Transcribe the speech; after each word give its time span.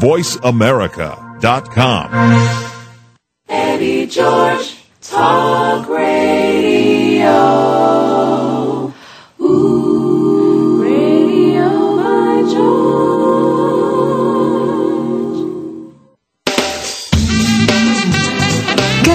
voiceamerica.com. 0.00 2.10
Eddie 3.48 4.06
George 4.06 4.76
Talk 5.00 5.88
Radio. 5.88 8.09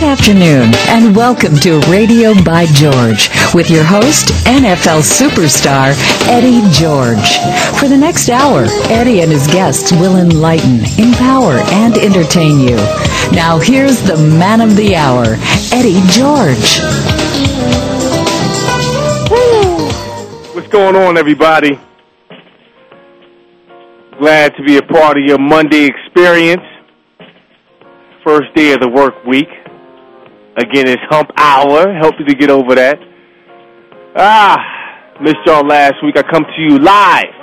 Afternoon, 0.06 0.72
and 0.90 1.16
welcome 1.16 1.56
to 1.56 1.80
Radio 1.90 2.32
by 2.44 2.68
George 2.68 3.28
with 3.55 3.72
your 3.72 3.84
host, 3.84 4.28
NFL 4.46 5.02
superstar 5.02 5.96
Eddie 6.30 6.62
George. 6.70 7.40
For 7.80 7.88
the 7.88 7.98
next 7.98 8.30
hour, 8.30 8.66
Eddie 8.91 9.22
and 9.22 9.32
his 9.32 9.48
guests 9.48 9.91
will 9.91 10.18
enlighten, 10.18 10.82
empower, 11.00 11.54
and 11.73 11.98
entertain 11.98 12.60
you. 12.60 12.76
Now, 13.32 13.58
here's 13.58 13.99
the 14.04 14.16
man 14.38 14.62
of 14.62 14.76
the 14.76 14.96
hour, 14.96 15.38
Eddie 15.73 16.02
George. 16.12 16.80
What's 20.54 20.68
going 20.68 20.96
on, 20.96 21.18
everybody? 21.18 21.80
Glad 24.20 24.55
to 24.55 24.63
be 24.63 24.77
a 24.77 24.84
part 24.84 25.18
of 25.18 25.24
your 25.26 25.40
Monday 25.40 25.85
experience. 25.85 26.63
First 28.24 28.54
day 28.54 28.72
of 28.74 28.82
the 28.82 28.88
work 28.88 29.26
week. 29.26 29.49
Again, 30.58 30.88
it's 30.88 31.02
hump 31.09 31.32
hour. 31.36 31.94
Help 32.00 32.16
you 32.18 32.26
to 32.26 32.36
get 32.36 32.50
over 32.50 32.76
that. 32.76 32.98
Ah, 34.16 34.55
missed 35.22 35.44
y'all 35.46 35.68
last 35.68 35.96
week. 36.02 36.18
I 36.18 36.23
come 36.23 36.44
to 36.44 36.62
you 36.62 36.80
live 36.80 37.36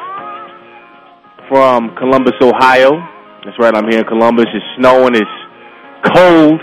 from 1.48 1.94
Columbus, 1.96 2.32
Ohio. 2.40 2.96
That's 3.44 3.58
right, 3.58 3.74
I'm 3.76 3.84
here 3.90 4.00
in 4.00 4.06
Columbus. 4.06 4.46
It's 4.54 4.64
snowing, 4.78 5.14
it's 5.14 5.36
cold, 6.14 6.60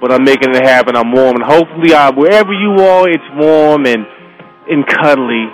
but 0.00 0.10
I'm 0.10 0.24
making 0.24 0.50
it 0.50 0.66
happen. 0.66 0.96
I'm 0.96 1.12
warm, 1.12 1.36
and 1.36 1.44
hopefully, 1.44 1.94
uh, 1.94 2.10
wherever 2.18 2.52
you 2.52 2.82
are, 2.82 3.08
it's 3.08 3.30
warm 3.38 3.86
and, 3.86 4.02
and 4.66 4.82
cuddly, 4.88 5.46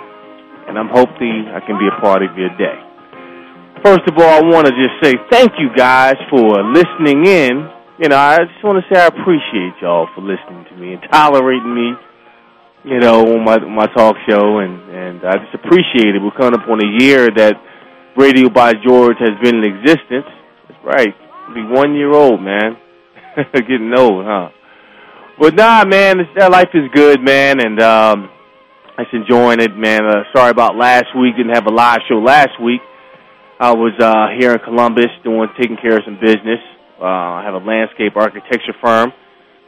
and 0.67 0.79
I'm 0.79 0.89
hoping 0.89 1.45
I 1.53 1.59
can 1.61 1.77
be 1.77 1.85
a 1.85 2.01
part 2.01 2.23
of 2.23 2.35
your 2.35 2.49
day. 2.57 2.81
First 3.85 4.09
of 4.09 4.17
all, 4.17 4.25
I 4.25 4.41
want 4.41 4.65
to 4.65 4.73
just 4.73 4.97
say 5.03 5.13
thank 5.29 5.51
you 5.59 5.69
guys 5.75 6.15
for 6.31 6.63
listening 6.73 7.27
in. 7.27 7.76
You 7.99 8.09
know, 8.09 8.15
I 8.15 8.37
just 8.45 8.63
want 8.63 8.77
to 8.77 8.93
say 8.93 9.01
I 9.01 9.07
appreciate 9.07 9.73
y'all 9.81 10.07
for 10.13 10.21
listening 10.21 10.65
to 10.69 10.75
me 10.77 10.93
and 10.93 11.01
tolerating 11.11 11.73
me. 11.73 11.93
You 12.85 12.99
know, 12.99 13.25
on 13.25 13.43
my 13.43 13.57
my 13.57 13.87
talk 13.87 14.15
show, 14.29 14.59
and 14.59 14.79
and 14.93 15.25
I 15.25 15.33
just 15.41 15.55
appreciate 15.55 16.13
it. 16.13 16.21
We're 16.21 16.37
coming 16.37 16.53
up 16.53 16.69
on 16.69 16.77
a 16.77 17.03
year 17.03 17.27
that 17.35 17.55
Radio 18.15 18.49
by 18.49 18.73
George 18.85 19.17
has 19.17 19.33
been 19.41 19.57
in 19.57 19.63
existence. 19.63 20.29
That's 20.69 20.85
right, 20.85 21.15
I'll 21.47 21.55
be 21.55 21.63
one 21.63 21.95
year 21.95 22.13
old, 22.13 22.39
man. 22.39 22.77
Getting 23.53 23.91
old, 23.97 24.25
huh? 24.25 24.49
But 25.39 25.55
nah, 25.55 25.83
man, 25.83 26.19
it's, 26.19 26.29
that 26.37 26.51
life 26.51 26.69
is 26.75 26.83
good, 26.93 27.19
man, 27.19 27.59
and 27.59 27.81
um, 27.81 28.29
I'm 28.95 29.05
just 29.05 29.13
enjoying 29.15 29.59
it, 29.59 29.75
man. 29.75 30.05
Uh, 30.05 30.21
sorry 30.35 30.51
about 30.51 30.75
last 30.75 31.17
week; 31.19 31.35
didn't 31.35 31.55
have 31.55 31.65
a 31.65 31.73
live 31.73 32.01
show 32.07 32.19
last 32.19 32.61
week. 32.61 32.81
I 33.59 33.73
was 33.73 33.93
uh, 33.99 34.37
here 34.39 34.53
in 34.53 34.59
Columbus 34.59 35.09
doing 35.23 35.49
taking 35.59 35.77
care 35.77 35.97
of 35.97 36.03
some 36.05 36.19
business. 36.21 36.61
Uh, 36.99 37.05
I 37.05 37.43
have 37.45 37.53
a 37.53 37.63
landscape 37.63 38.15
architecture 38.15 38.73
firm 38.81 39.13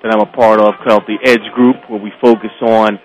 that 0.01 0.09
I'm 0.11 0.21
a 0.21 0.31
part 0.31 0.59
of 0.59 0.73
called 0.83 1.03
the 1.05 1.17
Edge 1.23 1.45
Group, 1.53 1.75
where 1.87 2.01
we 2.01 2.11
focus 2.21 2.49
on 2.61 2.97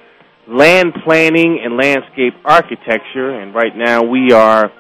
land 0.49 0.95
planning 1.05 1.61
and 1.63 1.77
landscape 1.77 2.33
architecture. 2.45 3.39
And 3.41 3.55
right 3.55 3.77
now 3.77 4.03
we 4.03 4.33
are 4.33 4.73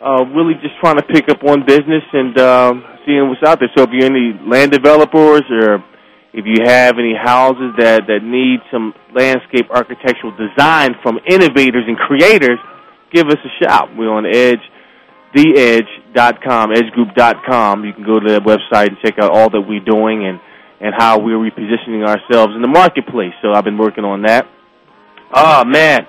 uh, 0.00 0.24
really 0.30 0.54
just 0.62 0.78
trying 0.80 0.96
to 0.96 1.02
pick 1.02 1.28
up 1.28 1.42
on 1.42 1.66
business 1.66 2.04
and 2.12 2.38
um, 2.38 2.84
seeing 3.06 3.28
what's 3.28 3.42
out 3.42 3.58
there. 3.58 3.70
So 3.76 3.82
if 3.82 3.90
you're 3.90 4.06
any 4.06 4.38
land 4.46 4.70
developers 4.70 5.42
or 5.50 5.82
if 6.32 6.44
you 6.46 6.62
have 6.64 6.94
any 6.98 7.14
houses 7.18 7.74
that, 7.78 8.06
that 8.06 8.22
need 8.22 8.60
some 8.70 8.92
landscape 9.14 9.70
architectural 9.70 10.36
design 10.38 10.94
from 11.02 11.18
innovators 11.26 11.84
and 11.86 11.96
creators, 11.96 12.58
give 13.12 13.26
us 13.26 13.38
a 13.42 13.64
shout. 13.64 13.96
We're 13.96 14.12
on 14.12 14.26
Edge 14.26 14.62
theedge.com, 15.34 16.70
edgegroup.com. 16.70 17.84
You 17.84 17.92
can 17.92 18.04
go 18.04 18.20
to 18.20 18.32
that 18.32 18.42
website 18.42 18.88
and 18.88 18.96
check 19.04 19.14
out 19.20 19.30
all 19.30 19.50
that 19.50 19.60
we're 19.60 19.84
doing 19.84 20.26
and, 20.26 20.40
and 20.80 20.94
how 20.96 21.18
we're 21.18 21.38
repositioning 21.38 22.06
ourselves 22.06 22.54
in 22.54 22.62
the 22.62 22.68
marketplace. 22.68 23.32
So 23.42 23.52
I've 23.52 23.64
been 23.64 23.78
working 23.78 24.04
on 24.04 24.22
that. 24.22 24.46
Oh, 25.34 25.64
man. 25.64 26.06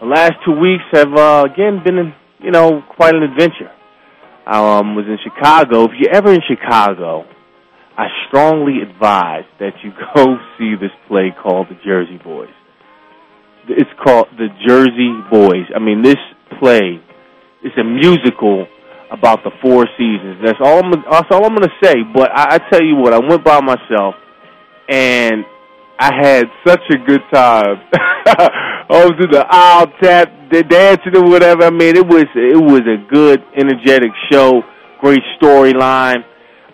The 0.00 0.06
last 0.06 0.34
two 0.44 0.58
weeks 0.58 0.84
have, 0.92 1.12
uh, 1.14 1.44
again, 1.50 1.82
been, 1.84 2.14
you 2.40 2.50
know, 2.50 2.82
quite 2.96 3.14
an 3.14 3.22
adventure. 3.22 3.70
I 4.46 4.78
um, 4.78 4.94
was 4.94 5.04
in 5.06 5.18
Chicago. 5.22 5.84
If 5.84 5.90
you're 5.98 6.14
ever 6.14 6.32
in 6.32 6.40
Chicago, 6.48 7.24
I 7.96 8.06
strongly 8.28 8.80
advise 8.82 9.44
that 9.60 9.72
you 9.82 9.92
go 10.14 10.36
see 10.56 10.74
this 10.80 10.92
play 11.06 11.34
called 11.42 11.66
The 11.68 11.78
Jersey 11.84 12.18
Boys. 12.22 12.48
It's 13.68 13.90
called 14.02 14.28
The 14.38 14.48
Jersey 14.66 15.12
Boys. 15.30 15.66
I 15.74 15.78
mean, 15.78 16.02
this 16.02 16.16
play 16.58 17.02
it's 17.62 17.76
a 17.78 17.84
musical 17.84 18.66
about 19.10 19.42
the 19.42 19.50
four 19.62 19.86
seasons. 19.96 20.40
That's 20.44 20.58
all. 20.62 20.84
I'm, 20.84 20.92
that's 21.10 21.28
all 21.30 21.44
I'm 21.44 21.54
going 21.54 21.68
to 21.68 21.76
say. 21.82 21.96
But 22.14 22.30
I, 22.32 22.56
I 22.56 22.58
tell 22.70 22.82
you 22.82 22.96
what, 22.96 23.12
I 23.12 23.18
went 23.18 23.44
by 23.44 23.60
myself, 23.60 24.14
and 24.88 25.44
I 25.98 26.10
had 26.14 26.44
such 26.66 26.82
a 26.90 26.98
good 26.98 27.22
time. 27.32 27.76
I 27.90 29.04
was 29.04 29.14
in 29.18 29.30
the 29.30 29.44
aisle 29.48 29.92
tap, 30.00 30.30
the 30.50 30.62
dancing 30.62 31.16
or 31.16 31.28
whatever. 31.28 31.64
I 31.64 31.70
mean, 31.70 31.96
it 31.96 32.06
was 32.06 32.26
it 32.34 32.60
was 32.60 32.82
a 32.82 32.98
good, 33.12 33.42
energetic 33.56 34.10
show. 34.30 34.62
Great 35.00 35.22
storyline. 35.40 36.24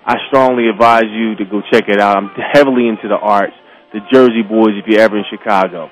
I 0.06 0.16
strongly 0.28 0.68
advise 0.68 1.08
you 1.08 1.34
to 1.36 1.44
go 1.44 1.62
check 1.72 1.84
it 1.88 2.00
out. 2.00 2.16
I'm 2.18 2.30
heavily 2.52 2.88
into 2.88 3.08
the 3.08 3.16
arts. 3.16 3.54
The 3.92 4.00
Jersey 4.12 4.42
Boys, 4.42 4.74
if 4.76 4.86
you're 4.86 5.00
ever 5.00 5.16
in 5.16 5.24
Chicago. 5.30 5.88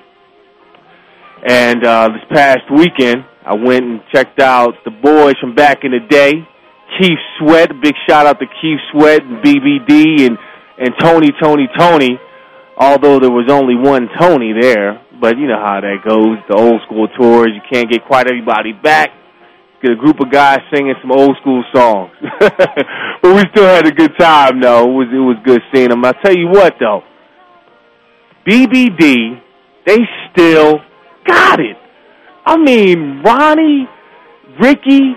And 1.47 1.83
uh, 1.83 2.09
this 2.09 2.23
past 2.31 2.69
weekend, 2.69 3.25
I 3.45 3.55
went 3.55 3.83
and 3.83 4.01
checked 4.13 4.39
out 4.39 4.73
the 4.85 4.91
boys 4.91 5.35
from 5.41 5.53
back 5.53 5.79
in 5.83 5.91
the 5.91 5.99
day. 5.99 6.33
Keith 6.99 7.19
Sweat, 7.39 7.69
big 7.81 7.93
shout 8.07 8.25
out 8.25 8.39
to 8.39 8.45
Keith 8.61 8.79
Sweat 8.91 9.21
and 9.21 9.43
BBD 9.43 10.27
and, 10.27 10.37
and 10.77 10.93
Tony, 10.99 11.29
Tony, 11.41 11.67
Tony. 11.77 12.19
Although 12.77 13.19
there 13.19 13.31
was 13.31 13.49
only 13.51 13.75
one 13.75 14.07
Tony 14.19 14.53
there, 14.59 15.01
but 15.19 15.37
you 15.37 15.47
know 15.47 15.59
how 15.59 15.81
that 15.81 16.07
goes. 16.07 16.37
The 16.49 16.55
old 16.55 16.81
school 16.85 17.07
tours, 17.19 17.49
you 17.53 17.61
can't 17.71 17.91
get 17.91 18.05
quite 18.05 18.27
everybody 18.27 18.73
back. 18.73 19.09
Get 19.81 19.91
a 19.91 19.95
group 19.95 20.21
of 20.21 20.31
guys 20.31 20.59
singing 20.73 20.95
some 21.01 21.11
old 21.11 21.35
school 21.41 21.63
songs, 21.75 22.11
but 22.39 23.35
we 23.35 23.43
still 23.51 23.67
had 23.67 23.85
a 23.85 23.91
good 23.91 24.13
time. 24.17 24.61
though. 24.61 24.89
it 24.89 24.93
was 24.93 25.07
it 25.11 25.19
was 25.19 25.37
good 25.43 25.61
seeing 25.73 25.89
them. 25.89 26.05
I 26.05 26.13
tell 26.23 26.33
you 26.33 26.47
what 26.47 26.75
though, 26.79 27.01
BBD, 28.47 29.41
they 29.85 29.99
still 30.31 30.79
got 31.27 31.59
it. 31.59 31.75
I 32.45 32.57
mean, 32.57 33.21
Ronnie, 33.23 33.87
Ricky, 34.59 35.13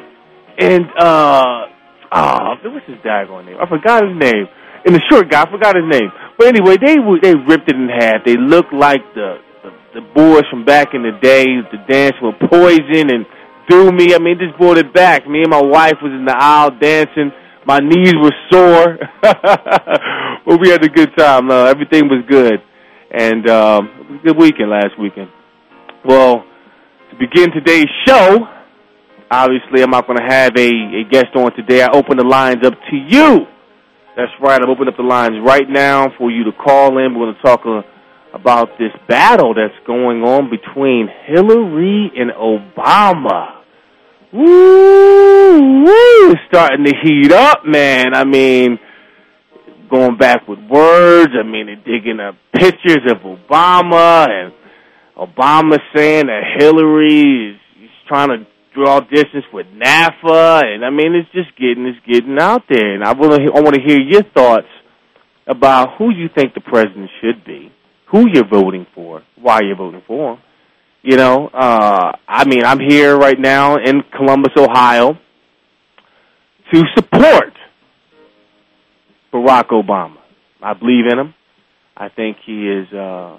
and 0.58 0.84
uh, 0.98 1.66
oh, 2.12 2.54
what's 2.64 2.86
his 2.86 2.96
daggone 3.04 3.46
name? 3.46 3.56
I 3.60 3.68
forgot 3.68 4.04
his 4.06 4.16
name. 4.16 4.46
And 4.86 4.94
the 4.94 5.02
short 5.10 5.28
guy, 5.30 5.42
I 5.42 5.50
forgot 5.50 5.74
his 5.74 5.84
name. 5.90 6.10
But 6.38 6.46
anyway, 6.46 6.76
they 6.76 6.96
they 7.22 7.34
ripped 7.34 7.68
it 7.68 7.74
in 7.74 7.88
half. 7.88 8.24
They 8.24 8.36
looked 8.36 8.72
like 8.72 9.02
the 9.14 9.38
the, 9.64 10.00
the 10.00 10.06
boys 10.14 10.44
from 10.50 10.64
back 10.64 10.94
in 10.94 11.02
the 11.02 11.18
day, 11.20 11.44
the 11.72 11.78
dance 11.88 12.14
with 12.22 12.36
poison 12.48 13.10
and 13.10 13.26
do 13.68 13.90
me. 13.90 14.14
I 14.14 14.18
mean, 14.18 14.38
just 14.38 14.56
brought 14.58 14.78
it 14.78 14.94
back. 14.94 15.26
Me 15.26 15.42
and 15.42 15.50
my 15.50 15.62
wife 15.62 15.96
was 16.00 16.12
in 16.12 16.24
the 16.24 16.36
aisle 16.36 16.70
dancing. 16.78 17.32
My 17.66 17.80
knees 17.80 18.14
were 18.22 18.30
sore, 18.52 18.96
but 19.22 20.60
we 20.60 20.68
had 20.68 20.84
a 20.84 20.88
good 20.88 21.10
time. 21.18 21.50
Uh, 21.50 21.64
everything 21.64 22.06
was 22.06 22.24
good, 22.28 22.62
and 23.10 23.48
um, 23.50 24.20
good 24.24 24.36
weekend 24.36 24.70
last 24.70 24.96
weekend. 25.00 25.28
Well, 26.04 26.44
begin 27.18 27.50
today's 27.52 27.88
show, 28.06 28.46
obviously 29.30 29.82
I'm 29.82 29.90
not 29.90 30.06
going 30.06 30.18
to 30.18 30.24
have 30.24 30.56
a, 30.56 30.68
a 30.68 31.04
guest 31.10 31.34
on 31.34 31.54
today. 31.54 31.82
I 31.82 31.90
open 31.92 32.16
the 32.16 32.24
lines 32.24 32.64
up 32.64 32.74
to 32.90 32.96
you. 32.96 33.46
That's 34.16 34.32
right. 34.40 34.60
I'm 34.60 34.70
opening 34.70 34.88
up 34.88 34.96
the 34.96 35.02
lines 35.02 35.36
right 35.44 35.68
now 35.68 36.08
for 36.16 36.30
you 36.30 36.44
to 36.44 36.52
call 36.52 36.98
in. 36.98 37.14
We're 37.14 37.26
going 37.26 37.34
to 37.34 37.42
talk 37.42 37.60
uh, 37.66 37.82
about 38.32 38.78
this 38.78 38.92
battle 39.08 39.54
that's 39.54 39.74
going 39.86 40.22
on 40.22 40.50
between 40.50 41.08
Hillary 41.26 42.10
and 42.16 42.30
Obama. 42.30 43.56
Woo, 44.32 45.84
woo, 45.84 46.34
starting 46.48 46.84
to 46.84 46.92
heat 47.02 47.32
up, 47.32 47.64
man. 47.64 48.14
I 48.14 48.24
mean, 48.24 48.78
going 49.90 50.16
back 50.16 50.48
with 50.48 50.58
words. 50.68 51.32
I 51.38 51.46
mean, 51.46 51.66
they're 51.66 51.98
digging 51.98 52.20
up 52.20 52.34
pictures 52.52 53.10
of 53.10 53.18
Obama 53.18 54.28
and 54.28 54.52
Obama 55.16 55.78
saying 55.94 56.26
that 56.26 56.42
Hillary 56.58 57.52
is, 57.52 57.84
is 57.84 57.90
trying 58.06 58.28
to 58.28 58.46
draw 58.74 59.00
distance 59.00 59.44
with 59.52 59.66
NAFTA, 59.66 60.64
and 60.64 60.84
I 60.84 60.90
mean, 60.90 61.14
it's 61.14 61.30
just 61.32 61.56
getting 61.56 61.86
it's 61.86 61.98
getting 62.06 62.38
out 62.38 62.64
there. 62.68 62.94
And 62.94 63.02
I 63.02 63.12
want 63.12 63.32
to 63.32 63.52
I 63.54 63.60
want 63.60 63.74
to 63.74 63.80
hear 63.80 63.98
your 63.98 64.22
thoughts 64.22 64.68
about 65.46 65.96
who 65.96 66.10
you 66.10 66.28
think 66.34 66.54
the 66.54 66.60
president 66.60 67.08
should 67.20 67.44
be, 67.44 67.72
who 68.10 68.26
you're 68.30 68.48
voting 68.48 68.86
for, 68.94 69.22
why 69.40 69.60
you're 69.62 69.76
voting 69.76 70.02
for 70.06 70.34
him. 70.34 70.40
You 71.02 71.16
know, 71.16 71.46
uh, 71.48 72.12
I 72.28 72.44
mean, 72.46 72.64
I'm 72.64 72.80
here 72.80 73.16
right 73.16 73.38
now 73.38 73.76
in 73.76 74.02
Columbus, 74.14 74.52
Ohio, 74.58 75.16
to 76.72 76.82
support 76.96 77.54
Barack 79.32 79.68
Obama. 79.68 80.16
I 80.60 80.74
believe 80.74 81.04
in 81.10 81.18
him. 81.18 81.34
I 81.96 82.08
think 82.08 82.38
he 82.44 82.68
is 82.68 82.92
uh, 82.92 83.38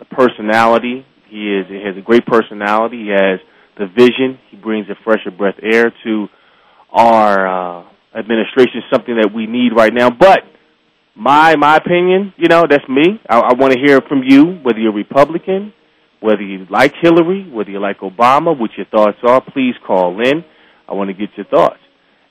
the 0.00 0.04
personality. 0.06 1.06
He 1.28 1.54
is 1.54 1.66
he 1.68 1.80
has 1.86 1.96
a 1.96 2.02
great 2.02 2.26
personality. 2.26 3.04
He 3.04 3.10
has 3.10 3.38
the 3.78 3.86
vision. 3.86 4.40
He 4.50 4.56
brings 4.56 4.88
a 4.90 4.96
fresher 5.04 5.30
breath 5.30 5.54
air 5.62 5.92
to 6.04 6.26
our 6.90 7.46
uh, 7.46 7.84
administration, 8.18 8.82
something 8.92 9.14
that 9.14 9.30
we 9.32 9.46
need 9.46 9.70
right 9.76 9.94
now. 9.94 10.10
But 10.10 10.40
my 11.14 11.54
my 11.54 11.76
opinion, 11.76 12.34
you 12.36 12.48
know, 12.48 12.64
that's 12.68 12.88
me. 12.88 13.20
I, 13.28 13.38
I 13.38 13.54
want 13.54 13.74
to 13.74 13.78
hear 13.78 14.00
from 14.00 14.22
you, 14.26 14.58
whether 14.62 14.80
you're 14.80 14.92
Republican, 14.92 15.72
whether 16.20 16.42
you 16.42 16.66
like 16.68 16.94
Hillary, 17.00 17.48
whether 17.48 17.70
you 17.70 17.80
like 17.80 18.00
Obama, 18.00 18.58
what 18.58 18.70
your 18.76 18.86
thoughts 18.86 19.18
are. 19.22 19.40
Please 19.52 19.74
call 19.86 20.20
in. 20.20 20.44
I 20.88 20.94
want 20.94 21.08
to 21.08 21.14
get 21.14 21.30
your 21.36 21.46
thoughts. 21.46 21.78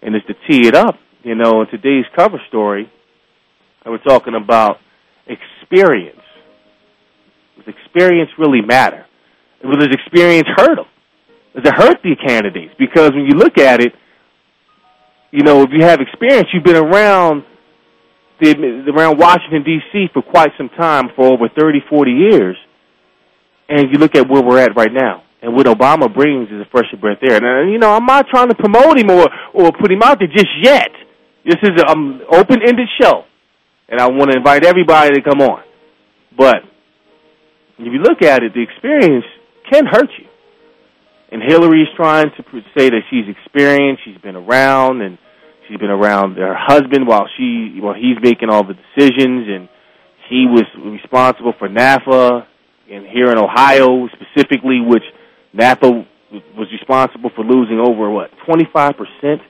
And 0.01 0.15
it's 0.15 0.25
to 0.27 0.33
tee 0.47 0.67
it 0.67 0.75
up, 0.75 0.95
you 1.23 1.35
know, 1.35 1.61
in 1.61 1.67
today's 1.67 2.05
cover 2.15 2.41
story, 2.47 2.91
we're 3.85 3.97
talking 3.99 4.33
about 4.35 4.77
experience. 5.27 6.19
Does 7.65 7.75
experience 7.75 8.29
really 8.37 8.61
matter? 8.61 9.05
Does 9.61 9.87
experience 9.91 10.47
hurt 10.55 10.75
them? 10.75 10.85
Does 11.55 11.65
it 11.65 11.75
hurt 11.75 11.97
the 12.03 12.15
candidates? 12.15 12.73
Because 12.79 13.11
when 13.11 13.25
you 13.25 13.35
look 13.35 13.57
at 13.57 13.81
it, 13.81 13.93
you 15.31 15.43
know, 15.43 15.63
if 15.63 15.69
you 15.71 15.83
have 15.83 15.99
experience, 15.99 16.47
you've 16.53 16.63
been 16.63 16.75
around 16.75 17.43
the, 18.39 18.53
around 18.95 19.19
Washington 19.19 19.63
D.C. 19.63 20.07
for 20.13 20.21
quite 20.21 20.51
some 20.57 20.69
time, 20.69 21.09
for 21.15 21.25
over 21.25 21.49
30, 21.49 21.79
40 21.89 22.11
years, 22.11 22.55
and 23.67 23.91
you 23.91 23.99
look 23.99 24.15
at 24.15 24.27
where 24.29 24.41
we're 24.41 24.59
at 24.59 24.75
right 24.75 24.91
now, 24.91 25.23
and 25.41 25.53
what 25.53 25.65
Obama 25.65 26.11
brings 26.13 26.49
is 26.49 26.61
a 26.61 26.69
fresh 26.71 26.87
breath 26.99 27.19
air. 27.21 27.37
And 27.37 27.71
you 27.71 27.77
know, 27.77 27.93
I'm 27.93 28.05
not 28.05 28.27
trying 28.29 28.49
to 28.49 28.55
promote 28.55 28.97
him 28.97 29.09
or 29.11 29.27
or 29.53 29.71
put 29.71 29.91
him 29.91 30.01
out 30.01 30.19
there 30.19 30.27
just 30.27 30.49
yet. 30.61 30.89
This 31.45 31.57
is 31.63 31.71
an 31.77 31.89
um, 31.89 32.21
open-ended 32.31 32.87
show, 32.99 33.23
and 33.87 33.99
I 33.99 34.07
want 34.07 34.31
to 34.31 34.37
invite 34.37 34.65
everybody 34.65 35.15
to 35.15 35.21
come 35.21 35.41
on. 35.41 35.63
But 36.35 36.63
if 37.87 37.93
you 37.93 37.99
look 37.99 38.21
at 38.21 38.43
it, 38.43 38.53
the 38.53 38.61
experience 38.61 39.25
can 39.71 39.85
hurt 39.85 40.09
you. 40.17 40.25
And 41.31 41.41
Hillary 41.45 41.83
is 41.83 41.87
trying 41.95 42.31
to 42.37 42.43
say 42.77 42.89
that 42.89 43.01
she's 43.09 43.25
experienced, 43.29 44.03
she's 44.03 44.17
been 44.17 44.35
around, 44.35 45.01
and 45.01 45.17
she's 45.67 45.77
been 45.77 45.91
around 45.91 46.37
her 46.37 46.55
husband 46.57 47.07
while 47.07 47.27
she 47.37 47.77
while 47.79 47.93
he's 47.93 48.17
making 48.21 48.49
all 48.49 48.63
the 48.65 48.73
decisions, 48.73 49.47
and 49.47 49.69
he 50.27 50.47
was 50.49 50.65
responsible 50.83 51.53
for 51.57 51.69
NAFTA, 51.69 52.45
and 52.91 53.05
here 53.05 53.31
in 53.31 53.37
Ohio 53.37 54.07
specifically, 54.07 54.81
which 54.81 55.03
NAFTA 55.55 56.05
was 56.57 56.67
responsible 56.71 57.29
for 57.35 57.43
losing 57.43 57.79
over 57.79 58.09
what 58.09 58.31
25 58.45 58.93
percent 58.97 59.41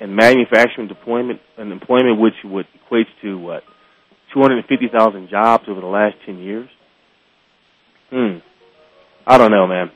in 0.00 0.14
manufacturing 0.14 0.86
deployment 0.86 1.40
and 1.56 1.72
employment, 1.72 2.20
which 2.20 2.34
would 2.44 2.66
equates 2.78 3.10
to 3.22 3.38
what 3.38 3.62
250,000 4.32 5.28
jobs 5.28 5.64
over 5.68 5.80
the 5.80 5.86
last 5.86 6.14
10 6.26 6.38
years. 6.38 6.68
Hmm. 8.10 8.38
I 9.26 9.36
don't 9.36 9.50
know, 9.50 9.66
man. 9.66 9.90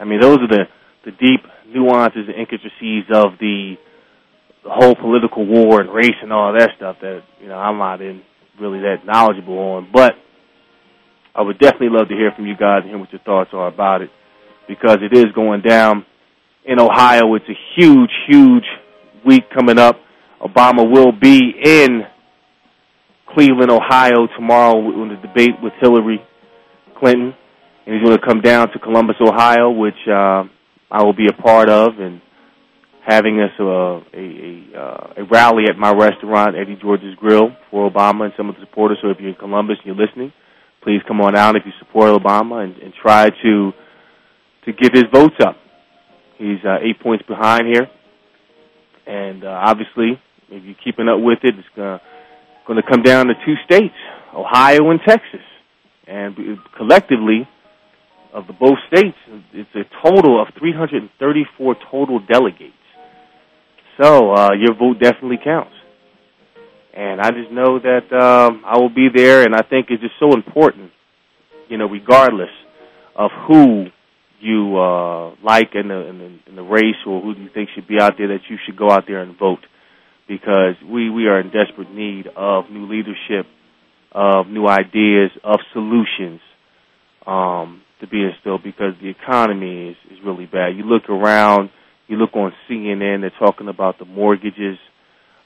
I 0.00 0.04
mean, 0.04 0.20
those 0.20 0.38
are 0.38 0.48
the 0.48 0.64
the 1.04 1.12
deep 1.12 1.40
nuances 1.68 2.24
and 2.28 2.34
intricacies 2.34 3.04
of 3.12 3.38
the, 3.38 3.74
the 4.64 4.70
whole 4.70 4.94
political 4.94 5.46
war 5.46 5.80
and 5.80 5.90
race 5.92 6.16
and 6.22 6.32
all 6.32 6.52
that 6.54 6.70
stuff 6.76 6.96
that 7.02 7.22
you 7.40 7.48
know 7.48 7.56
I'm 7.56 7.78
not 7.78 8.00
in 8.00 8.22
really 8.60 8.80
that 8.80 9.04
knowledgeable 9.04 9.58
on. 9.58 9.90
But 9.92 10.14
I 11.34 11.42
would 11.42 11.58
definitely 11.58 11.90
love 11.90 12.08
to 12.08 12.14
hear 12.14 12.32
from 12.34 12.46
you 12.46 12.56
guys 12.56 12.80
and 12.82 12.90
hear 12.90 12.98
what 12.98 13.12
your 13.12 13.20
thoughts 13.22 13.50
are 13.52 13.68
about 13.68 14.02
it 14.02 14.10
because 14.66 14.98
it 15.02 15.16
is 15.16 15.26
going 15.34 15.62
down 15.62 16.04
in 16.64 16.80
Ohio. 16.80 17.34
It's 17.34 17.48
a 17.48 17.58
huge, 17.76 18.10
huge 18.26 18.64
week 19.24 19.44
coming 19.54 19.78
up. 19.78 19.96
Obama 20.40 20.90
will 20.90 21.12
be 21.12 21.40
in 21.62 22.02
Cleveland, 23.32 23.70
Ohio 23.70 24.26
tomorrow 24.36 24.78
in 25.02 25.08
the 25.08 25.16
debate 25.16 25.54
with 25.62 25.72
Hillary 25.80 26.20
Clinton 26.98 27.34
and 27.86 27.94
he's 27.94 28.04
going 28.04 28.18
to 28.18 28.26
come 28.26 28.40
down 28.40 28.70
to 28.72 28.78
Columbus, 28.78 29.16
Ohio, 29.20 29.70
which 29.70 29.94
uh, 30.08 30.44
I 30.90 31.02
will 31.02 31.12
be 31.12 31.26
a 31.28 31.32
part 31.32 31.68
of, 31.68 31.98
and 31.98 32.20
having 33.06 33.40
us 33.40 33.50
uh, 33.60 33.64
a 33.64 34.02
a, 34.14 34.78
uh, 34.78 35.12
a 35.18 35.24
rally 35.24 35.64
at 35.68 35.76
my 35.76 35.92
restaurant, 35.92 36.56
Eddie 36.56 36.78
George's 36.80 37.14
Grill, 37.16 37.50
for 37.70 37.90
Obama 37.90 38.24
and 38.24 38.32
some 38.36 38.48
of 38.48 38.54
the 38.54 38.62
supporters. 38.62 38.98
So 39.02 39.10
if 39.10 39.18
you're 39.20 39.30
in 39.30 39.34
Columbus 39.34 39.76
and 39.84 39.94
you're 39.94 40.06
listening, 40.06 40.32
please 40.82 41.00
come 41.06 41.20
on 41.20 41.36
out 41.36 41.56
if 41.56 41.62
you 41.66 41.72
support 41.78 42.10
Obama 42.10 42.64
and, 42.64 42.76
and 42.78 42.92
try 42.94 43.30
to 43.30 43.72
to 44.64 44.72
get 44.72 44.94
his 44.94 45.04
votes 45.12 45.36
up. 45.42 45.56
He's 46.38 46.64
uh, 46.64 46.78
eight 46.82 47.00
points 47.00 47.24
behind 47.28 47.66
here, 47.66 47.88
and 49.06 49.44
uh, 49.44 49.60
obviously, 49.66 50.20
if 50.48 50.64
you're 50.64 50.76
keeping 50.82 51.08
up 51.08 51.20
with 51.20 51.38
it, 51.42 51.54
it's 51.58 51.68
gonna, 51.76 52.00
going 52.66 52.80
to 52.82 52.88
come 52.88 53.02
down 53.02 53.26
to 53.26 53.34
two 53.44 53.54
states, 53.64 53.94
Ohio 54.34 54.90
and 54.90 55.00
Texas, 55.06 55.44
and 56.06 56.34
collectively 56.76 57.46
of 58.34 58.48
the 58.48 58.52
both 58.52 58.78
states, 58.88 59.16
it's 59.52 59.70
a 59.74 59.84
total 60.02 60.42
of 60.42 60.48
334 60.58 61.76
total 61.90 62.18
delegates. 62.18 62.74
So 64.02 64.34
uh, 64.34 64.50
your 64.58 64.74
vote 64.74 64.98
definitely 65.00 65.38
counts. 65.42 65.72
And 66.92 67.20
I 67.20 67.30
just 67.30 67.50
know 67.52 67.78
that 67.78 68.12
um, 68.12 68.62
I 68.66 68.78
will 68.78 68.92
be 68.92 69.08
there, 69.14 69.42
and 69.44 69.54
I 69.54 69.62
think 69.62 69.86
it's 69.90 70.02
just 70.02 70.14
so 70.18 70.32
important, 70.32 70.90
you 71.68 71.78
know, 71.78 71.88
regardless 71.88 72.50
of 73.16 73.30
who 73.46 73.86
you 74.40 74.78
uh, 74.78 75.30
like 75.42 75.70
in 75.74 75.88
the, 75.88 76.06
in 76.08 76.18
the 76.18 76.50
in 76.50 76.56
the 76.56 76.62
race 76.62 77.00
or 77.06 77.22
who 77.22 77.34
you 77.34 77.48
think 77.54 77.70
should 77.74 77.88
be 77.88 78.00
out 78.00 78.14
there, 78.18 78.28
that 78.28 78.40
you 78.50 78.58
should 78.66 78.76
go 78.76 78.90
out 78.90 79.04
there 79.06 79.22
and 79.22 79.38
vote 79.38 79.64
because 80.28 80.74
we 80.84 81.08
we 81.08 81.26
are 81.26 81.40
in 81.40 81.46
desperate 81.50 81.90
need 81.90 82.26
of 82.36 82.64
new 82.70 82.86
leadership, 82.86 83.46
of 84.12 84.48
new 84.48 84.66
ideas, 84.66 85.30
of 85.42 85.60
solutions. 85.72 86.40
Um, 87.26 87.83
to 88.04 88.10
be 88.10 88.22
instilled 88.22 88.62
because 88.62 88.94
the 89.00 89.08
economy 89.08 89.90
is, 89.90 89.96
is 90.12 90.18
really 90.24 90.46
bad. 90.46 90.76
You 90.76 90.84
look 90.84 91.08
around, 91.08 91.70
you 92.06 92.16
look 92.16 92.34
on 92.34 92.52
CNN, 92.68 93.20
they're 93.22 93.32
talking 93.38 93.68
about 93.68 93.98
the 93.98 94.04
mortgages, 94.04 94.78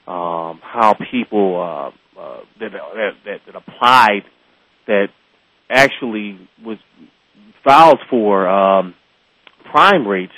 um, 0.07 0.59
how 0.61 0.95
people 1.11 1.61
uh, 1.61 2.19
uh, 2.19 2.39
that, 2.59 2.71
that 3.25 3.39
that 3.45 3.55
applied 3.55 4.23
that 4.87 5.07
actually 5.69 6.39
was 6.63 6.77
filed 7.63 7.99
for 8.09 8.47
um, 8.47 8.95
prime 9.71 10.07
rates. 10.07 10.33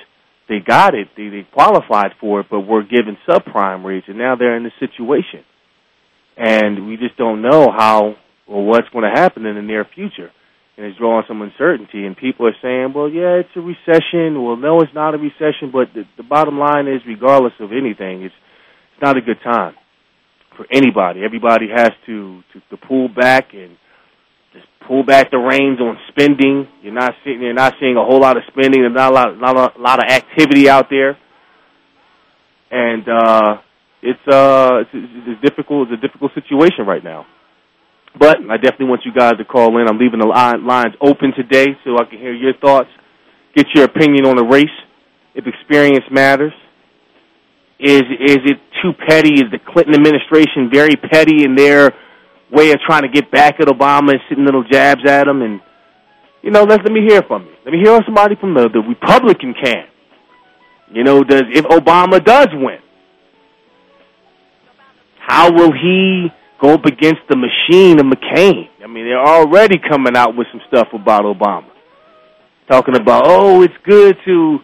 They 0.50 0.60
got 0.60 0.94
it, 0.94 1.08
they, 1.16 1.30
they 1.30 1.48
qualified 1.54 2.12
for 2.20 2.42
it, 2.42 2.48
but 2.52 2.62
were 2.62 2.84
given 2.84 3.18
subprime 3.28 3.86
rates, 3.86 4.08
and 4.10 4.18
now 4.18 4.36
they're 4.36 4.58
in 4.58 4.64
this 4.64 4.74
situation. 4.80 5.46
And 6.36 6.88
we 6.88 6.98
just 6.98 7.18
don't 7.18 7.42
know 7.42 7.72
how 7.72 8.16
or 8.48 8.66
what's 8.66 8.90
going 8.90 9.06
to 9.06 9.22
happen 9.22 9.46
in 9.46 9.56
the 9.56 9.62
near 9.62 9.86
future 9.96 10.32
and 10.82 10.90
it's 10.90 10.98
drawing 10.98 11.24
some 11.28 11.44
uncertainty. 11.44 12.06
And 12.06 12.18
people 12.18 12.48
are 12.48 12.58
saying, 12.60 12.94
well, 12.96 13.08
yeah, 13.08 13.38
it's 13.38 13.54
a 13.56 13.62
recession. 13.62 14.42
Well, 14.42 14.56
no, 14.58 14.82
it's 14.82 14.94
not 14.96 15.14
a 15.14 15.18
recession. 15.18 15.70
But 15.72 15.94
the, 15.94 16.06
the 16.18 16.24
bottom 16.24 16.58
line 16.58 16.88
is, 16.88 17.02
regardless 17.06 17.54
of 17.60 17.72
anything, 17.72 18.24
it's 18.24 18.34
it's 18.94 19.02
not 19.02 19.16
a 19.16 19.22
good 19.22 19.38
time 19.44 19.76
for 20.58 20.66
anybody. 20.72 21.24
Everybody 21.24 21.68
has 21.70 21.92
to 22.08 22.42
to, 22.54 22.60
to 22.72 22.78
pull 22.78 23.10
back 23.10 23.54
and 23.54 23.78
just 24.54 24.66
pull 24.88 25.04
back 25.04 25.30
the 25.30 25.38
reins 25.38 25.80
on 25.80 25.98
spending. 26.10 26.68
You're 26.82 26.94
not 26.94 27.14
seeing 27.24 27.44
you're 27.44 27.54
not 27.54 27.76
seeing 27.80 27.96
a 27.96 28.04
whole 28.04 28.20
lot 28.20 28.38
of 28.38 28.44
spending. 28.48 28.82
There's 28.82 28.96
not 28.96 29.12
a 29.12 29.14
lot 29.14 29.38
not 29.40 29.78
a 29.78 29.80
lot 29.80 30.00
of 30.04 30.10
activity 30.10 30.68
out 30.68 30.88
there, 30.90 31.16
and 32.72 33.08
uh, 33.08 33.62
it's 34.02 34.28
uh 34.28 34.82
it's, 34.82 34.90
it's 34.94 35.42
difficult. 35.44 35.90
It's 35.92 36.04
a 36.04 36.08
difficult 36.08 36.32
situation 36.34 36.88
right 36.88 37.04
now. 37.04 37.28
But 38.18 38.38
I 38.50 38.58
definitely 38.58 38.88
want 38.88 39.02
you 39.06 39.14
guys 39.14 39.38
to 39.38 39.46
call 39.46 39.80
in. 39.80 39.88
I'm 39.88 39.98
leaving 39.98 40.20
the 40.20 40.28
lines 40.28 40.96
open 41.02 41.34
today 41.36 41.68
so 41.84 41.98
I 41.98 42.06
can 42.06 42.20
hear 42.20 42.34
your 42.34 42.54
thoughts, 42.54 42.90
get 43.56 43.68
your 43.74 43.86
opinion 43.86 44.26
on 44.26 44.36
the 44.36 44.44
race, 44.44 44.68
if 45.34 45.48
experience 45.48 46.06
matters. 46.12 46.54
Is 47.80 48.04
is 48.04 48.38
it 48.46 48.60
too 48.84 48.92
petty? 49.08 49.36
Is 49.36 49.50
the 49.52 49.60
Clinton 49.60 49.96
administration 49.96 50.70
very 50.72 50.96
petty 50.96 51.44
in 51.44 51.56
their 51.56 51.92
way 52.52 52.72
of 52.72 52.80
trying 52.86 53.04
to 53.04 53.10
get 53.10 53.32
back 53.32 53.56
at 53.60 53.68
Obama 53.68 54.12
and 54.12 54.20
sitting 54.30 54.46
little 54.46 54.64
jabs 54.64 55.02
at 55.08 55.28
him? 55.28 55.42
And 55.42 55.62
you 56.44 56.52
know, 56.52 56.64
let 56.64 56.84
let 56.84 56.92
me 56.92 57.02
hear 57.08 57.22
from 57.24 57.46
you. 57.46 57.54
Let 57.66 57.72
me 57.72 57.80
hear 57.80 57.96
from 57.96 58.04
somebody 58.06 58.36
from 58.36 58.54
the, 58.54 58.70
the 58.70 58.82
Republican 58.82 59.56
camp. 59.56 59.90
You 60.92 61.04
know, 61.04 61.24
does 61.24 61.44
if 61.54 61.66
Obama 61.66 62.24
does 62.24 62.50
win, 62.54 62.80
how 65.18 65.52
will 65.52 65.72
he 65.72 66.28
go 66.62 66.74
up 66.74 66.86
against 66.86 67.22
the 67.30 67.36
machine 67.36 68.00
of 68.00 68.06
McCain. 68.06 68.70
I 68.84 68.88
mean, 68.88 69.06
they're 69.06 69.20
already 69.20 69.78
coming 69.80 70.16
out 70.16 70.38
with 70.38 70.48
some 70.52 70.62
stuff 70.68 70.90
about 70.94 71.24
Obama. 71.24 71.70
Talking 72.70 72.96
about, 72.96 73.24
oh, 73.26 73.64
it's 73.64 73.74
good 73.84 74.16
to 74.26 74.60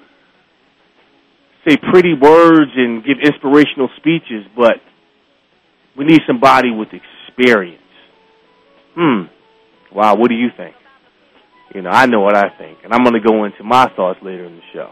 say 1.68 1.75
pretty 1.92 2.13
words 2.13 2.72
and 2.75 3.04
give 3.04 3.18
inspirational 3.24 3.89
speeches, 3.98 4.46
but 4.56 4.77
we 5.98 6.06
need 6.06 6.22
somebody 6.27 6.72
with 6.72 6.89
experience. 6.94 7.82
Hmm. 8.96 9.24
Wow, 9.94 10.16
what 10.16 10.30
do 10.30 10.36
you 10.36 10.50
think? 10.56 10.75
You 11.74 11.82
know, 11.82 11.89
I 11.89 12.06
know 12.06 12.22
what 12.22 12.38
I 12.38 12.50
think, 12.58 12.80
and 12.84 12.94
I'm 12.94 13.04
going 13.04 13.22
to 13.22 13.27
go 13.27 13.44
into 13.44 13.63
my 13.63 13.88
thoughts 13.96 14.20
later 14.22 14.46
in 14.46 14.56
the 14.56 14.62
show. 14.74 14.92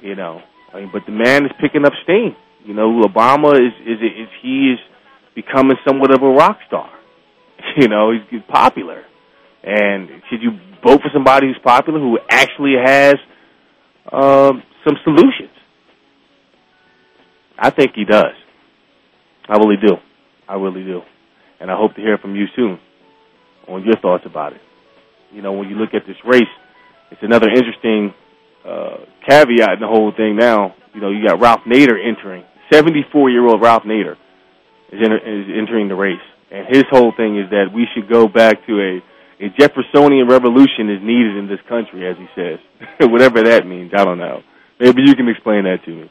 You 0.00 0.14
know, 0.14 0.40
I 0.72 0.80
mean, 0.80 0.90
but 0.92 1.02
the 1.06 1.12
man 1.12 1.44
is 1.44 1.52
picking 1.60 1.84
up 1.84 1.92
steam. 2.02 2.34
You 2.64 2.74
know, 2.74 3.02
Obama 3.02 3.54
is 3.54 3.74
is 3.86 3.98
is 4.00 4.28
he 4.40 4.72
is 4.72 4.78
becoming 5.34 5.76
somewhat 5.86 6.12
of 6.14 6.22
a 6.22 6.28
rock 6.28 6.58
star. 6.66 6.90
You 7.76 7.88
know, 7.88 8.10
he's, 8.10 8.22
he's 8.28 8.42
popular. 8.50 9.02
And 9.62 10.08
should 10.28 10.42
you 10.42 10.50
vote 10.84 11.00
for 11.00 11.10
somebody 11.14 11.46
who's 11.46 11.58
popular 11.62 12.00
who 12.00 12.18
actually 12.28 12.74
has 12.84 13.14
um, 14.10 14.62
some 14.84 14.96
solutions? 15.04 15.56
I 17.56 17.70
think 17.70 17.92
he 17.94 18.04
does. 18.04 18.34
I 19.48 19.56
really 19.56 19.76
do. 19.76 19.94
I 20.48 20.56
really 20.56 20.82
do. 20.82 21.00
And 21.60 21.70
I 21.70 21.76
hope 21.76 21.94
to 21.94 22.00
hear 22.00 22.18
from 22.18 22.34
you 22.34 22.46
soon 22.56 22.78
on 23.68 23.84
your 23.84 23.96
thoughts 24.02 24.24
about 24.26 24.52
it. 24.52 24.60
You 25.32 25.40
know, 25.40 25.52
when 25.52 25.68
you 25.68 25.76
look 25.76 25.94
at 25.94 26.02
this 26.06 26.16
race, 26.26 26.42
it's 27.10 27.22
another 27.22 27.48
interesting 27.48 28.12
uh, 28.66 29.04
caveat 29.26 29.74
in 29.74 29.80
the 29.80 29.86
whole 29.86 30.12
thing 30.16 30.36
now. 30.36 30.74
You 30.94 31.00
know, 31.00 31.10
you 31.10 31.26
got 31.26 31.40
Ralph 31.40 31.60
Nader 31.66 31.96
entering. 31.96 32.44
74 32.72 33.30
year 33.30 33.46
old 33.46 33.62
Ralph 33.62 33.84
Nader 33.84 34.16
is, 34.92 35.00
enter, 35.02 35.18
is 35.18 35.46
entering 35.58 35.88
the 35.88 35.94
race. 35.94 36.22
And 36.50 36.66
his 36.68 36.84
whole 36.90 37.12
thing 37.16 37.38
is 37.38 37.50
that 37.50 37.72
we 37.74 37.88
should 37.94 38.08
go 38.10 38.28
back 38.28 38.66
to 38.66 38.72
a, 38.78 39.44
a 39.44 39.48
Jeffersonian 39.58 40.28
revolution 40.28 40.90
is 40.90 41.00
needed 41.02 41.36
in 41.36 41.48
this 41.48 41.60
country, 41.68 42.06
as 42.06 42.16
he 42.16 42.26
says. 42.36 42.58
Whatever 43.10 43.42
that 43.42 43.66
means, 43.66 43.92
I 43.96 44.04
don't 44.04 44.18
know. 44.18 44.42
Maybe 44.78 45.02
you 45.06 45.14
can 45.14 45.28
explain 45.28 45.64
that 45.64 45.84
to 45.86 45.90
me. 45.90 46.10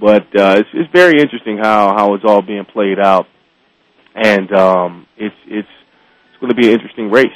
But 0.00 0.24
uh, 0.34 0.56
it's, 0.58 0.68
it's 0.72 0.92
very 0.92 1.20
interesting 1.20 1.58
how, 1.58 1.94
how 1.96 2.14
it's 2.14 2.24
all 2.26 2.40
being 2.40 2.64
played 2.64 2.98
out. 2.98 3.26
And 4.14 4.50
um, 4.52 5.06
it's, 5.16 5.34
it's, 5.46 5.68
it's 5.68 6.40
going 6.40 6.50
to 6.50 6.56
be 6.56 6.68
an 6.68 6.72
interesting 6.72 7.10
race. 7.10 7.26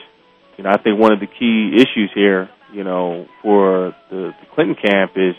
You 0.57 0.65
know, 0.65 0.71
I 0.71 0.81
think 0.83 0.99
one 0.99 1.13
of 1.13 1.21
the 1.21 1.27
key 1.27 1.73
issues 1.77 2.11
here, 2.15 2.49
you 2.73 2.85
know, 2.85 3.27
for 3.43 3.95
the, 4.11 4.31
the 4.41 4.47
Clinton 4.55 4.77
camp 4.83 5.13
is 5.17 5.35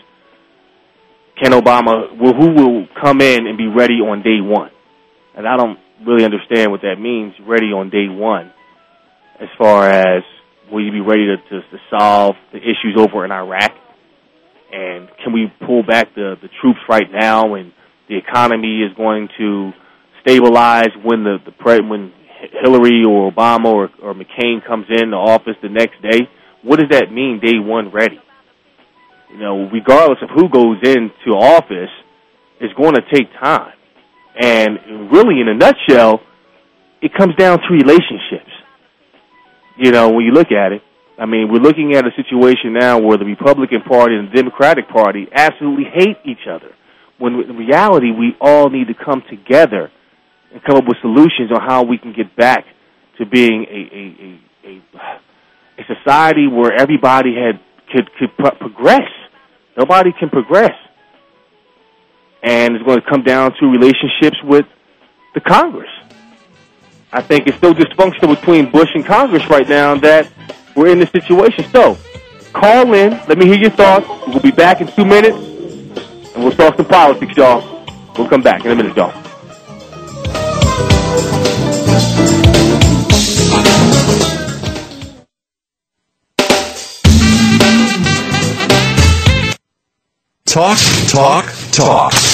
can 1.42 1.50
Obama, 1.50 2.16
well, 2.16 2.32
who 2.32 2.52
will 2.52 2.86
come 3.02 3.20
in 3.20 3.46
and 3.46 3.58
be 3.58 3.66
ready 3.66 3.94
on 3.94 4.22
day 4.22 4.40
one? 4.40 4.70
And 5.36 5.46
I 5.46 5.56
don't 5.56 5.78
really 6.06 6.24
understand 6.24 6.70
what 6.70 6.82
that 6.82 6.96
means, 6.98 7.34
ready 7.46 7.66
on 7.66 7.90
day 7.90 8.08
one, 8.08 8.52
as 9.40 9.48
far 9.58 9.88
as 9.88 10.22
will 10.70 10.84
you 10.84 10.92
be 10.92 11.00
ready 11.00 11.26
to, 11.26 11.36
to, 11.36 11.60
to 11.60 11.78
solve 11.90 12.36
the 12.52 12.58
issues 12.58 12.96
over 12.96 13.24
in 13.24 13.32
Iraq? 13.32 13.72
And 14.72 15.08
can 15.22 15.32
we 15.32 15.52
pull 15.66 15.82
back 15.82 16.14
the, 16.14 16.36
the 16.40 16.48
troops 16.60 16.80
right 16.88 17.10
now 17.10 17.54
and 17.54 17.72
the 18.08 18.16
economy 18.16 18.82
is 18.82 18.96
going 18.96 19.28
to 19.38 19.72
stabilize 20.22 20.90
when 21.02 21.24
the, 21.24 21.38
the 21.44 21.52
pre- 21.52 21.86
when 21.86 22.12
Hillary 22.62 23.02
or 23.06 23.30
Obama 23.30 23.66
or, 23.66 23.90
or 24.02 24.14
McCain 24.14 24.64
comes 24.66 24.86
in 24.88 25.10
the 25.10 25.16
office 25.16 25.54
the 25.62 25.68
next 25.68 26.00
day? 26.02 26.28
What 26.62 26.80
does 26.80 26.88
that 26.90 27.12
mean, 27.12 27.40
day 27.42 27.58
one 27.58 27.92
ready? 27.92 28.20
You 29.30 29.38
know, 29.38 29.68
regardless 29.72 30.18
of 30.22 30.30
who 30.30 30.48
goes 30.48 30.78
into 30.82 31.36
office, 31.36 31.90
it's 32.60 32.74
going 32.74 32.94
to 32.94 33.02
take 33.12 33.32
time. 33.40 33.72
And 34.40 35.10
really, 35.12 35.40
in 35.40 35.48
a 35.48 35.54
nutshell, 35.54 36.20
it 37.00 37.12
comes 37.14 37.34
down 37.36 37.58
to 37.58 37.68
relationships. 37.70 38.50
You 39.76 39.90
know, 39.90 40.10
when 40.10 40.24
you 40.24 40.32
look 40.32 40.50
at 40.52 40.72
it, 40.72 40.82
I 41.18 41.26
mean, 41.26 41.48
we're 41.50 41.60
looking 41.60 41.94
at 41.94 42.04
a 42.04 42.10
situation 42.16 42.72
now 42.72 42.98
where 42.98 43.16
the 43.16 43.24
Republican 43.24 43.82
Party 43.82 44.16
and 44.16 44.30
the 44.30 44.34
Democratic 44.34 44.88
Party 44.88 45.28
absolutely 45.32 45.84
hate 45.92 46.16
each 46.24 46.46
other. 46.50 46.72
When 47.18 47.34
in 47.34 47.56
reality, 47.56 48.10
we 48.10 48.36
all 48.40 48.68
need 48.68 48.88
to 48.88 48.94
come 48.94 49.22
together 49.30 49.90
and 50.52 50.62
come 50.64 50.76
up 50.76 50.84
with 50.86 50.96
solutions 51.00 51.52
on 51.54 51.60
how 51.60 51.84
we 51.84 51.98
can 51.98 52.12
get 52.12 52.34
back 52.34 52.64
to 53.18 53.26
being 53.26 53.64
a 53.70 53.80
a, 53.94 54.70
a, 54.70 54.82
a, 54.98 55.82
a 55.82 55.94
society 55.94 56.48
where 56.48 56.72
everybody 56.72 57.34
had 57.34 57.60
could 57.92 58.10
could 58.18 58.36
pro- 58.36 58.58
progress. 58.58 59.08
Nobody 59.76 60.10
can 60.18 60.30
progress, 60.30 60.74
and 62.44 62.76
it's 62.76 62.84
going 62.84 63.00
to 63.00 63.08
come 63.08 63.22
down 63.22 63.54
to 63.58 63.66
relationships 63.66 64.36
with 64.44 64.66
the 65.34 65.40
Congress. 65.40 65.90
I 67.10 67.22
think 67.22 67.46
it's 67.46 67.58
so 67.58 67.72
dysfunctional 67.72 68.38
between 68.38 68.70
Bush 68.70 68.90
and 68.94 69.04
Congress 69.04 69.48
right 69.48 69.68
now 69.68 69.94
that 69.96 70.30
we're 70.76 70.88
in 70.88 70.98
this 70.98 71.10
situation. 71.10 71.64
So, 71.70 71.96
call 72.52 72.92
in. 72.92 73.12
Let 73.26 73.38
me 73.38 73.46
hear 73.46 73.58
your 73.58 73.70
thoughts. 73.70 74.06
We'll 74.26 74.40
be 74.40 74.50
back 74.50 74.80
in 74.80 74.88
two 74.88 75.04
minutes, 75.04 75.36
and 76.34 76.44
we'll 76.44 76.52
talk 76.52 76.76
some 76.76 76.86
politics, 76.86 77.34
y'all. 77.36 77.86
We'll 78.18 78.28
come 78.28 78.42
back 78.42 78.64
in 78.64 78.72
a 78.72 78.74
minute, 78.74 78.96
y'all. 78.96 79.12
Talk, 90.44 90.78
talk, 91.08 91.52
talk. 91.72 92.33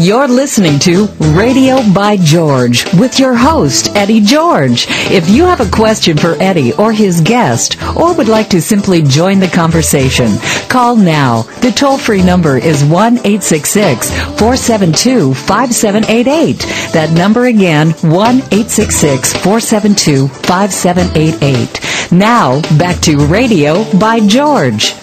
You're 0.00 0.28
listening 0.28 0.78
to 0.82 1.06
Radio 1.34 1.82
by 1.92 2.18
George 2.18 2.84
with 3.00 3.18
your 3.18 3.34
host, 3.34 3.96
Eddie 3.96 4.20
George. 4.20 4.86
If 5.10 5.28
you 5.28 5.42
have 5.46 5.60
a 5.60 5.68
question 5.68 6.16
for 6.16 6.36
Eddie 6.40 6.72
or 6.74 6.92
his 6.92 7.20
guest, 7.20 7.76
or 7.96 8.14
would 8.14 8.28
like 8.28 8.48
to 8.50 8.62
simply 8.62 9.02
join 9.02 9.40
the 9.40 9.48
conversation, 9.48 10.38
call 10.68 10.94
now. 10.94 11.42
The 11.62 11.72
toll 11.72 11.98
free 11.98 12.22
number 12.22 12.56
is 12.56 12.84
1 12.84 13.14
866 13.26 14.08
472 14.38 15.34
5788. 15.34 16.58
That 16.92 17.12
number 17.14 17.46
again, 17.46 17.90
1 17.90 18.36
866 18.52 19.32
472 19.32 20.28
5788. 20.28 22.12
Now, 22.12 22.60
back 22.78 23.00
to 23.00 23.16
Radio 23.26 23.82
by 23.98 24.20
George. 24.20 24.94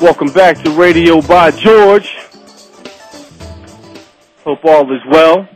Welcome 0.00 0.32
back 0.32 0.60
to 0.64 0.70
Radio 0.72 1.22
by 1.22 1.52
George. 1.52 2.21
Hope 4.44 4.58
all 4.64 4.92
is 4.92 5.00
well. 5.08 5.48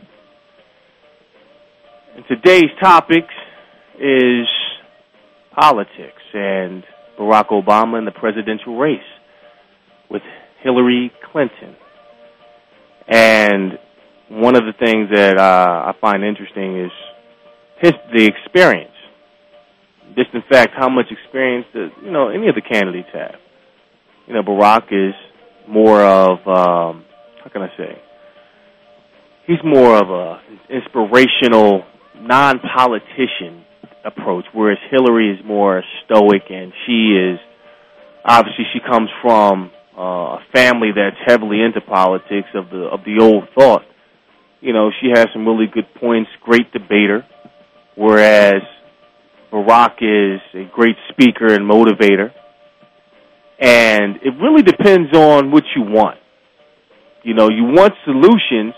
And 2.15 2.23
today's 2.29 2.71
topic 2.81 3.25
is 3.99 4.47
politics 5.53 6.21
and 6.33 6.85
Barack 7.19 7.49
Obama 7.49 7.99
in 7.99 8.05
the 8.05 8.11
presidential 8.11 8.77
race 8.77 9.01
with 10.09 10.21
Hillary 10.63 11.11
Clinton. 11.33 11.75
And 13.09 13.77
one 14.29 14.55
of 14.55 14.63
the 14.63 14.73
things 14.79 15.09
that 15.13 15.37
uh, 15.37 15.91
I 15.91 15.93
find 15.99 16.23
interesting 16.23 16.85
is 16.85 16.91
his, 17.81 17.91
the 18.15 18.25
experience. 18.25 18.95
Just 20.15 20.29
in 20.33 20.43
fact, 20.49 20.71
how 20.77 20.87
much 20.87 21.07
experience 21.11 21.65
does 21.73 21.91
you 22.01 22.11
know 22.11 22.29
any 22.29 22.47
of 22.47 22.55
the 22.55 22.61
candidates 22.61 23.09
have? 23.11 23.35
You 24.27 24.33
know, 24.33 24.43
Barack 24.43 24.93
is 24.93 25.13
more 25.67 26.01
of 26.01 26.37
um, 26.47 27.03
how 27.43 27.49
can 27.51 27.63
I 27.63 27.69
say? 27.75 28.01
He's 29.47 29.63
more 29.63 29.95
of 29.95 30.09
a 30.09 30.41
inspirational, 30.69 31.85
non-politician 32.19 33.63
approach, 34.05 34.45
whereas 34.53 34.77
Hillary 34.91 35.31
is 35.31 35.45
more 35.45 35.83
stoic, 36.05 36.43
and 36.49 36.73
she 36.85 37.15
is 37.15 37.39
obviously 38.25 38.65
she 38.73 38.79
comes 38.79 39.09
from 39.21 39.71
uh, 39.97 40.01
a 40.01 40.39
family 40.53 40.89
that's 40.95 41.17
heavily 41.25 41.61
into 41.61 41.81
politics 41.81 42.49
of 42.53 42.69
the 42.69 42.89
of 42.91 42.99
the 43.05 43.19
old 43.21 43.45
thought. 43.57 43.83
You 44.59 44.73
know, 44.73 44.91
she 45.01 45.09
has 45.13 45.27
some 45.33 45.47
really 45.47 45.67
good 45.71 45.87
points, 45.99 46.29
great 46.43 46.71
debater, 46.73 47.25
whereas 47.95 48.61
Barack 49.51 50.01
is 50.01 50.41
a 50.53 50.69
great 50.73 50.97
speaker 51.09 51.53
and 51.53 51.69
motivator. 51.69 52.31
And 53.59 54.17
it 54.17 54.33
really 54.41 54.61
depends 54.61 55.15
on 55.15 55.51
what 55.51 55.63
you 55.75 55.81
want. 55.81 56.19
You 57.23 57.33
know, 57.33 57.49
you 57.49 57.63
want 57.63 57.93
solutions, 58.05 58.73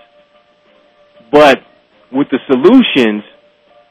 but 1.32 1.60
with 2.12 2.28
the 2.32 2.40
solutions, 2.48 3.24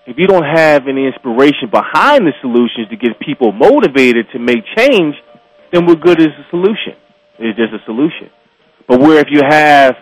if 0.06 0.16
you 0.16 0.26
don't 0.26 0.44
have 0.44 0.88
any 0.88 1.06
inspiration 1.06 1.70
behind 1.70 2.26
the 2.26 2.32
solutions 2.40 2.88
to 2.90 2.96
get 2.96 3.18
people 3.20 3.52
motivated 3.52 4.26
to 4.32 4.38
make 4.38 4.64
change, 4.76 5.14
then 5.72 5.86
what 5.86 6.00
good 6.00 6.20
is 6.20 6.28
the 6.28 6.44
solution? 6.50 6.94
It's 7.38 7.58
just 7.58 7.72
a 7.74 7.84
solution. 7.84 8.30
But 8.88 9.00
where 9.00 9.18
if 9.20 9.26
you 9.30 9.42
have 9.46 9.94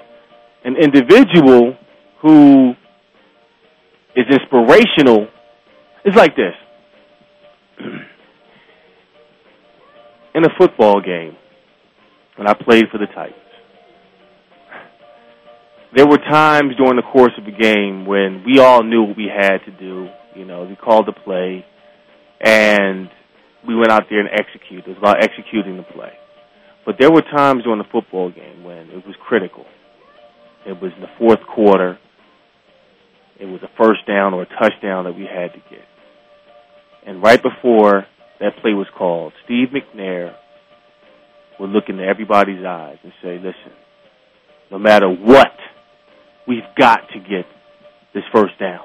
an 0.64 0.76
individual 0.76 1.76
who 2.22 2.74
is 4.14 4.24
inspirational, 4.30 5.28
it's 6.04 6.16
like 6.16 6.36
this. 6.36 6.54
In 10.34 10.44
a 10.44 10.50
football 10.58 11.00
game, 11.00 11.36
when 12.36 12.46
I 12.46 12.54
played 12.54 12.84
for 12.92 12.98
the 12.98 13.06
Titans, 13.06 13.34
there 15.96 16.06
were 16.06 16.18
times 16.18 16.76
during 16.76 16.96
the 16.96 17.08
course 17.10 17.32
of 17.38 17.46
the 17.46 17.50
game 17.50 18.04
when 18.04 18.44
we 18.44 18.58
all 18.58 18.84
knew 18.84 19.04
what 19.04 19.16
we 19.16 19.32
had 19.34 19.64
to 19.64 19.70
do. 19.72 20.08
You 20.34 20.44
know, 20.44 20.64
we 20.64 20.76
called 20.76 21.06
the 21.06 21.14
play, 21.14 21.64
and 22.38 23.08
we 23.66 23.74
went 23.74 23.90
out 23.90 24.02
there 24.10 24.20
and 24.20 24.28
executed. 24.28 24.84
It 24.84 24.88
was 24.90 24.98
about 24.98 25.24
executing 25.24 25.78
the 25.78 25.82
play. 25.82 26.12
But 26.84 26.96
there 27.00 27.10
were 27.10 27.22
times 27.22 27.64
during 27.64 27.78
the 27.78 27.88
football 27.90 28.30
game 28.30 28.62
when 28.62 28.90
it 28.90 29.06
was 29.06 29.14
critical. 29.26 29.64
It 30.66 30.80
was 30.80 30.92
in 30.94 31.00
the 31.00 31.08
fourth 31.18 31.40
quarter. 31.46 31.98
It 33.40 33.46
was 33.46 33.62
a 33.62 33.82
first 33.82 34.06
down 34.06 34.34
or 34.34 34.42
a 34.42 34.46
touchdown 34.46 35.04
that 35.04 35.16
we 35.16 35.24
had 35.24 35.54
to 35.54 35.58
get. 35.70 35.86
And 37.06 37.22
right 37.22 37.42
before 37.42 38.04
that 38.40 38.58
play 38.60 38.74
was 38.74 38.86
called, 38.96 39.32
Steve 39.46 39.68
McNair 39.68 40.34
would 41.58 41.70
look 41.70 41.84
into 41.88 42.04
everybody's 42.04 42.64
eyes 42.66 42.98
and 43.02 43.12
say, 43.22 43.36
listen, 43.36 43.72
no 44.70 44.78
matter 44.78 45.08
what, 45.08 45.52
we've 46.46 46.68
got 46.76 47.00
to 47.12 47.18
get 47.18 47.46
this 48.14 48.24
first 48.32 48.58
down 48.58 48.80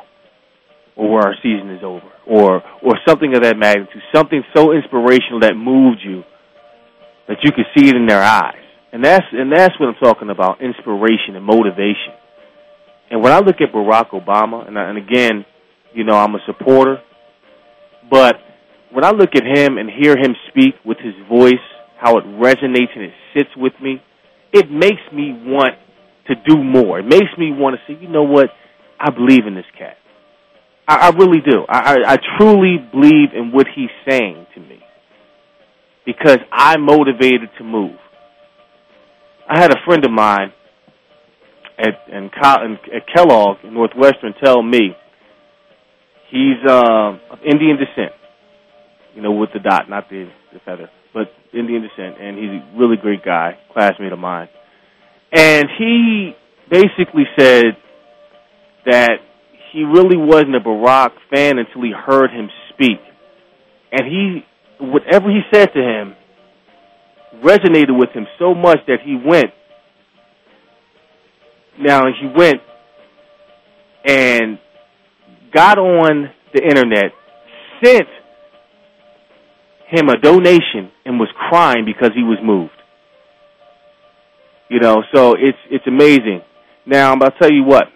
or 0.96 1.22
our 1.26 1.36
season 1.42 1.72
is 1.72 1.84
over 1.84 2.12
or 2.28 2.62
or 2.84 2.94
something 3.08 3.34
of 3.36 3.44
that 3.44 3.58
magnitude, 3.58 4.02
something 4.14 4.44
so 4.56 4.72
inspirational 4.72 5.40
that 5.42 5.56
moved 5.56 6.00
you 6.04 6.24
that 7.28 7.38
you 7.44 7.52
could 7.52 7.66
see 7.78 7.88
it 7.88 7.96
in 7.96 8.08
their 8.08 8.22
eyes. 8.22 8.56
And 8.92 9.04
that's 9.04 9.26
and 9.32 9.52
that's 9.52 9.74
what 9.80 9.90
I'm 9.90 9.96
talking 10.04 10.30
about, 10.30 10.62
inspiration 10.62 11.36
and 11.36 11.46
motivation. 11.46 12.14
And 13.10 13.22
when 13.22 13.32
I 13.32 13.40
look 13.40 13.58
at 13.60 13.74
Barack 13.74 14.12
Obama, 14.12 14.66
and, 14.68 14.80
I, 14.80 14.90
and 14.90 14.98
again, 14.98 15.46
you 15.94 16.06
know, 16.06 16.16
I'm 16.16 16.34
a 16.36 16.40
supporter, 16.46 17.02
but 18.10 18.36
when 18.92 19.04
I 19.04 19.12
look 19.12 19.32
at 19.36 19.44
him 19.44 19.78
and 19.78 19.90
hear 19.90 20.14
him 20.18 20.36
speak 20.50 20.76
with 20.86 20.98
his 20.98 21.14
voice, 21.30 21.64
how 22.00 22.18
it 22.18 22.26
resonates 22.26 22.96
and 22.96 23.04
it 23.04 23.14
sits 23.36 23.50
with 23.58 23.74
me, 23.82 24.02
it 24.54 24.72
makes 24.72 25.02
me 25.14 25.32
want 25.44 25.76
to 26.28 26.36
do 26.48 26.64
more. 26.64 27.00
It 27.00 27.06
makes 27.06 27.32
me 27.38 27.52
want 27.52 27.76
to 27.76 27.82
say, 27.94 28.00
you 28.00 28.10
know 28.10 28.24
what? 28.24 28.50
I 29.00 29.10
believe 29.10 29.48
in 29.48 29.56
this 29.56 29.66
cat. 29.78 29.98
I, 30.88 31.08
I 31.08 31.10
really 31.10 31.40
do. 31.40 31.66
I, 31.68 31.80
I, 31.80 32.14
I 32.14 32.18
truly 32.38 32.78
believe 32.92 33.30
in 33.36 33.52
what 33.52 33.68
he's 33.74 33.90
saying 34.08 34.46
to 34.54 34.60
me 34.60 34.80
because 36.06 36.40
I'm 36.52 36.82
motivated 36.84 37.50
to 37.58 37.64
move. 37.64 37.98
I 39.50 39.60
had 39.60 39.72
a 39.72 39.78
friend 39.86 40.06
of 40.06 40.12
mine 40.12 40.54
at, 41.78 42.08
in, 42.08 42.26
at 42.26 43.04
Kellogg 43.14 43.58
in 43.64 43.74
Northwestern 43.74 44.34
tell 44.44 44.62
me 44.62 44.96
he's 46.30 46.58
uh, 46.68 47.18
of 47.30 47.40
Indian 47.46 47.78
descent, 47.78 48.14
you 49.16 49.22
know, 49.22 49.32
with 49.32 49.50
the 49.54 49.60
dot, 49.60 49.90
not 49.90 50.10
the, 50.10 50.30
the 50.54 50.60
feather, 50.60 50.90
but 51.14 51.32
Indian 51.54 51.82
descent, 51.82 52.16
and 52.20 52.38
he's 52.38 52.50
a 52.50 52.80
really 52.80 52.98
great 52.98 53.24
guy, 53.24 53.58
classmate 53.74 54.14
of 54.14 54.20
mine. 54.20 54.48
And 55.32 55.68
he 55.78 56.36
basically 56.70 57.24
said 57.38 57.78
that 58.86 59.20
he 59.72 59.84
really 59.84 60.18
wasn't 60.18 60.56
a 60.56 60.60
Barack 60.60 61.12
fan 61.34 61.58
until 61.58 61.84
he 61.84 61.92
heard 61.92 62.32
him 62.32 62.50
speak. 62.74 63.00
And 63.92 64.02
he, 64.06 64.46
whatever 64.80 65.30
he 65.30 65.42
said 65.54 65.70
to 65.74 65.80
him, 65.80 66.16
resonated 67.44 67.98
with 67.98 68.10
him 68.10 68.28
so 68.38 68.54
much 68.54 68.80
that 68.88 69.00
he 69.04 69.16
went. 69.16 69.52
Now, 71.80 72.04
he 72.08 72.28
went 72.28 72.62
and 74.06 74.60
got 75.54 75.78
on 75.78 76.30
the 76.54 76.62
internet, 76.62 77.12
sent 77.84 78.08
him 79.88 80.10
a 80.10 80.18
donation, 80.18 80.92
and 81.06 81.20
was 81.20 81.30
crying 81.50 81.86
because 81.86 82.12
he 82.16 82.24
was 82.24 82.38
moved. 82.44 82.72
You 84.72 84.80
know, 84.80 85.04
so 85.14 85.34
it's 85.34 85.58
it's 85.70 85.86
amazing. 85.86 86.40
Now, 86.86 87.12
I'm 87.12 87.20
going 87.20 87.30
to 87.30 87.38
tell 87.38 87.52
you 87.52 87.66
what. 87.66 87.88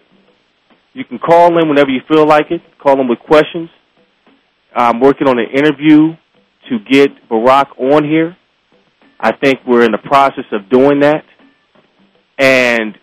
You 0.93 1.05
can 1.05 1.19
call 1.19 1.57
in 1.57 1.69
whenever 1.69 1.89
you 1.89 2.01
feel 2.05 2.27
like 2.27 2.47
it. 2.51 2.59
Call 2.83 2.99
in 2.99 3.07
with 3.07 3.19
questions. 3.19 3.69
I'm 4.75 4.99
working 4.99 5.25
on 5.29 5.39
an 5.39 5.47
interview 5.55 6.17
to 6.69 6.79
get 6.91 7.11
Barack 7.29 7.67
on 7.79 8.03
here. 8.03 8.35
I 9.17 9.31
think 9.41 9.59
we're 9.65 9.85
in 9.85 9.93
the 9.93 9.99
process 9.99 10.43
of 10.51 10.69
doing 10.69 10.99
that. 10.99 11.23
And 12.38 12.97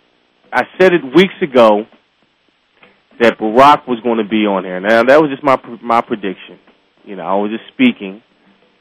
I 0.53 0.65
said 0.79 0.93
it 0.93 1.01
weeks 1.17 1.35
ago 1.41 1.87
that 3.21 3.39
Barack 3.39 3.89
was 3.89 4.01
going 4.01 4.19
to 4.19 4.29
be 4.29 4.45
on 4.45 4.65
here. 4.65 4.81
Now 4.81 5.03
that 5.03 5.19
was 5.19 5.31
just 5.31 5.43
my 5.43 5.57
my 5.83 6.03
prediction. 6.03 6.59
You 7.05 7.17
know, 7.17 7.23
I 7.23 7.35
was 7.37 7.51
just 7.51 7.73
speaking, 7.73 8.23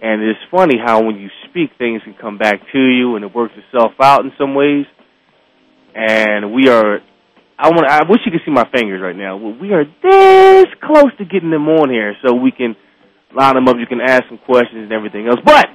and 0.02 0.24
it's 0.24 0.40
funny 0.50 0.76
how 0.84 1.04
when 1.04 1.18
you 1.18 1.30
speak, 1.48 1.72
things 1.78 2.02
can 2.04 2.16
come 2.20 2.40
back 2.40 2.60
to 2.74 2.80
you, 2.80 3.16
and 3.16 3.24
it 3.24 3.34
works 3.34 3.54
itself 3.56 3.92
out 4.02 4.26
in 4.26 4.32
some 4.38 4.56
ways. 4.56 4.86
And 5.94 6.54
we 6.54 6.70
are, 6.70 7.00
I 7.60 7.70
want, 7.70 7.86
I 7.88 8.02
wish 8.10 8.22
you 8.26 8.32
could 8.32 8.42
see 8.44 8.52
my 8.52 8.68
fingers 8.74 9.00
right 9.00 9.16
now. 9.16 9.38
We 9.38 9.74
are 9.74 9.86
this 9.86 10.66
close 10.82 11.12
to 11.20 11.26
getting 11.26 11.52
them 11.52 11.68
on 11.68 11.92
here, 11.92 12.16
so 12.26 12.34
we 12.34 12.52
can 12.52 12.76
line 13.36 13.54
them 13.54 13.68
up. 13.68 13.78
You 13.78 13.86
can 13.86 14.02
ask 14.02 14.24
some 14.28 14.40
questions 14.40 14.90
and 14.90 14.92
everything 14.92 15.28
else. 15.28 15.40
But 15.46 15.68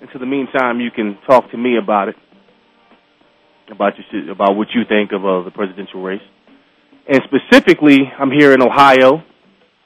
until 0.00 0.20
the 0.20 0.26
meantime, 0.26 0.80
you 0.80 0.90
can 0.90 1.18
talk 1.28 1.50
to 1.50 1.58
me 1.58 1.76
about 1.76 2.08
it, 2.08 2.16
about 3.70 3.92
your, 3.98 4.32
about 4.32 4.56
what 4.56 4.68
you 4.74 4.82
think 4.88 5.12
of 5.12 5.24
uh, 5.26 5.42
the 5.44 5.50
presidential 5.50 6.02
race. 6.02 6.22
And 7.06 7.20
specifically, 7.24 8.00
I'm 8.18 8.30
here 8.30 8.52
in 8.52 8.62
Ohio, 8.62 9.22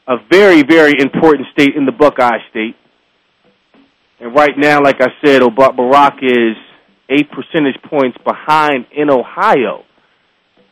a 0.06 0.16
very, 0.30 0.62
very 0.62 0.94
important 1.00 1.48
state 1.52 1.74
in 1.76 1.84
the 1.84 1.92
Buckeye 1.92 2.38
State. 2.50 2.76
And 4.22 4.32
right 4.36 4.56
now, 4.56 4.80
like 4.80 5.00
I 5.00 5.08
said, 5.24 5.42
Barack 5.42 6.22
is 6.22 6.56
eight 7.10 7.28
percentage 7.32 7.74
points 7.90 8.16
behind 8.24 8.86
in 8.92 9.10
Ohio. 9.10 9.82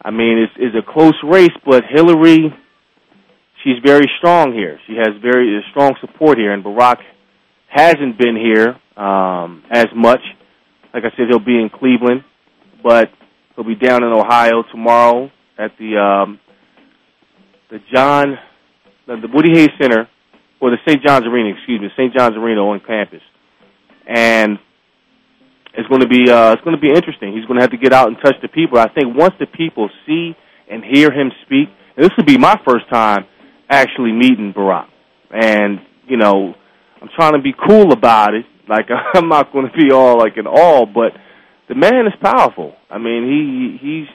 I 0.00 0.12
mean, 0.12 0.38
it's, 0.38 0.52
it's 0.56 0.76
a 0.76 0.92
close 0.92 1.16
race, 1.24 1.50
but 1.66 1.82
Hillary, 1.92 2.54
she's 3.64 3.74
very 3.84 4.06
strong 4.18 4.52
here. 4.54 4.78
She 4.86 4.94
has 4.94 5.08
very 5.20 5.60
strong 5.72 5.96
support 6.00 6.38
here, 6.38 6.52
and 6.52 6.64
Barack 6.64 6.98
hasn't 7.66 8.18
been 8.18 8.36
here 8.36 8.76
um, 8.96 9.64
as 9.68 9.86
much. 9.96 10.20
Like 10.94 11.02
I 11.02 11.10
said, 11.16 11.26
he'll 11.28 11.44
be 11.44 11.60
in 11.60 11.70
Cleveland, 11.70 12.22
but 12.84 13.08
he'll 13.56 13.64
be 13.64 13.74
down 13.74 14.04
in 14.04 14.12
Ohio 14.12 14.62
tomorrow 14.70 15.28
at 15.58 15.72
the 15.76 15.98
um, 15.98 16.38
the 17.68 17.80
John 17.92 18.38
the, 19.08 19.28
Woody 19.34 19.58
Hayes 19.58 19.70
Center 19.80 20.08
or 20.60 20.70
the 20.70 20.78
St. 20.86 21.04
John's 21.04 21.26
Arena, 21.26 21.50
excuse 21.56 21.80
me, 21.80 21.88
St. 21.96 22.14
John's 22.14 22.36
Arena 22.36 22.60
on 22.60 22.80
campus, 22.80 23.22
and 24.10 24.58
it's 25.74 25.88
going 25.88 26.00
to 26.00 26.08
be 26.08 26.28
uh, 26.28 26.52
it's 26.52 26.62
going 26.62 26.74
to 26.74 26.82
be 26.82 26.90
interesting. 26.90 27.32
He's 27.32 27.46
going 27.46 27.58
to 27.58 27.62
have 27.62 27.70
to 27.70 27.78
get 27.78 27.92
out 27.92 28.08
and 28.08 28.16
touch 28.22 28.34
the 28.42 28.48
people. 28.48 28.78
I 28.78 28.88
think 28.88 29.16
once 29.16 29.34
the 29.38 29.46
people 29.46 29.88
see 30.04 30.34
and 30.68 30.82
hear 30.84 31.12
him 31.12 31.30
speak, 31.46 31.68
and 31.96 32.04
this 32.04 32.10
will 32.16 32.24
be 32.24 32.36
my 32.36 32.60
first 32.66 32.90
time 32.90 33.24
actually 33.68 34.12
meeting 34.12 34.52
Barack, 34.52 34.88
and 35.30 35.78
you 36.08 36.16
know, 36.16 36.54
I'm 37.00 37.08
trying 37.14 37.34
to 37.34 37.40
be 37.40 37.54
cool 37.68 37.92
about 37.92 38.34
it. 38.34 38.44
Like 38.68 38.86
I'm 39.14 39.28
not 39.28 39.52
going 39.52 39.70
to 39.70 39.76
be 39.78 39.92
all 39.92 40.18
like 40.18 40.36
an 40.36 40.46
all, 40.48 40.86
but 40.86 41.12
the 41.68 41.76
man 41.76 42.06
is 42.06 42.14
powerful. 42.20 42.74
I 42.90 42.98
mean, 42.98 43.22
he 43.30 43.78
he's 43.80 44.08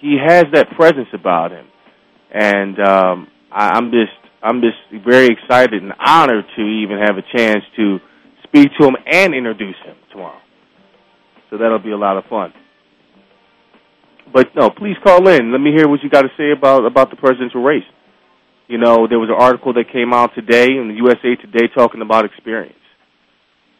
he 0.00 0.16
has 0.24 0.44
that 0.52 0.70
presence 0.76 1.08
about 1.12 1.50
him, 1.50 1.66
and 2.32 2.78
um, 2.78 3.28
I, 3.50 3.70
I'm 3.70 3.90
just 3.90 4.14
I'm 4.44 4.62
just 4.62 5.04
very 5.04 5.26
excited 5.26 5.82
and 5.82 5.92
honored 5.98 6.44
to 6.56 6.62
even 6.62 6.98
have 6.98 7.18
a 7.18 7.36
chance 7.36 7.64
to 7.76 7.98
speak 8.50 8.68
to 8.78 8.86
him 8.86 8.96
and 9.06 9.34
introduce 9.34 9.76
him 9.84 9.96
tomorrow. 10.10 10.38
So 11.48 11.58
that'll 11.58 11.78
be 11.78 11.90
a 11.90 11.96
lot 11.96 12.16
of 12.16 12.24
fun. 12.28 12.52
But 14.32 14.54
no, 14.54 14.70
please 14.70 14.96
call 15.02 15.26
in. 15.28 15.50
Let 15.50 15.60
me 15.60 15.72
hear 15.74 15.88
what 15.88 16.02
you 16.02 16.10
got 16.10 16.22
to 16.22 16.30
say 16.36 16.52
about 16.56 16.84
about 16.84 17.10
the 17.10 17.16
presidential 17.16 17.62
race. 17.62 17.86
You 18.68 18.78
know, 18.78 19.08
there 19.08 19.18
was 19.18 19.28
an 19.28 19.36
article 19.36 19.72
that 19.74 19.90
came 19.92 20.12
out 20.12 20.30
today 20.34 20.66
in 20.66 20.88
the 20.88 20.94
USA 20.94 21.34
Today 21.34 21.66
talking 21.74 22.02
about 22.02 22.24
experience. 22.24 22.74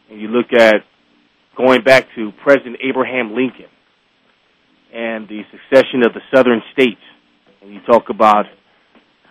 And 0.09 0.19
you 0.19 0.27
look 0.27 0.51
at 0.51 0.83
going 1.55 1.83
back 1.83 2.07
to 2.15 2.31
President 2.43 2.77
Abraham 2.83 3.33
Lincoln 3.33 3.71
and 4.93 5.29
the 5.29 5.43
succession 5.51 6.03
of 6.05 6.13
the 6.13 6.19
southern 6.35 6.61
states, 6.73 6.99
and 7.61 7.73
you 7.73 7.79
talk 7.87 8.09
about 8.09 8.45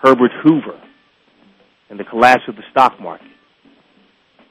Herbert 0.02 0.30
Hoover 0.42 0.80
and 1.90 2.00
the 2.00 2.04
collapse 2.04 2.44
of 2.48 2.56
the 2.56 2.62
stock 2.70 2.98
market, 2.98 3.26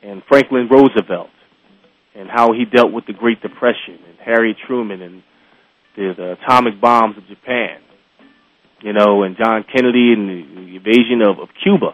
and 0.03 0.21
Franklin 0.27 0.67
Roosevelt 0.69 1.29
and 2.15 2.29
how 2.29 2.53
he 2.53 2.65
dealt 2.65 2.91
with 2.91 3.05
the 3.05 3.13
Great 3.13 3.41
Depression, 3.41 3.99
and 4.07 4.17
Harry 4.23 4.57
Truman 4.67 5.01
and 5.01 5.23
the, 5.95 6.13
the 6.17 6.37
atomic 6.43 6.79
bombs 6.81 7.17
of 7.17 7.27
Japan, 7.27 7.79
you 8.81 8.93
know, 8.93 9.23
and 9.23 9.37
John 9.37 9.63
Kennedy 9.63 10.13
and 10.13 10.29
the, 10.29 10.43
the 10.55 10.75
invasion 10.77 11.21
of, 11.21 11.39
of 11.39 11.49
Cuba, 11.63 11.93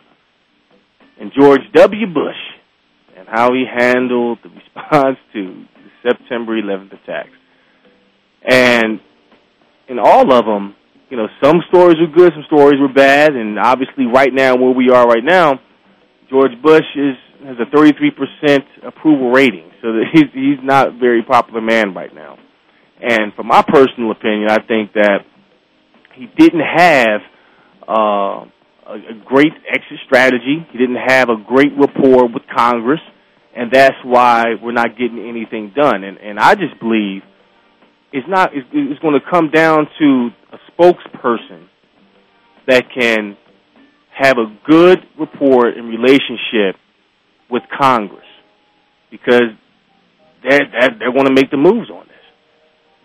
and 1.19 1.31
George 1.37 1.61
W. 1.73 2.07
Bush 2.07 2.35
and 3.17 3.27
how 3.27 3.53
he 3.53 3.63
handled 3.65 4.39
the 4.43 4.49
response 4.75 5.17
to 5.33 5.65
the 5.75 6.09
September 6.11 6.59
11th 6.59 6.93
attacks. 7.03 7.29
And 8.43 8.99
in 9.87 9.99
all 9.99 10.31
of 10.31 10.45
them, 10.45 10.75
you 11.09 11.17
know, 11.17 11.27
some 11.43 11.61
stories 11.69 11.97
were 11.99 12.13
good, 12.13 12.33
some 12.33 12.43
stories 12.47 12.79
were 12.79 12.91
bad, 12.91 13.33
and 13.33 13.59
obviously 13.59 14.05
right 14.05 14.33
now, 14.33 14.55
where 14.55 14.71
we 14.71 14.89
are 14.89 15.07
right 15.07 15.23
now, 15.23 15.59
George 16.29 16.51
Bush 16.61 16.85
is 16.95 17.15
has 17.45 17.57
a 17.59 17.75
33% 17.75 18.59
approval 18.83 19.31
rating, 19.31 19.69
so 19.81 19.93
he's 20.13 20.25
he's 20.33 20.59
not 20.63 20.89
a 20.89 20.91
very 20.91 21.23
popular 21.23 21.61
man 21.61 21.93
right 21.93 22.13
now. 22.13 22.37
And 23.01 23.33
from 23.33 23.47
my 23.47 23.61
personal 23.61 24.11
opinion, 24.11 24.49
I 24.49 24.59
think 24.59 24.93
that 24.93 25.19
he 26.15 26.27
didn't 26.37 26.61
have 26.61 27.21
uh, 27.87 28.45
a, 28.87 28.95
a 28.95 29.23
great 29.25 29.51
exit 29.67 29.99
strategy. 30.05 30.65
He 30.71 30.77
didn't 30.77 30.97
have 31.05 31.29
a 31.29 31.35
great 31.47 31.73
rapport 31.77 32.27
with 32.27 32.43
Congress, 32.55 33.01
and 33.55 33.71
that's 33.71 33.97
why 34.03 34.55
we're 34.61 34.71
not 34.71 34.97
getting 34.97 35.19
anything 35.27 35.71
done. 35.75 36.03
And 36.03 36.17
and 36.17 36.39
I 36.39 36.55
just 36.55 36.79
believe 36.79 37.21
it's 38.11 38.27
not. 38.27 38.55
It's, 38.55 38.67
it's 38.73 38.99
going 39.01 39.19
to 39.19 39.29
come 39.29 39.51
down 39.51 39.87
to 39.99 40.29
a 40.51 40.57
spokesperson 40.71 41.67
that 42.67 42.85
can 42.97 43.37
have 44.17 44.37
a 44.37 44.57
good 44.67 44.99
rapport 45.19 45.67
and 45.67 45.89
relationship 45.89 46.79
with 47.49 47.63
Congress 47.77 48.25
because 49.11 49.53
they're, 50.43 50.67
they're, 50.71 50.95
they're 50.99 51.13
going 51.13 51.25
to 51.25 51.33
make 51.33 51.51
the 51.51 51.57
moves 51.57 51.89
on 51.89 52.07
this. 52.07 52.15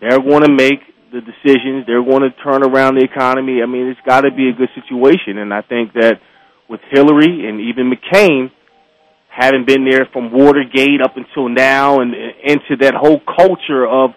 They're 0.01 0.19
going 0.19 0.43
to 0.43 0.51
make 0.51 0.79
the 1.11 1.21
decisions. 1.21 1.85
They're 1.85 2.03
going 2.03 2.23
to 2.23 2.31
turn 2.43 2.63
around 2.63 2.95
the 2.95 3.03
economy. 3.03 3.61
I 3.61 3.65
mean, 3.65 3.87
it's 3.87 3.99
got 4.05 4.21
to 4.21 4.31
be 4.31 4.49
a 4.49 4.53
good 4.53 4.69
situation. 4.75 5.37
And 5.37 5.53
I 5.53 5.61
think 5.61 5.93
that 5.93 6.19
with 6.69 6.81
Hillary 6.89 7.47
and 7.47 7.59
even 7.61 7.91
McCain 7.91 8.51
having 9.27 9.65
been 9.65 9.85
there 9.89 10.07
from 10.11 10.31
Watergate 10.31 11.01
up 11.01 11.15
until 11.15 11.49
now 11.49 12.01
and 12.01 12.13
into 12.13 12.77
that 12.81 12.93
whole 12.95 13.19
culture 13.19 13.87
of 13.87 14.11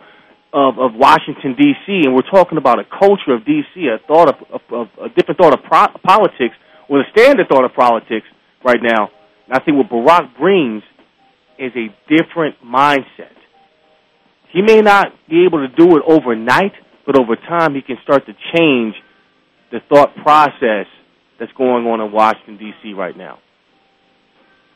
of, 0.54 0.78
of 0.78 0.94
Washington 0.94 1.56
D.C. 1.58 2.02
and 2.06 2.14
we're 2.14 2.30
talking 2.30 2.58
about 2.58 2.78
a 2.78 2.84
culture 2.84 3.34
of 3.34 3.44
D.C. 3.44 3.88
a 3.88 3.98
thought 4.06 4.28
of, 4.28 4.36
of, 4.52 4.60
of 4.70 4.86
a 5.02 5.08
different 5.08 5.38
thought 5.40 5.52
of 5.52 5.64
pro- 5.64 5.98
politics, 6.04 6.54
or 6.88 6.98
the 6.98 7.04
standard 7.10 7.48
thought 7.48 7.64
of 7.64 7.74
politics 7.74 8.26
right 8.64 8.78
now. 8.80 9.10
And 9.46 9.54
I 9.54 9.60
think 9.60 9.76
what 9.76 9.88
Barack 9.88 10.38
brings 10.38 10.82
is 11.58 11.72
a 11.76 11.88
different 12.08 12.56
mindset. 12.64 13.34
He 14.52 14.62
may 14.62 14.80
not 14.80 15.08
be 15.28 15.44
able 15.44 15.66
to 15.66 15.74
do 15.74 15.96
it 15.96 16.02
overnight, 16.06 16.72
but 17.06 17.18
over 17.18 17.36
time 17.36 17.74
he 17.74 17.82
can 17.82 17.96
start 18.02 18.24
to 18.26 18.32
change 18.54 18.94
the 19.70 19.80
thought 19.88 20.14
process 20.22 20.86
that's 21.38 21.52
going 21.52 21.86
on 21.86 22.00
in 22.00 22.12
Washington 22.12 22.58
D.C. 22.58 22.92
right 22.94 23.16
now. 23.16 23.38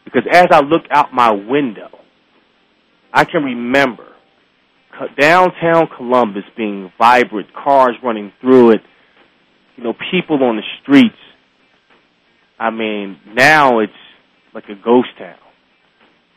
Because 0.05 0.25
as 0.31 0.47
I 0.51 0.61
look 0.61 0.83
out 0.91 1.13
my 1.13 1.31
window, 1.31 1.91
I 3.13 3.25
can 3.25 3.45
remember 3.45 4.07
downtown 5.19 5.89
Columbus 5.97 6.45
being 6.57 6.91
vibrant, 6.99 7.49
cars 7.55 7.95
running 8.03 8.33
through 8.41 8.73
it, 8.73 8.81
you 9.77 9.85
know, 9.85 9.95
people 10.11 10.43
on 10.43 10.57
the 10.57 10.63
streets. 10.83 11.15
I 12.59 12.71
mean, 12.71 13.19
now 13.33 13.79
it's 13.79 13.93
like 14.59 14.68
a 14.68 14.83
ghost 14.83 15.09
town. 15.18 15.38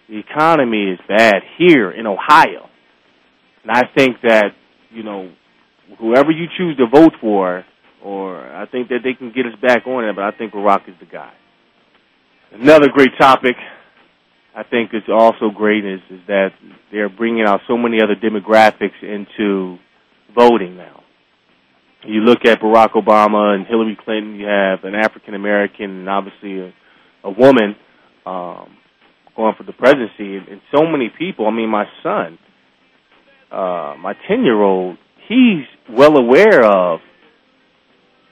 The 0.10 0.20
economy 0.20 0.92
is 0.92 1.00
bad 1.08 1.42
here 1.58 1.90
in 1.92 2.06
Ohio. 2.06 2.70
And 3.64 3.72
I 3.72 3.84
think 3.96 4.18
that, 4.24 4.52
you 4.92 5.04
know, 5.04 5.32
whoever 6.00 6.32
you 6.32 6.46
choose 6.58 6.78
to 6.78 6.88
vote 6.88 7.14
for, 7.20 7.66
or 8.04 8.38
I 8.38 8.66
think 8.68 8.90
that 8.90 9.00
they 9.04 9.14
can 9.14 9.32
get 9.32 9.46
us 9.46 9.60
back 9.62 9.88
on 9.88 10.06
it, 10.06 10.16
but 10.16 10.24
I 10.24 10.32
think 10.32 10.54
Barack 10.54 10.90
is 10.90 10.96
the 11.00 11.06
guy. 11.06 11.32
Another 12.52 12.90
great 12.90 13.12
topic 13.20 13.56
I 14.56 14.64
think 14.64 14.94
is 14.94 15.04
also 15.08 15.50
great 15.50 15.86
is, 15.86 16.02
is 16.10 16.20
that 16.28 16.50
they're 16.92 17.10
bringing 17.10 17.46
out 17.48 17.62
so 17.68 17.78
many 17.78 18.00
other 18.04 18.16
demographics 18.16 19.02
into 19.02 19.78
voting 20.36 20.76
now. 20.76 21.04
You 22.04 22.22
look 22.22 22.46
at 22.46 22.60
Barack 22.60 22.92
Obama 22.92 23.56
and 23.56 23.66
Hillary 23.66 23.98
Clinton, 24.04 24.36
you 24.36 24.46
have 24.48 24.84
an 24.84 24.96
African 24.96 25.36
American 25.36 26.02
and 26.02 26.10
obviously 26.10 26.60
a, 26.60 26.74
a 27.24 27.32
woman 27.32 27.76
um, 28.26 28.78
going 29.36 29.56
for 29.58 29.64
the 29.64 29.74
presidency, 29.74 30.38
and, 30.38 30.62
so 30.74 30.86
many 30.86 31.10
people. 31.18 31.48
I 31.48 31.52
mean, 31.52 31.70
my 31.70 31.86
son, 32.04 32.38
uh, 33.52 33.96
my 34.00 34.14
ten 34.28 34.44
year 34.44 34.62
old, 34.62 34.98
he's 35.28 35.66
well 35.90 36.18
aware 36.18 36.64
of 36.64 37.00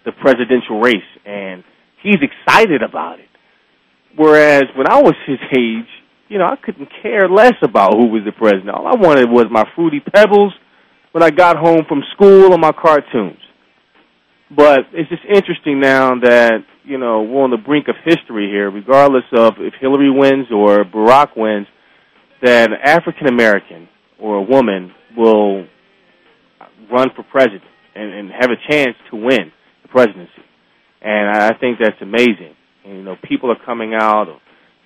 the 0.05 0.11
presidential 0.11 0.79
race, 0.79 0.97
and 1.25 1.63
he's 2.01 2.17
excited 2.21 2.81
about 2.81 3.19
it. 3.19 3.25
Whereas 4.15 4.63
when 4.75 4.87
I 4.87 5.01
was 5.01 5.13
his 5.25 5.39
age, 5.57 5.87
you 6.29 6.37
know, 6.37 6.45
I 6.45 6.55
couldn't 6.55 6.89
care 7.01 7.27
less 7.27 7.55
about 7.61 7.93
who 7.93 8.07
was 8.07 8.23
the 8.25 8.31
president. 8.31 8.69
All 8.69 8.87
I 8.87 8.95
wanted 8.95 9.29
was 9.29 9.47
my 9.49 9.65
fruity 9.75 9.99
pebbles 9.99 10.53
when 11.11 11.23
I 11.23 11.31
got 11.31 11.57
home 11.57 11.85
from 11.87 12.03
school 12.13 12.53
and 12.53 12.61
my 12.61 12.71
cartoons. 12.71 13.39
But 14.55 14.79
it's 14.93 15.09
just 15.09 15.23
interesting 15.25 15.79
now 15.79 16.15
that, 16.21 16.63
you 16.83 16.97
know, 16.97 17.21
we're 17.21 17.43
on 17.43 17.51
the 17.51 17.57
brink 17.57 17.87
of 17.87 17.95
history 18.03 18.49
here, 18.49 18.71
regardless 18.71 19.25
of 19.31 19.53
if 19.59 19.73
Hillary 19.79 20.09
wins 20.09 20.47
or 20.51 20.83
Barack 20.85 21.37
wins, 21.37 21.67
that 22.41 22.71
an 22.71 22.77
African 22.83 23.27
American 23.27 23.87
or 24.19 24.37
a 24.37 24.41
woman 24.41 24.91
will 25.15 25.67
run 26.91 27.09
for 27.15 27.23
president 27.23 27.63
and, 27.95 28.11
and 28.11 28.31
have 28.31 28.49
a 28.49 28.71
chance 28.71 28.95
to 29.11 29.17
win 29.17 29.51
the 29.83 29.87
presidency. 29.89 30.31
And 31.01 31.29
I 31.29 31.53
think 31.53 31.77
that's 31.79 32.01
amazing. 32.01 32.55
And, 32.85 32.97
you 32.97 33.03
know, 33.03 33.15
people 33.27 33.51
are 33.51 33.65
coming 33.65 33.93
out 33.93 34.29
of 34.29 34.37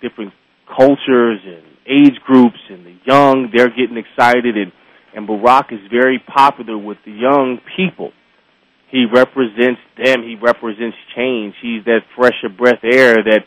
different 0.02 0.34
cultures 0.67 1.39
and 1.45 1.63
age 1.88 2.19
groups 2.26 2.60
and 2.69 2.86
the 2.86 2.95
young, 3.06 3.49
they're 3.54 3.69
getting 3.69 3.97
excited 3.97 4.58
and, 4.58 4.71
and 5.15 5.28
Barack 5.28 5.71
is 5.71 5.80
very 5.91 6.19
popular 6.19 6.78
with 6.78 6.97
the 7.06 7.12
young 7.12 7.60
people. 7.78 8.12
He 8.93 9.06
represents 9.12 9.82
them. 9.97 10.21
He 10.21 10.36
represents 10.39 10.95
change. 11.15 11.56
He's 11.63 11.84
that 11.86 12.01
fresher 12.15 12.56
breath 12.56 12.84
air 12.84 13.15
that 13.15 13.39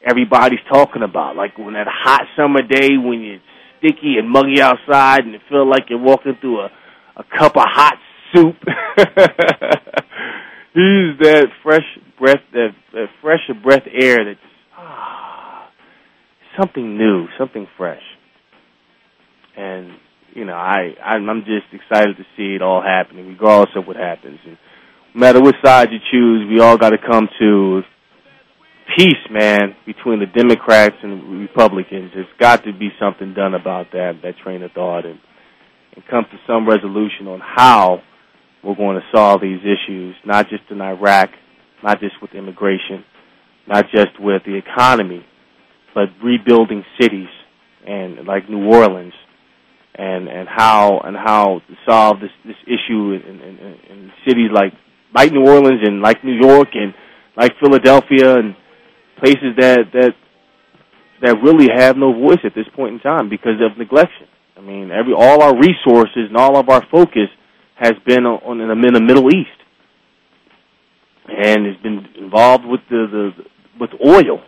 everybody's 0.00 0.60
talking 0.72 1.02
about. 1.02 1.34
Like 1.34 1.58
when 1.58 1.74
that 1.74 1.88
hot 1.90 2.22
summer 2.36 2.62
day 2.62 2.96
when 2.96 3.20
it's 3.24 3.42
sticky 3.80 4.14
and 4.20 4.30
muggy 4.30 4.62
outside 4.62 5.24
and 5.24 5.34
it 5.34 5.40
feel 5.48 5.68
like 5.68 5.90
you're 5.90 5.98
walking 5.98 6.36
through 6.40 6.60
a, 6.60 6.70
a 7.16 7.24
cup 7.36 7.56
of 7.56 7.64
hot 7.66 7.96
soup. 8.32 8.54
he's 10.72 11.18
that 11.18 11.48
fresh 11.64 11.98
breath, 12.16 12.42
that, 12.52 12.68
that 12.92 13.06
fresh 13.20 13.50
breath 13.60 13.88
air 13.92 14.18
that's 14.24 14.38
ah, 14.78 15.68
something 16.60 16.96
new, 16.96 17.26
something 17.36 17.66
fresh. 17.76 18.02
And 19.56 19.98
you 20.32 20.44
know, 20.44 20.54
I 20.54 20.94
I'm 21.04 21.26
just 21.40 21.66
excited 21.72 22.18
to 22.18 22.24
see 22.36 22.54
it 22.54 22.62
all 22.62 22.80
happening, 22.80 23.26
regardless 23.26 23.74
of 23.74 23.88
what 23.88 23.96
happens. 23.96 24.38
And 24.46 24.56
no 25.14 25.20
matter 25.20 25.42
which 25.42 25.56
side 25.64 25.88
you 25.92 25.98
choose, 26.10 26.48
we 26.48 26.60
all 26.60 26.76
got 26.76 26.90
to 26.90 26.98
come 26.98 27.28
to 27.38 27.82
peace, 28.96 29.24
man, 29.30 29.74
between 29.86 30.20
the 30.20 30.26
Democrats 30.26 30.96
and 31.02 31.40
Republicans. 31.40 32.10
There's 32.14 32.26
got 32.38 32.64
to 32.64 32.72
be 32.72 32.90
something 33.00 33.34
done 33.34 33.54
about 33.54 33.92
that 33.92 34.20
that 34.22 34.38
train 34.42 34.62
of 34.62 34.72
thought, 34.72 35.04
and 35.04 35.18
and 35.94 36.04
come 36.06 36.24
to 36.30 36.38
some 36.46 36.68
resolution 36.68 37.28
on 37.28 37.40
how 37.40 38.02
we're 38.62 38.76
going 38.76 38.96
to 38.96 39.16
solve 39.16 39.40
these 39.40 39.60
issues, 39.60 40.14
not 40.24 40.48
just 40.48 40.62
in 40.70 40.80
Iraq, 40.80 41.30
not 41.82 42.00
just 42.00 42.14
with 42.22 42.32
immigration, 42.32 43.04
not 43.66 43.84
just 43.90 44.18
with 44.18 44.42
the 44.46 44.56
economy, 44.56 45.24
but 45.94 46.08
rebuilding 46.22 46.84
cities 47.00 47.28
and 47.86 48.26
like 48.26 48.48
New 48.48 48.66
Orleans 48.66 49.12
and 49.94 50.28
and 50.28 50.48
how 50.48 51.00
and 51.04 51.16
how 51.16 51.60
to 51.68 51.74
solve 51.86 52.20
this 52.20 52.30
this 52.44 52.56
issue 52.66 53.12
in, 53.12 53.40
in, 53.40 53.76
in 53.90 54.12
cities 54.26 54.50
like 54.52 54.72
like 55.14 55.32
New 55.32 55.46
Orleans 55.46 55.80
and 55.82 56.00
like 56.00 56.24
New 56.24 56.34
York 56.34 56.68
and 56.74 56.94
like 57.36 57.52
Philadelphia 57.60 58.38
and 58.38 58.56
places 59.18 59.54
that 59.58 59.78
that 59.92 60.14
that 61.22 61.36
really 61.42 61.68
have 61.74 61.96
no 61.96 62.12
voice 62.12 62.40
at 62.44 62.54
this 62.54 62.66
point 62.74 62.94
in 62.94 63.00
time 63.00 63.28
because 63.28 63.60
of 63.60 63.78
neglection. 63.78 64.26
I 64.56 64.60
mean, 64.60 64.90
every 64.90 65.12
all 65.12 65.42
our 65.42 65.56
resources 65.56 66.28
and 66.28 66.36
all 66.36 66.56
of 66.56 66.68
our 66.68 66.84
focus 66.90 67.28
has 67.76 67.94
been 68.06 68.26
on 68.26 68.60
in 68.60 68.68
the, 68.68 68.86
in 68.88 68.94
the 68.94 69.00
Middle 69.00 69.28
East, 69.28 69.48
and 71.28 71.66
it's 71.66 71.82
been 71.82 72.06
involved 72.18 72.64
with 72.64 72.80
the, 72.90 73.06
the 73.10 73.44
with 73.80 73.90
oil. 74.04 74.40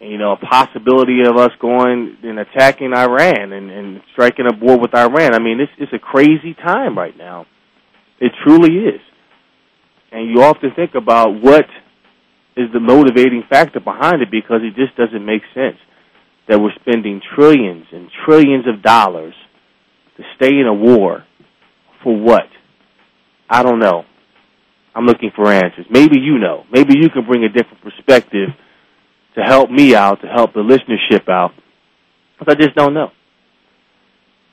And, 0.00 0.12
you 0.12 0.18
know, 0.18 0.32
a 0.32 0.36
possibility 0.36 1.22
of 1.26 1.36
us 1.36 1.50
going 1.60 2.18
and 2.22 2.38
attacking 2.38 2.92
Iran 2.94 3.52
and, 3.52 3.70
and 3.70 4.00
striking 4.12 4.46
a 4.46 4.56
war 4.56 4.78
with 4.78 4.94
Iran. 4.94 5.34
I 5.34 5.40
mean, 5.40 5.58
it's 5.60 5.72
it's 5.78 5.92
a 5.92 5.98
crazy 5.98 6.54
time 6.54 6.96
right 6.96 7.16
now. 7.16 7.46
It 8.20 8.32
truly 8.44 8.76
is. 8.76 9.00
And 10.10 10.30
you 10.30 10.42
often 10.42 10.72
think 10.74 10.94
about 10.94 11.40
what 11.40 11.66
is 12.56 12.72
the 12.72 12.80
motivating 12.80 13.44
factor 13.48 13.80
behind 13.80 14.22
it 14.22 14.30
because 14.30 14.60
it 14.62 14.74
just 14.74 14.96
doesn't 14.96 15.24
make 15.24 15.42
sense 15.54 15.76
that 16.48 16.58
we're 16.58 16.72
spending 16.80 17.20
trillions 17.34 17.86
and 17.92 18.08
trillions 18.24 18.66
of 18.66 18.82
dollars 18.82 19.34
to 20.16 20.22
stay 20.36 20.58
in 20.58 20.66
a 20.66 20.74
war 20.74 21.24
for 22.02 22.18
what? 22.18 22.48
I 23.48 23.62
don't 23.62 23.78
know. 23.78 24.04
I'm 24.94 25.06
looking 25.06 25.30
for 25.36 25.52
answers. 25.52 25.86
Maybe 25.90 26.18
you 26.18 26.38
know. 26.38 26.64
Maybe 26.72 26.94
you 26.98 27.08
can 27.10 27.24
bring 27.24 27.44
a 27.44 27.48
different 27.48 27.82
perspective 27.82 28.48
to 29.36 29.42
help 29.42 29.70
me 29.70 29.94
out, 29.94 30.20
to 30.22 30.26
help 30.26 30.54
the 30.54 30.60
listenership 30.60 31.28
out. 31.28 31.52
But 32.38 32.50
I 32.50 32.54
just 32.54 32.74
don't 32.74 32.94
know. 32.94 33.10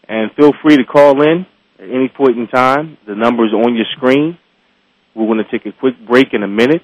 And 0.07 0.29
feel 0.33 0.51
free 0.61 0.77
to 0.77 0.83
call 0.83 1.21
in 1.23 1.47
at 1.79 1.89
any 1.89 2.09
point 2.09 2.37
in 2.37 2.47
time. 2.47 2.97
The 3.07 3.15
number 3.15 3.45
is 3.45 3.53
on 3.53 3.75
your 3.75 3.85
screen. 3.95 4.37
We're 5.15 5.27
going 5.27 5.43
to 5.43 5.51
take 5.51 5.65
a 5.65 5.77
quick 5.77 5.95
break 6.07 6.33
in 6.33 6.43
a 6.43 6.47
minute. 6.47 6.83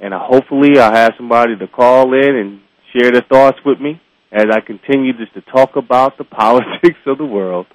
And 0.00 0.12
hopefully 0.14 0.78
I'll 0.78 0.94
have 0.94 1.12
somebody 1.16 1.56
to 1.56 1.66
call 1.66 2.12
in 2.14 2.36
and 2.36 2.60
share 2.92 3.10
their 3.10 3.22
thoughts 3.22 3.58
with 3.64 3.80
me 3.80 4.00
as 4.32 4.46
I 4.50 4.60
continue 4.60 5.12
just 5.12 5.34
to 5.34 5.40
talk 5.40 5.76
about 5.76 6.18
the 6.18 6.24
politics 6.40 6.98
of 7.06 7.18
the 7.18 7.24
world. 7.24 7.66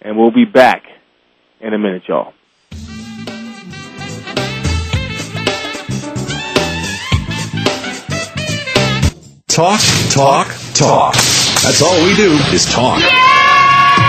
And 0.00 0.16
we'll 0.16 0.30
be 0.30 0.44
back 0.44 0.82
in 1.60 1.74
a 1.74 1.78
minute, 1.78 2.02
y'all. 2.06 2.32
Talk, 9.48 9.80
talk, 10.10 10.46
talk. 10.74 11.14
That's 11.14 11.82
all 11.82 12.04
we 12.04 12.14
do 12.14 12.30
is 12.54 12.64
talk. 12.72 13.02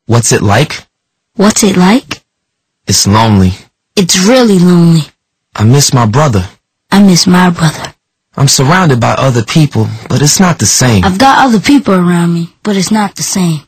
What's 0.07 0.33
it 0.33 0.43
like? 0.43 0.85
What's 1.37 1.63
it 1.63 1.77
like? 1.77 2.25
It's 2.87 3.07
lonely. 3.07 3.53
It's 3.95 4.19
really 4.27 4.59
lonely. 4.59 5.03
I 5.55 5.63
miss 5.65 5.95
my 5.95 6.07
brother. 6.07 6.49
I 6.91 7.03
miss 7.03 7.27
my 7.27 7.51
brother. 7.51 7.95
I'm 8.37 8.49
surrounded 8.49 9.01
by 9.01 9.13
other 9.13 9.45
people, 9.45 9.87
but 10.09 10.23
it's 10.23 10.41
not 10.41 10.59
the 10.59 10.67
same. 10.67 11.05
I've 11.05 11.19
got 11.19 11.47
other 11.47 11.61
people 11.61 11.95
around 11.95 12.33
me, 12.33 12.49
but 12.63 12.77
it's 12.77 12.91
not 12.91 13.17
the 13.17 13.23
same. 13.23 13.61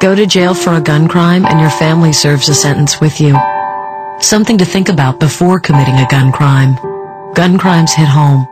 Go 0.00 0.14
to 0.14 0.26
jail 0.26 0.54
for 0.54 0.74
a 0.74 0.80
gun 0.80 1.08
crime 1.08 1.44
and 1.44 1.58
your 1.58 1.70
family 1.70 2.12
serves 2.12 2.48
a 2.48 2.54
sentence 2.54 3.00
with 3.00 3.20
you. 3.20 3.36
Something 4.20 4.58
to 4.58 4.64
think 4.64 4.88
about 4.88 5.18
before 5.18 5.58
committing 5.58 5.96
a 5.96 6.06
gun 6.08 6.30
crime. 6.30 6.76
Gun 7.34 7.58
crimes 7.58 7.92
hit 7.92 8.06
home. 8.06 8.46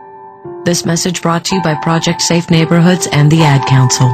This 0.65 0.85
message 0.85 1.21
brought 1.21 1.45
to 1.45 1.55
you 1.55 1.61
by 1.61 1.75
Project 1.75 2.21
Safe 2.21 2.49
Neighborhoods 2.49 3.07
and 3.13 3.31
the 3.31 3.43
Ad 3.43 3.65
Council. 3.65 4.13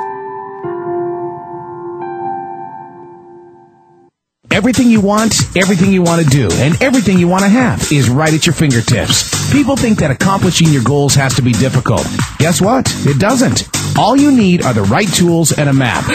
Everything 4.51 4.91
you 4.91 5.01
want, 5.01 5.33
everything 5.57 5.91
you 5.91 6.03
want 6.03 6.23
to 6.23 6.29
do, 6.29 6.47
and 6.53 6.79
everything 6.83 7.17
you 7.17 7.27
want 7.27 7.43
to 7.43 7.49
have 7.49 7.91
is 7.91 8.07
right 8.07 8.31
at 8.31 8.45
your 8.45 8.53
fingertips. 8.53 9.51
People 9.51 9.75
think 9.75 9.97
that 9.97 10.11
accomplishing 10.11 10.67
your 10.67 10.83
goals 10.83 11.15
has 11.15 11.33
to 11.35 11.41
be 11.41 11.53
difficult. 11.53 12.05
Guess 12.37 12.61
what? 12.61 12.85
It 13.07 13.19
doesn't. 13.19 13.67
All 13.97 14.15
you 14.15 14.31
need 14.31 14.61
are 14.61 14.73
the 14.73 14.83
right 14.83 15.11
tools 15.11 15.51
and 15.51 15.67
a 15.67 15.73
map. 15.73 16.05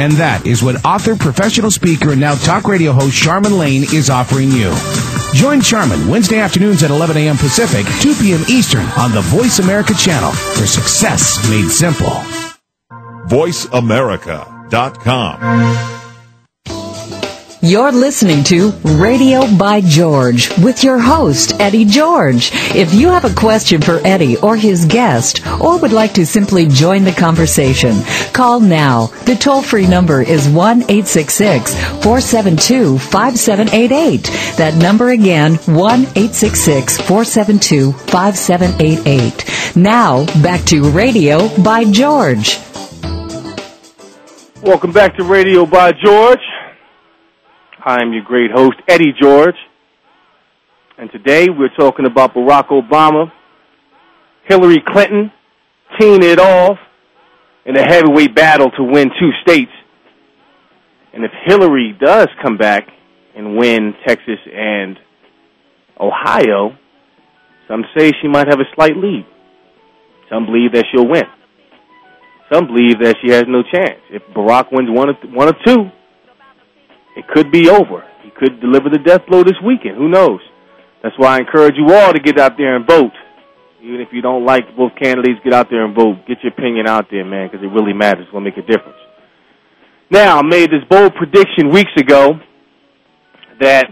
And 0.00 0.12
that 0.14 0.46
is 0.46 0.62
what 0.62 0.82
author, 0.84 1.14
professional 1.14 1.70
speaker, 1.70 2.12
and 2.12 2.20
now 2.20 2.34
talk 2.34 2.66
radio 2.66 2.92
host 2.92 3.14
Sharmen 3.14 3.58
Lane 3.58 3.82
is 3.92 4.08
offering 4.08 4.50
you. 4.50 4.74
Join 5.34 5.60
Charmin 5.60 6.08
Wednesday 6.08 6.38
afternoons 6.38 6.82
at 6.82 6.90
11 6.90 7.18
a.m. 7.18 7.36
Pacific, 7.36 7.84
2 8.00 8.14
p.m. 8.14 8.42
Eastern 8.48 8.86
on 8.98 9.12
the 9.12 9.20
Voice 9.20 9.58
America 9.58 9.92
channel 9.94 10.32
for 10.32 10.66
success 10.66 11.38
made 11.50 11.70
simple. 11.70 12.22
VoiceAmerica.com. 13.28 15.99
You're 17.62 17.92
listening 17.92 18.42
to 18.44 18.70
Radio 18.84 19.46
by 19.58 19.82
George 19.82 20.48
with 20.64 20.82
your 20.82 20.98
host, 20.98 21.60
Eddie 21.60 21.84
George. 21.84 22.52
If 22.74 22.94
you 22.94 23.08
have 23.08 23.26
a 23.26 23.34
question 23.34 23.82
for 23.82 24.00
Eddie 24.02 24.38
or 24.38 24.56
his 24.56 24.86
guest, 24.86 25.46
or 25.60 25.78
would 25.78 25.92
like 25.92 26.14
to 26.14 26.24
simply 26.24 26.68
join 26.68 27.04
the 27.04 27.12
conversation, 27.12 27.96
call 28.32 28.60
now. 28.60 29.08
The 29.26 29.34
toll 29.34 29.60
free 29.60 29.86
number 29.86 30.22
is 30.22 30.48
1 30.48 30.84
866 30.84 31.74
472 32.02 32.98
5788. 32.98 34.22
That 34.56 34.76
number 34.76 35.10
again, 35.10 35.56
1 35.56 36.00
866 36.00 36.96
472 37.02 37.92
5788. 37.92 39.76
Now, 39.76 40.24
back 40.42 40.64
to 40.68 40.88
Radio 40.90 41.54
by 41.62 41.84
George. 41.84 42.58
Welcome 44.62 44.92
back 44.92 45.14
to 45.18 45.24
Radio 45.24 45.66
by 45.66 45.92
George. 45.92 46.40
I'm 47.82 48.12
your 48.12 48.24
great 48.24 48.50
host, 48.50 48.76
Eddie 48.88 49.14
George. 49.18 49.54
And 50.98 51.10
today 51.10 51.48
we're 51.48 51.74
talking 51.78 52.04
about 52.04 52.34
Barack 52.34 52.68
Obama, 52.68 53.32
Hillary 54.46 54.82
Clinton, 54.86 55.32
teeing 55.98 56.22
it 56.22 56.38
off 56.38 56.78
in 57.64 57.76
a 57.76 57.82
heavyweight 57.82 58.34
battle 58.34 58.70
to 58.72 58.84
win 58.84 59.10
two 59.18 59.30
states. 59.42 59.70
And 61.14 61.24
if 61.24 61.30
Hillary 61.46 61.96
does 61.98 62.28
come 62.42 62.58
back 62.58 62.86
and 63.34 63.56
win 63.56 63.94
Texas 64.06 64.38
and 64.52 64.98
Ohio, 65.98 66.76
some 67.66 67.84
say 67.96 68.12
she 68.20 68.28
might 68.28 68.48
have 68.48 68.60
a 68.60 68.74
slight 68.74 68.96
lead. 68.96 69.24
Some 70.28 70.44
believe 70.44 70.72
that 70.72 70.84
she'll 70.92 71.08
win. 71.08 71.24
Some 72.52 72.66
believe 72.66 72.98
that 73.00 73.16
she 73.24 73.30
has 73.30 73.44
no 73.48 73.62
chance. 73.62 74.00
If 74.10 74.22
Barack 74.34 74.70
wins 74.70 74.90
one 74.90 75.08
of, 75.08 75.16
one 75.32 75.48
of 75.48 75.54
two, 75.64 75.90
it 77.16 77.26
could 77.28 77.50
be 77.50 77.68
over. 77.68 78.04
He 78.22 78.30
could 78.30 78.60
deliver 78.60 78.88
the 78.90 78.98
death 78.98 79.22
blow 79.28 79.42
this 79.42 79.58
weekend. 79.64 79.96
Who 79.96 80.08
knows? 80.08 80.40
That's 81.02 81.18
why 81.18 81.36
I 81.36 81.38
encourage 81.38 81.74
you 81.76 81.94
all 81.94 82.12
to 82.12 82.20
get 82.20 82.38
out 82.38 82.56
there 82.56 82.76
and 82.76 82.86
vote. 82.86 83.12
Even 83.82 84.00
if 84.00 84.08
you 84.12 84.20
don't 84.20 84.44
like 84.44 84.76
both 84.76 84.92
candidates, 85.00 85.40
get 85.42 85.54
out 85.54 85.68
there 85.70 85.84
and 85.84 85.94
vote. 85.94 86.26
Get 86.28 86.38
your 86.42 86.52
opinion 86.52 86.86
out 86.86 87.06
there, 87.10 87.24
man, 87.24 87.48
because 87.50 87.64
it 87.64 87.68
really 87.68 87.94
matters. 87.94 88.24
It's 88.24 88.30
going 88.30 88.44
to 88.44 88.50
make 88.50 88.58
a 88.58 88.66
difference. 88.66 88.98
Now, 90.10 90.38
I 90.38 90.42
made 90.42 90.70
this 90.70 90.84
bold 90.90 91.14
prediction 91.14 91.70
weeks 91.70 91.92
ago 91.96 92.34
that 93.60 93.86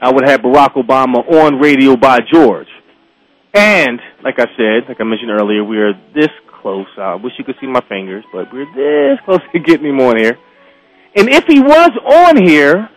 I 0.00 0.12
would 0.12 0.28
have 0.28 0.40
Barack 0.40 0.74
Obama 0.74 1.26
on 1.28 1.58
radio 1.58 1.96
by 1.96 2.20
George. 2.32 2.68
And, 3.52 4.00
like 4.22 4.38
I 4.38 4.46
said, 4.56 4.88
like 4.88 5.00
I 5.00 5.04
mentioned 5.04 5.30
earlier, 5.30 5.64
we 5.64 5.78
are 5.78 5.92
this 6.14 6.30
close. 6.62 6.86
I 6.96 7.16
wish 7.16 7.32
you 7.38 7.44
could 7.44 7.56
see 7.60 7.66
my 7.66 7.80
fingers, 7.88 8.24
but 8.32 8.52
we're 8.52 8.66
this 8.74 9.18
close 9.24 9.40
to 9.52 9.58
getting 9.58 9.86
him 9.86 10.00
on 10.00 10.18
here. 10.18 10.38
And 11.16 11.28
if 11.28 11.44
he 11.48 11.60
was 11.60 11.90
on 12.06 12.46
here, 12.46 12.88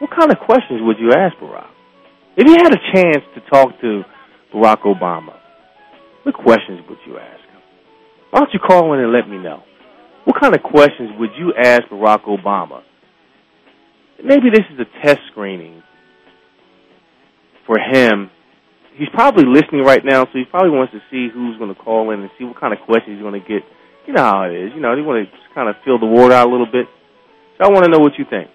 what 0.00 0.10
kind 0.10 0.32
of 0.32 0.38
questions 0.38 0.80
would 0.82 0.98
you 0.98 1.12
ask 1.12 1.36
Barack? 1.36 1.70
If 2.36 2.46
you 2.46 2.54
had 2.54 2.72
a 2.72 2.80
chance 2.94 3.24
to 3.34 3.40
talk 3.50 3.80
to 3.80 4.02
Barack 4.52 4.82
Obama, 4.82 5.36
what 6.22 6.34
questions 6.34 6.80
would 6.88 6.98
you 7.06 7.18
ask 7.18 7.40
him? 7.52 7.60
Why 8.30 8.40
don't 8.40 8.52
you 8.52 8.60
call 8.60 8.92
in 8.94 9.00
and 9.00 9.12
let 9.12 9.28
me 9.28 9.38
know? 9.38 9.62
What 10.24 10.40
kind 10.40 10.54
of 10.54 10.62
questions 10.62 11.10
would 11.18 11.30
you 11.38 11.54
ask 11.56 11.82
Barack 11.84 12.24
Obama? 12.24 12.82
Maybe 14.22 14.50
this 14.50 14.64
is 14.72 14.80
a 14.80 15.06
test 15.06 15.20
screening 15.30 15.82
for 17.66 17.78
him. 17.78 18.30
He's 18.94 19.08
probably 19.14 19.44
listening 19.46 19.82
right 19.82 20.04
now, 20.04 20.24
so 20.24 20.30
he 20.34 20.44
probably 20.44 20.70
wants 20.70 20.92
to 20.92 21.00
see 21.10 21.28
who's 21.32 21.56
going 21.58 21.72
to 21.74 21.80
call 21.80 22.10
in 22.10 22.20
and 22.20 22.30
see 22.38 22.44
what 22.44 22.60
kind 22.60 22.74
of 22.74 22.80
questions 22.84 23.16
he's 23.16 23.22
going 23.22 23.40
to 23.40 23.46
get. 23.46 23.62
You 24.06 24.12
know 24.12 24.22
how 24.22 24.42
it 24.44 24.52
is. 24.52 24.72
You 24.74 24.80
know, 24.80 24.94
they 24.96 25.02
want 25.02 25.28
to 25.28 25.54
kind 25.54 25.68
of 25.68 25.76
fill 25.84 25.98
the 25.98 26.06
water 26.06 26.34
out 26.34 26.48
a 26.48 26.50
little 26.50 26.66
bit. 26.70 26.86
So 27.60 27.66
I 27.66 27.70
want 27.70 27.84
to 27.84 27.90
know 27.90 27.98
what 27.98 28.12
you 28.16 28.24
think. 28.24 28.48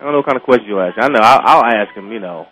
I 0.00 0.04
don't 0.04 0.12
know 0.12 0.18
what 0.18 0.26
kind 0.26 0.38
of 0.38 0.42
questions 0.42 0.68
you'll 0.68 0.80
ask. 0.80 0.96
I 0.96 1.08
know 1.08 1.20
I'll, 1.20 1.40
I'll 1.44 1.64
ask 1.64 1.94
him. 1.94 2.10
You 2.10 2.20
know, 2.20 2.46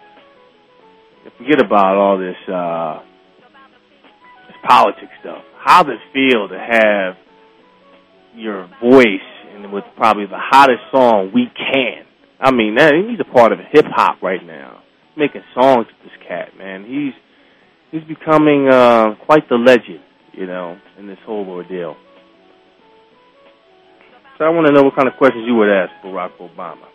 forget 1.39 1.65
about 1.65 1.97
all 1.97 2.19
this 2.19 2.37
uh, 2.53 3.01
this 4.47 4.57
politics 4.69 5.13
stuff. 5.21 5.43
How 5.59 5.83
does 5.83 5.95
it 5.95 6.13
feel 6.13 6.49
to 6.49 6.59
have 6.59 7.15
your 8.35 8.69
voice 8.83 9.25
and 9.55 9.73
with 9.73 9.85
probably 9.97 10.27
the 10.27 10.39
hottest 10.39 10.83
song 10.93 11.31
we 11.35 11.51
can? 11.57 12.05
I 12.39 12.53
mean, 12.53 12.75
man, 12.75 13.09
he's 13.09 13.21
a 13.21 13.33
part 13.33 13.53
of 13.53 13.59
hip 13.73 13.87
hop 13.89 14.23
right 14.23 14.45
now, 14.45 14.83
making 15.17 15.43
songs 15.55 15.87
with 15.87 16.11
this 16.13 16.29
cat. 16.29 16.49
Man, 16.59 16.85
he's 16.85 17.15
he's 17.91 18.07
becoming 18.07 18.69
uh, 18.69 19.15
quite 19.25 19.49
the 19.49 19.55
legend, 19.57 20.01
you 20.33 20.47
know, 20.47 20.77
in 20.99 21.07
this 21.07 21.19
whole 21.25 21.49
ordeal. 21.49 21.97
So 24.38 24.44
I 24.44 24.51
want 24.51 24.66
to 24.66 24.72
know 24.72 24.83
what 24.83 24.94
kind 24.94 25.09
of 25.09 25.16
questions 25.16 25.44
you 25.46 25.55
would 25.57 25.70
ask 25.70 25.90
Barack 26.05 26.33
Obama. 26.38 26.87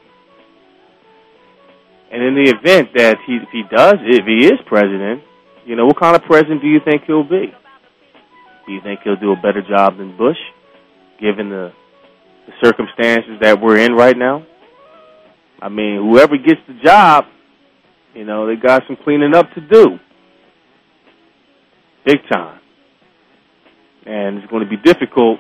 And 2.12 2.22
in 2.22 2.36
the 2.36 2.52
event 2.52 2.90
that 2.96 3.18
he, 3.26 3.38
if 3.38 3.50
he 3.52 3.64
does, 3.74 3.96
if 4.02 4.26
he 4.26 4.46
is 4.46 4.60
president, 4.68 5.24
you 5.66 5.76
know, 5.76 5.86
what 5.86 6.00
kind 6.00 6.16
of 6.16 6.24
president 6.24 6.62
do 6.62 6.68
you 6.68 6.80
think 6.84 7.04
he'll 7.08 7.24
be? 7.24 7.52
Do 8.68 8.74
you 8.74 8.82
think 8.82 9.00
he'll 9.04 9.16
do 9.16 9.32
a 9.32 9.36
better 9.36 9.64
job 9.68 9.98
than 9.98 10.16
Bush, 10.18 10.38
given 11.20 11.50
the, 11.50 11.72
the 12.46 12.54
circumstances 12.64 13.40
that 13.42 13.60
we're 13.60 13.78
in 13.78 13.94
right 13.94 14.18
now? 14.18 14.46
I 15.62 15.70
mean, 15.70 15.98
whoever 15.98 16.38
gets 16.38 16.62
the 16.68 16.76
job, 16.84 17.26
you 18.14 18.26
know, 18.26 18.46
they 18.46 18.56
got 18.56 18.84
some 18.88 18.98
cleaning 19.04 19.34
up 19.34 19.52
to 19.54 19.62
do. 19.62 19.98
Big 22.06 22.18
time. 22.32 22.60
And 24.06 24.38
it's 24.38 24.52
going 24.52 24.64
to 24.64 24.70
be 24.70 24.78
difficult 24.78 25.40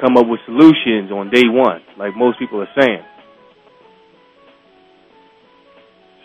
come 0.00 0.16
up 0.16 0.26
with 0.26 0.40
solutions 0.46 1.10
on 1.12 1.30
day 1.30 1.48
one, 1.48 1.80
like 1.98 2.16
most 2.16 2.38
people 2.38 2.60
are 2.60 2.68
saying. 2.78 3.02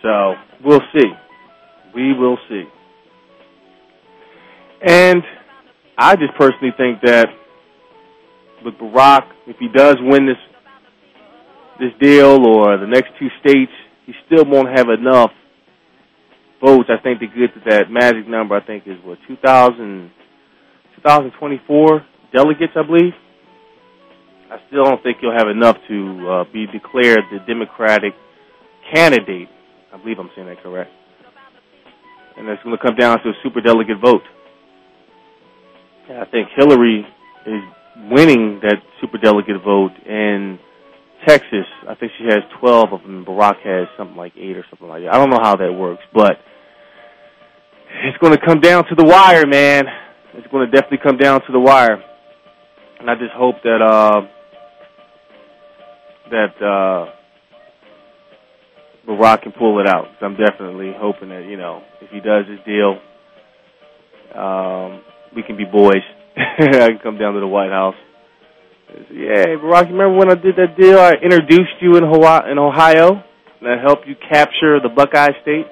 So 0.01 0.35
we'll 0.63 0.81
see. 0.93 1.11
We 1.93 2.13
will 2.13 2.37
see. 2.47 2.63
And 4.81 5.23
I 5.97 6.15
just 6.15 6.33
personally 6.37 6.73
think 6.77 7.01
that 7.03 7.27
with 8.63 8.75
Barack, 8.75 9.23
if 9.47 9.57
he 9.59 9.67
does 9.67 9.97
win 9.99 10.25
this 10.25 10.37
this 11.79 11.91
deal 12.01 12.45
or 12.45 12.77
the 12.77 12.87
next 12.87 13.11
two 13.17 13.29
states, 13.39 13.71
he 14.05 14.13
still 14.25 14.43
won't 14.45 14.67
have 14.77 14.89
enough 14.89 15.31
votes. 16.61 16.89
I 16.89 17.01
think 17.01 17.21
to 17.21 17.27
get 17.27 17.53
to 17.53 17.61
that 17.69 17.89
magic 17.89 18.27
number. 18.27 18.55
I 18.55 18.65
think 18.65 18.83
is 18.85 18.97
what 19.03 19.17
2000, 19.27 20.11
2024 20.97 22.05
delegates, 22.33 22.73
I 22.75 22.83
believe. 22.85 23.13
I 24.49 24.57
still 24.67 24.83
don't 24.83 25.01
think 25.03 25.17
he'll 25.21 25.37
have 25.37 25.47
enough 25.47 25.77
to 25.87 26.29
uh, 26.29 26.43
be 26.51 26.65
declared 26.65 27.19
the 27.31 27.39
Democratic 27.45 28.13
candidate. 28.93 29.47
I 29.93 29.97
believe 29.97 30.17
I'm 30.17 30.29
saying 30.35 30.47
that 30.47 30.63
correct. 30.63 30.89
And 32.35 32.47
it's 32.47 32.63
going 32.63 32.75
to 32.75 32.81
come 32.81 32.95
down 32.95 33.21
to 33.21 33.29
a 33.29 33.33
super 33.43 33.61
delegate 33.61 33.97
vote. 34.03 34.23
And 36.09 36.17
I 36.17 36.25
think 36.25 36.47
Hillary 36.55 37.05
is 37.45 37.61
winning 38.09 38.59
that 38.63 38.77
super 39.01 39.19
delegate 39.19 39.61
vote 39.63 39.91
in 40.07 40.57
Texas. 41.27 41.65
I 41.87 41.93
think 41.93 42.13
she 42.17 42.23
has 42.25 42.39
12 42.59 42.93
of 42.93 43.01
them. 43.03 43.25
Barack 43.25 43.61
has 43.63 43.87
something 43.97 44.17
like 44.17 44.33
eight 44.35 44.57
or 44.57 44.65
something 44.71 44.87
like 44.87 45.03
that. 45.03 45.13
I 45.13 45.17
don't 45.19 45.29
know 45.29 45.41
how 45.41 45.57
that 45.57 45.71
works, 45.71 46.01
but 46.11 46.39
it's 48.03 48.17
going 48.17 48.33
to 48.33 48.43
come 48.43 48.61
down 48.61 48.85
to 48.85 48.95
the 48.95 49.05
wire, 49.05 49.45
man. 49.45 49.85
It's 50.33 50.47
going 50.47 50.65
to 50.65 50.71
definitely 50.71 50.99
come 51.03 51.17
down 51.17 51.41
to 51.41 51.51
the 51.51 51.59
wire. 51.59 52.03
And 52.99 53.09
I 53.09 53.15
just 53.15 53.33
hope 53.33 53.55
that 53.63 53.81
uh, 53.81 54.27
that 56.29 56.55
uh, 56.61 57.11
Barack 59.07 59.43
can 59.43 59.51
pull 59.51 59.79
it 59.79 59.87
out. 59.87 60.07
I'm 60.21 60.37
definitely 60.37 60.93
hoping 60.95 61.29
that 61.29 61.45
you 61.45 61.57
know 61.57 61.81
if 62.01 62.09
he 62.11 62.19
does 62.19 62.45
his 62.47 62.59
deal, 62.65 62.99
um, 64.35 65.01
we 65.35 65.43
can 65.43 65.57
be 65.57 65.65
boys. 65.65 66.03
I 66.37 66.89
can 66.89 66.99
come 67.01 67.17
down 67.17 67.33
to 67.33 67.39
the 67.39 67.47
White 67.47 67.71
House. 67.71 67.95
Say, 68.87 69.05
yeah, 69.13 69.45
Barack, 69.61 69.89
you 69.89 69.97
remember 69.97 70.17
when 70.17 70.31
I 70.31 70.35
did 70.35 70.55
that 70.55 70.77
deal? 70.77 70.99
I 70.99 71.13
introduced 71.21 71.77
you 71.81 71.97
in 71.97 72.03
Hawaii, 72.03 72.51
in 72.51 72.57
Ohio, 72.57 73.23
and 73.61 73.69
I 73.69 73.81
helped 73.81 74.07
you 74.07 74.15
capture 74.15 74.79
the 74.79 74.89
Buckeye 74.89 75.33
State. 75.41 75.65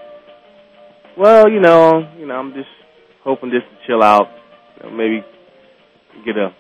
Well, 1.18 1.50
you 1.50 1.60
know, 1.60 2.08
you 2.20 2.28
know, 2.28 2.36
I'm 2.36 2.54
just 2.54 2.70
hoping 3.24 3.50
just 3.50 3.66
to 3.66 3.88
chill 3.88 4.04
out, 4.04 4.28
you 4.78 4.90
know, 4.90 4.96
maybe 4.96 5.26
get 6.26 6.38
a 6.38 6.54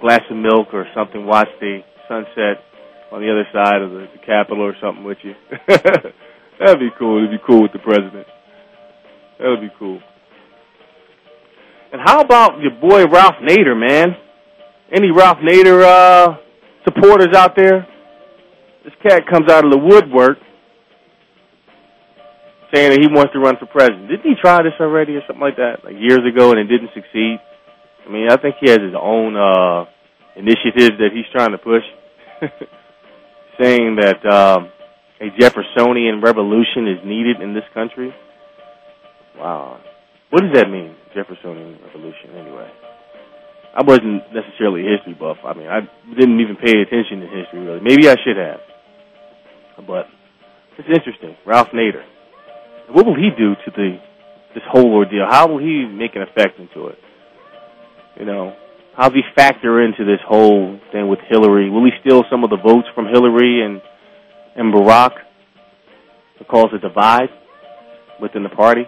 glass 0.00 0.22
of 0.28 0.36
milk 0.36 0.68
or 0.72 0.86
something, 0.94 1.24
watch 1.24 1.48
the 1.60 1.80
sunset 2.08 2.64
on 3.12 3.20
the 3.20 3.30
other 3.30 3.46
side 3.52 3.82
of 3.82 3.90
the, 3.90 4.08
the 4.16 4.24
Capitol 4.24 4.64
or 4.64 4.74
something 4.80 5.04
with 5.04 5.18
you. 5.22 5.34
That'd 5.68 6.80
be 6.80 6.88
cool. 6.98 7.18
It'd 7.18 7.30
be 7.30 7.44
cool 7.46 7.62
with 7.62 7.72
the 7.72 7.78
president. 7.78 8.26
That 9.38 9.48
would 9.48 9.60
be 9.60 9.72
cool. 9.78 10.00
And 11.92 12.00
how 12.02 12.20
about 12.20 12.60
your 12.60 12.72
boy 12.72 13.04
Ralph 13.04 13.36
Nader, 13.42 13.78
man? 13.78 14.16
Any 14.90 15.10
Ralph 15.10 15.38
Nader 15.38 15.84
uh, 15.84 16.36
supporters 16.84 17.34
out 17.36 17.54
there? 17.54 17.86
This 18.84 18.94
cat 19.02 19.22
comes 19.30 19.50
out 19.50 19.64
of 19.64 19.70
the 19.70 19.78
woodwork 19.78 20.38
saying 22.72 22.92
that 22.92 23.00
he 23.00 23.08
wants 23.08 23.32
to 23.34 23.38
run 23.38 23.56
for 23.60 23.66
president. 23.66 24.08
Didn't 24.08 24.24
he 24.24 24.34
try 24.40 24.62
this 24.62 24.72
already 24.80 25.16
or 25.16 25.22
something 25.26 25.42
like 25.42 25.56
that, 25.56 25.84
like 25.84 25.94
years 25.98 26.20
ago, 26.24 26.50
and 26.50 26.60
it 26.60 26.64
didn't 26.64 26.90
succeed? 26.94 27.36
I 28.06 28.10
mean, 28.10 28.28
I 28.30 28.36
think 28.36 28.56
he 28.58 28.70
has 28.70 28.80
his 28.80 28.94
own 28.98 29.36
uh, 29.36 29.84
initiatives 30.34 30.96
that 30.98 31.10
he's 31.12 31.28
trying 31.30 31.52
to 31.52 31.58
push. 31.58 31.84
saying 33.60 33.96
that 34.00 34.24
um, 34.26 34.70
a 35.20 35.30
Jeffersonian 35.38 36.20
revolution 36.20 36.88
is 36.88 36.98
needed 37.04 37.40
in 37.40 37.54
this 37.54 37.64
country. 37.74 38.14
Wow. 39.38 39.80
What 40.30 40.42
does 40.42 40.52
that 40.54 40.70
mean, 40.70 40.96
Jeffersonian 41.14 41.78
revolution, 41.84 42.30
anyway? 42.36 42.70
I 43.74 43.82
wasn't 43.82 44.22
necessarily 44.32 44.86
a 44.86 44.96
history 44.96 45.14
buff. 45.14 45.38
I 45.44 45.54
mean, 45.54 45.68
I 45.68 45.80
didn't 46.18 46.40
even 46.40 46.56
pay 46.56 46.72
attention 46.80 47.20
to 47.20 47.26
history, 47.26 47.60
really. 47.60 47.80
Maybe 47.80 48.08
I 48.08 48.16
should 48.24 48.36
have. 48.36 48.60
But 49.86 50.06
it's 50.78 50.88
interesting. 50.88 51.36
Ralph 51.46 51.68
Nader. 51.68 52.04
What 52.90 53.06
will 53.06 53.16
he 53.16 53.30
do 53.36 53.54
to 53.54 53.70
the 53.70 53.98
this 54.54 54.62
whole 54.70 54.92
ordeal? 54.92 55.26
How 55.28 55.48
will 55.48 55.58
he 55.58 55.86
make 55.86 56.14
an 56.14 56.22
effect 56.22 56.58
into 56.58 56.88
it? 56.88 56.98
You 58.18 58.26
know, 58.26 58.54
how 58.96 59.08
does 59.08 59.14
he 59.14 59.22
factor 59.34 59.82
into 59.82 60.04
this 60.04 60.20
whole 60.26 60.78
thing 60.92 61.08
with 61.08 61.18
Hillary? 61.28 61.70
Will 61.70 61.84
he 61.84 61.92
steal 62.00 62.24
some 62.30 62.44
of 62.44 62.50
the 62.50 62.58
votes 62.58 62.86
from 62.94 63.06
Hillary 63.06 63.64
and 63.64 63.80
and 64.54 64.72
Barack 64.72 65.12
to 66.38 66.44
cause 66.44 66.68
a 66.74 66.78
divide 66.78 67.30
within 68.20 68.42
the 68.42 68.50
party? 68.50 68.82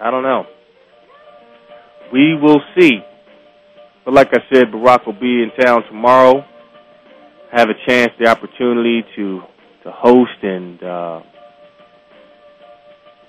I 0.00 0.10
don't 0.10 0.22
know. 0.22 0.44
We 2.12 2.34
will 2.34 2.60
see. 2.78 2.98
But 4.04 4.14
like 4.14 4.28
I 4.32 4.40
said, 4.52 4.66
Barack 4.66 5.06
will 5.06 5.18
be 5.18 5.42
in 5.42 5.50
town 5.58 5.84
tomorrow. 5.84 6.44
Have 7.50 7.68
a 7.70 7.74
chance, 7.86 8.12
the 8.20 8.28
opportunity 8.28 9.04
to 9.16 9.40
to 9.84 9.90
host 9.90 10.42
and 10.42 10.82
uh, 10.82 11.20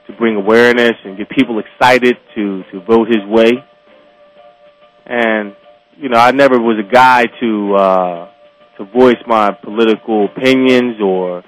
to 0.07 0.13
bring 0.17 0.35
awareness 0.35 0.93
and 1.05 1.17
get 1.17 1.29
people 1.29 1.59
excited 1.59 2.17
to 2.35 2.63
to 2.71 2.81
vote 2.81 3.07
his 3.07 3.25
way. 3.25 3.63
And 5.09 5.55
you 5.97 6.07
know, 6.07 6.17
I 6.17 6.31
never 6.31 6.59
was 6.59 6.77
a 6.79 6.89
guy 6.89 7.25
to 7.41 7.75
uh, 7.75 8.29
to 8.77 8.85
voice 8.85 9.17
my 9.25 9.51
political 9.51 10.25
opinions 10.25 11.01
or 11.01 11.43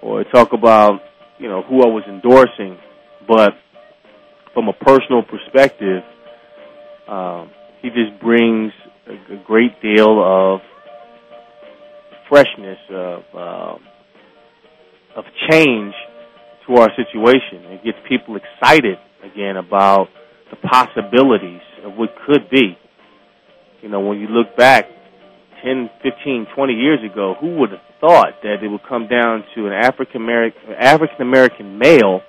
or 0.00 0.24
talk 0.24 0.54
about 0.54 1.00
you 1.38 1.48
know 1.48 1.62
who 1.62 1.82
I 1.82 1.86
was 1.86 2.04
endorsing, 2.08 2.78
but 3.28 3.52
from 4.54 4.68
a 4.68 4.72
personal 4.72 5.22
perspective, 5.22 6.02
um, 7.06 7.50
he 7.82 7.90
just 7.90 8.18
brings 8.22 8.72
a, 9.08 9.34
a 9.34 9.44
great 9.44 9.80
deal 9.82 10.22
of 10.24 10.60
freshness 12.30 12.78
of 12.90 13.22
uh, 13.34 13.74
of 15.16 15.24
change 15.50 15.92
to 16.66 16.76
our 16.76 16.88
situation. 16.96 17.72
It 17.72 17.84
gets 17.84 17.98
people 18.08 18.36
excited 18.36 18.96
again 19.22 19.58
about 19.58 20.08
the 20.50 20.56
possibilities 20.56 21.60
of 21.84 21.94
what 21.94 22.10
could 22.26 22.50
be. 22.50 22.76
You 23.82 23.88
know, 23.88 24.00
when 24.00 24.18
you 24.18 24.28
look 24.28 24.56
back 24.56 24.86
10, 25.62 25.90
15, 26.02 26.46
20 26.54 26.72
years 26.72 27.00
ago, 27.04 27.34
who 27.40 27.56
would 27.58 27.70
have 27.70 27.80
thought 28.00 28.42
that 28.42 28.62
it 28.62 28.68
would 28.68 28.82
come 28.88 29.08
down 29.08 29.44
to 29.54 29.66
an 29.66 29.72
African 29.72 30.22
American 30.22 30.72
African 30.78 31.20
American 31.20 31.78
male 31.78 32.20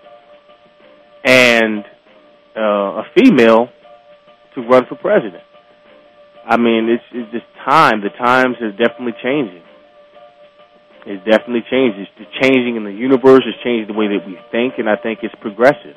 and 1.24 1.84
uh, 2.56 3.02
a 3.02 3.04
female 3.18 3.70
to 4.56 4.62
run 4.62 4.84
for 4.88 4.96
president? 4.96 5.44
I 6.48 6.58
mean, 6.58 6.90
it's, 6.90 7.04
it's 7.12 7.32
just 7.32 7.46
time. 7.68 8.02
The 8.02 8.10
times 8.10 8.58
are 8.62 8.72
definitely 8.72 9.16
changing. 9.24 9.64
It's 11.08 11.24
definitely 11.26 11.64
changed. 11.70 11.98
It's 12.00 12.32
changing 12.42 12.78
in 12.78 12.84
the 12.84 12.92
universe. 12.92 13.42
It's 13.46 13.64
changing 13.64 13.88
the 13.88 13.98
way 13.98 14.08
that 14.08 14.26
we 14.26 14.38
think, 14.52 14.76
and 14.78 14.90
I 14.90 14.96
think 14.96 15.20
it's 15.24 15.34
progressive. 15.42 15.96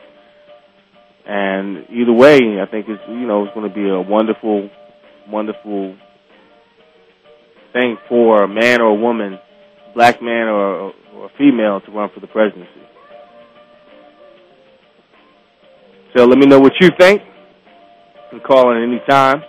And 1.28 1.84
either 1.90 2.12
way, 2.12 2.58
I 2.58 2.64
think 2.70 2.86
it's 2.88 3.02
you 3.06 3.26
know 3.26 3.44
it's 3.44 3.54
going 3.54 3.68
to 3.68 3.74
be 3.74 3.86
a 3.86 4.00
wonderful, 4.00 4.70
wonderful 5.28 5.94
thing 7.74 7.98
for 8.08 8.44
a 8.44 8.48
man 8.48 8.80
or 8.80 8.86
a 8.86 8.94
woman, 8.94 9.38
black 9.94 10.22
man 10.22 10.48
or, 10.48 10.94
or 11.12 11.26
a 11.26 11.28
female 11.36 11.82
to 11.82 11.90
run 11.90 12.08
for 12.14 12.20
the 12.20 12.26
presidency. 12.28 12.80
So 16.16 16.24
let 16.24 16.38
me 16.38 16.46
know 16.46 16.60
what 16.60 16.72
you 16.80 16.88
think. 16.98 17.20
You 17.20 18.38
can 18.38 18.40
call 18.40 18.74
in 18.74 18.82
any 18.82 19.02
time 19.06 19.42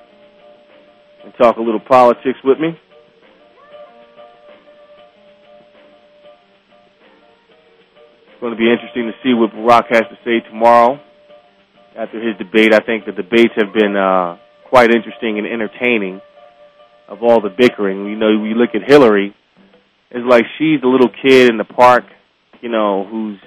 and 1.24 1.34
talk 1.42 1.56
a 1.56 1.62
little 1.62 1.80
politics 1.80 2.40
with 2.44 2.60
me. 2.60 2.78
It's 8.28 8.42
going 8.42 8.52
to 8.52 8.60
be 8.60 8.70
interesting 8.70 9.06
to 9.06 9.14
see 9.24 9.34
what 9.34 9.52
Barack 9.52 9.88
has 9.94 10.04
to 10.10 10.18
say 10.26 10.42
tomorrow 10.50 11.00
after 11.98 12.22
his 12.22 12.38
debate. 12.38 12.74
I 12.74 12.80
think 12.80 13.06
the 13.06 13.12
debates 13.12 13.54
have 13.56 13.74
been 13.74 13.96
uh, 13.96 14.38
quite 14.70 14.92
interesting 14.92 15.38
and 15.38 15.48
entertaining 15.48 16.22
of 17.08 17.24
all 17.24 17.42
the 17.42 17.50
bickering. 17.50 18.06
You 18.06 18.16
know, 18.16 18.30
you 18.30 18.56
look 18.56 18.72
at 18.76 18.82
Hillary, 18.88 19.36
it's 20.12 20.26
like 20.28 20.46
she's 20.58 20.82
the 20.82 20.88
little 20.88 21.10
kid 21.10 21.50
in 21.50 21.58
the 21.58 21.66
park, 21.66 22.06
you 22.62 22.70
know, 22.70 23.06
who's 23.10 23.40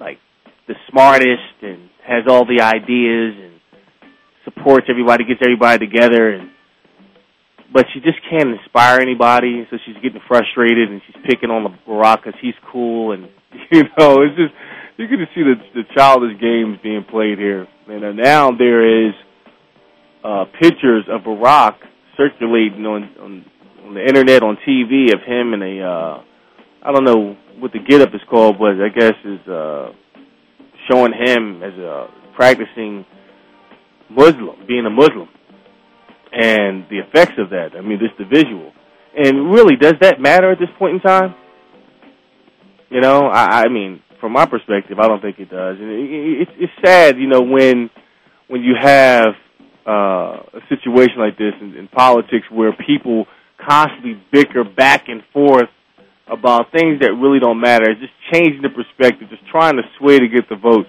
like 0.00 0.18
the 0.66 0.74
smartest 0.90 1.62
and 1.62 1.90
has 2.06 2.24
all 2.28 2.44
the 2.44 2.62
ideas 2.62 3.34
and 3.38 3.60
supports 4.44 4.86
everybody, 4.88 5.24
gets 5.24 5.40
everybody 5.42 5.86
together 5.86 6.30
and 6.30 6.50
but 7.74 7.86
she 7.92 7.98
just 7.98 8.18
can't 8.30 8.50
inspire 8.50 9.00
anybody, 9.00 9.66
so 9.68 9.76
she's 9.84 9.96
getting 9.96 10.20
frustrated 10.28 10.90
and 10.90 11.02
she's 11.06 11.16
picking 11.26 11.50
on 11.50 11.64
the 11.64 11.70
Barack 11.88 12.22
because 12.22 12.38
he's 12.40 12.54
cool, 12.70 13.10
and 13.10 13.24
you 13.72 13.82
know, 13.98 14.22
it's 14.22 14.36
just 14.36 14.54
you 14.96 15.08
can 15.08 15.18
just 15.18 15.34
see 15.34 15.42
the 15.42 15.54
the 15.74 15.82
childish 15.96 16.40
games 16.40 16.78
being 16.82 17.04
played 17.04 17.38
here. 17.38 17.66
And 17.88 18.04
uh, 18.04 18.12
now 18.12 18.50
there 18.50 19.06
is 19.08 19.14
uh, 20.24 20.44
pictures 20.60 21.04
of 21.10 21.22
Barack 21.22 21.76
circulating 22.16 22.86
on, 22.86 23.02
on 23.20 23.44
on 23.86 23.94
the 23.94 24.00
internet, 24.00 24.42
on 24.42 24.56
TV, 24.66 25.12
of 25.12 25.20
him 25.20 25.52
in 25.54 25.62
a 25.62 25.82
uh, 25.82 26.22
I 26.82 26.92
don't 26.92 27.04
know 27.04 27.36
what 27.58 27.72
the 27.72 27.78
get 27.78 28.00
up 28.00 28.14
is 28.14 28.20
called, 28.28 28.58
but 28.58 28.80
I 28.80 28.88
guess 28.88 29.14
is 29.24 29.48
uh, 29.48 29.92
showing 30.90 31.12
him 31.12 31.62
as 31.62 31.74
a 31.74 32.08
practicing 32.34 33.04
Muslim, 34.10 34.66
being 34.66 34.86
a 34.86 34.90
Muslim 34.90 35.28
and 36.34 36.84
the 36.90 36.98
effects 36.98 37.38
of 37.38 37.50
that. 37.50 37.70
I 37.76 37.80
mean, 37.80 37.98
just 37.98 38.18
the 38.18 38.24
visual. 38.24 38.72
And 39.16 39.52
really, 39.52 39.76
does 39.76 39.94
that 40.00 40.20
matter 40.20 40.50
at 40.50 40.58
this 40.58 40.68
point 40.78 40.96
in 40.96 41.00
time? 41.00 41.34
You 42.90 43.00
know, 43.00 43.26
I, 43.26 43.62
I 43.62 43.68
mean, 43.68 44.02
from 44.24 44.32
my 44.32 44.46
perspective, 44.46 44.98
I 44.98 45.06
don't 45.06 45.20
think 45.20 45.38
it 45.38 45.50
does. 45.50 45.76
And 45.78 45.90
it, 45.90 46.40
it, 46.40 46.48
it's 46.56 46.72
sad, 46.82 47.18
you 47.18 47.26
know, 47.26 47.42
when 47.42 47.90
when 48.48 48.62
you 48.62 48.72
have 48.80 49.34
uh, 49.86 50.40
a 50.48 50.60
situation 50.70 51.16
like 51.18 51.36
this 51.36 51.52
in, 51.60 51.74
in 51.74 51.88
politics 51.88 52.46
where 52.50 52.72
people 52.86 53.26
constantly 53.60 54.18
bicker 54.32 54.64
back 54.64 55.08
and 55.08 55.22
forth 55.30 55.68
about 56.26 56.72
things 56.72 57.00
that 57.00 57.12
really 57.12 57.38
don't 57.38 57.60
matter. 57.60 57.90
It's 57.90 58.00
just 58.00 58.14
changing 58.32 58.62
the 58.62 58.70
perspective, 58.70 59.28
just 59.28 59.46
trying 59.50 59.76
to 59.76 59.82
sway 59.98 60.18
to 60.18 60.26
get 60.26 60.48
the 60.48 60.56
votes. 60.56 60.88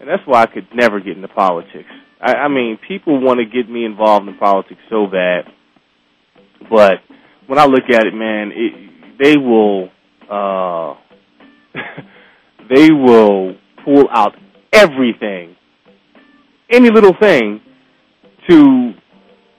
And 0.00 0.08
that's 0.08 0.22
why 0.26 0.42
I 0.42 0.46
could 0.46 0.66
never 0.74 0.98
get 0.98 1.14
into 1.14 1.28
politics. 1.28 1.90
I, 2.20 2.34
I 2.34 2.48
mean, 2.48 2.76
people 2.88 3.20
want 3.20 3.38
to 3.38 3.46
get 3.46 3.70
me 3.70 3.84
involved 3.84 4.26
in 4.26 4.36
politics 4.36 4.80
so 4.90 5.06
bad, 5.06 5.44
but 6.68 6.94
when 7.46 7.60
I 7.60 7.66
look 7.66 7.84
at 7.88 8.04
it, 8.04 8.14
man, 8.14 8.50
it, 8.52 9.22
they 9.22 9.36
will 9.36 9.90
uh, 10.28 10.96
they 12.68 12.90
will 12.90 13.56
pull 13.84 14.08
out 14.10 14.34
everything, 14.72 15.56
any 16.70 16.90
little 16.90 17.14
thing, 17.20 17.60
to 18.48 18.92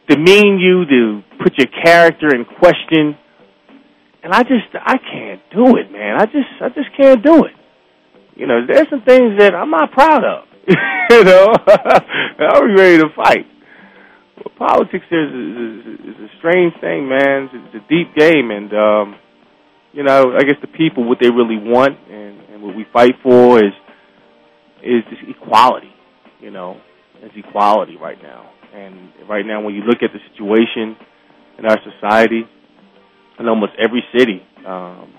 demean 0.08 0.60
you, 0.60 0.86
to 0.86 1.22
put 1.43 1.58
your 1.58 1.68
character 1.84 2.36
in 2.36 2.45
question. 2.45 3.18
And 4.24 4.34
I 4.34 4.41
just 4.43 4.68
I 4.74 4.97
can't 4.97 5.41
do 5.53 5.78
it, 5.78 5.91
man. 5.91 6.20
I 6.20 6.26
just 6.26 6.49
I 6.62 6.70
just 6.70 6.89
can't 6.97 7.24
do 7.24 7.45
it. 7.45 7.53
You 8.36 8.47
know, 8.47 8.66
there's 8.68 8.89
some 8.89 9.01
things 9.03 9.39
that 9.39 9.56
I'm 9.56 9.70
not 9.70 9.91
proud 9.91 10.24
of. 10.24 10.47
you 11.10 11.24
know, 11.24 11.53
I'll 11.68 12.68
be 12.68 12.74
ready 12.76 12.97
to 12.97 13.10
fight. 13.16 13.45
Politics 14.58 15.06
is, 15.12 15.30
is, 15.32 15.99
is 15.99 16.16
a 16.16 16.30
strange 16.39 16.74
thing, 16.80 17.10
man. 17.10 17.49
It's 17.51 17.76
a 17.76 17.89
deep 17.89 18.16
game, 18.16 18.51
and 18.51 18.72
um, 18.74 19.16
you 19.91 20.03
know, 20.03 20.34
I 20.36 20.43
guess 20.43 20.56
the 20.62 20.68
people 20.68 21.08
what 21.08 21.20
they 21.22 21.30
really 21.30 21.58
want 21.58 21.97
and, 22.10 22.39
and 22.56 22.64
what 22.64 22.76
we 22.76 22.86
fight 22.93 23.16
for 23.22 23.60
is 23.60 23.74
is 24.82 25.03
equality. 25.28 25.91
You 26.39 26.51
know, 26.51 26.80
it's 27.22 27.36
equality 27.36 27.97
right 27.97 28.18
now. 28.22 28.49
And 28.74 29.12
right 29.30 29.45
now, 29.45 29.62
when 29.62 29.76
you 29.76 29.82
look 29.82 29.97
at 30.01 30.12
the 30.14 30.20
situation 30.32 30.95
in 31.60 31.66
our 31.66 31.78
society, 31.84 32.43
in 33.39 33.47
almost 33.47 33.74
every 33.78 34.03
city, 34.18 34.41
um, 34.66 35.14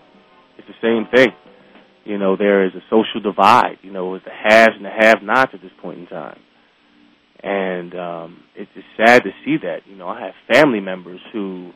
it's 0.57 0.69
the 0.69 0.75
same 0.83 1.07
thing. 1.15 1.33
You 2.05 2.19
know, 2.19 2.37
there 2.37 2.65
is 2.65 2.73
a 2.75 2.83
social 2.89 3.21
divide. 3.23 3.79
You 3.83 3.93
know, 3.93 4.11
with 4.11 4.25
the 4.25 4.31
haves 4.31 4.75
and 4.77 4.85
the 4.85 4.91
have-nots 4.91 5.53
at 5.53 5.61
this 5.61 5.73
point 5.83 6.01
in 6.01 6.07
time. 6.07 6.39
And 7.43 7.95
um, 7.95 8.43
it's 8.55 8.71
just 8.75 8.87
sad 8.97 9.25
to 9.25 9.31
see 9.45 9.57
that. 9.63 9.81
You 9.87 9.97
know, 9.97 10.09
I 10.09 10.21
have 10.21 10.35
family 10.51 10.81
members 10.81 11.21
who 11.33 11.73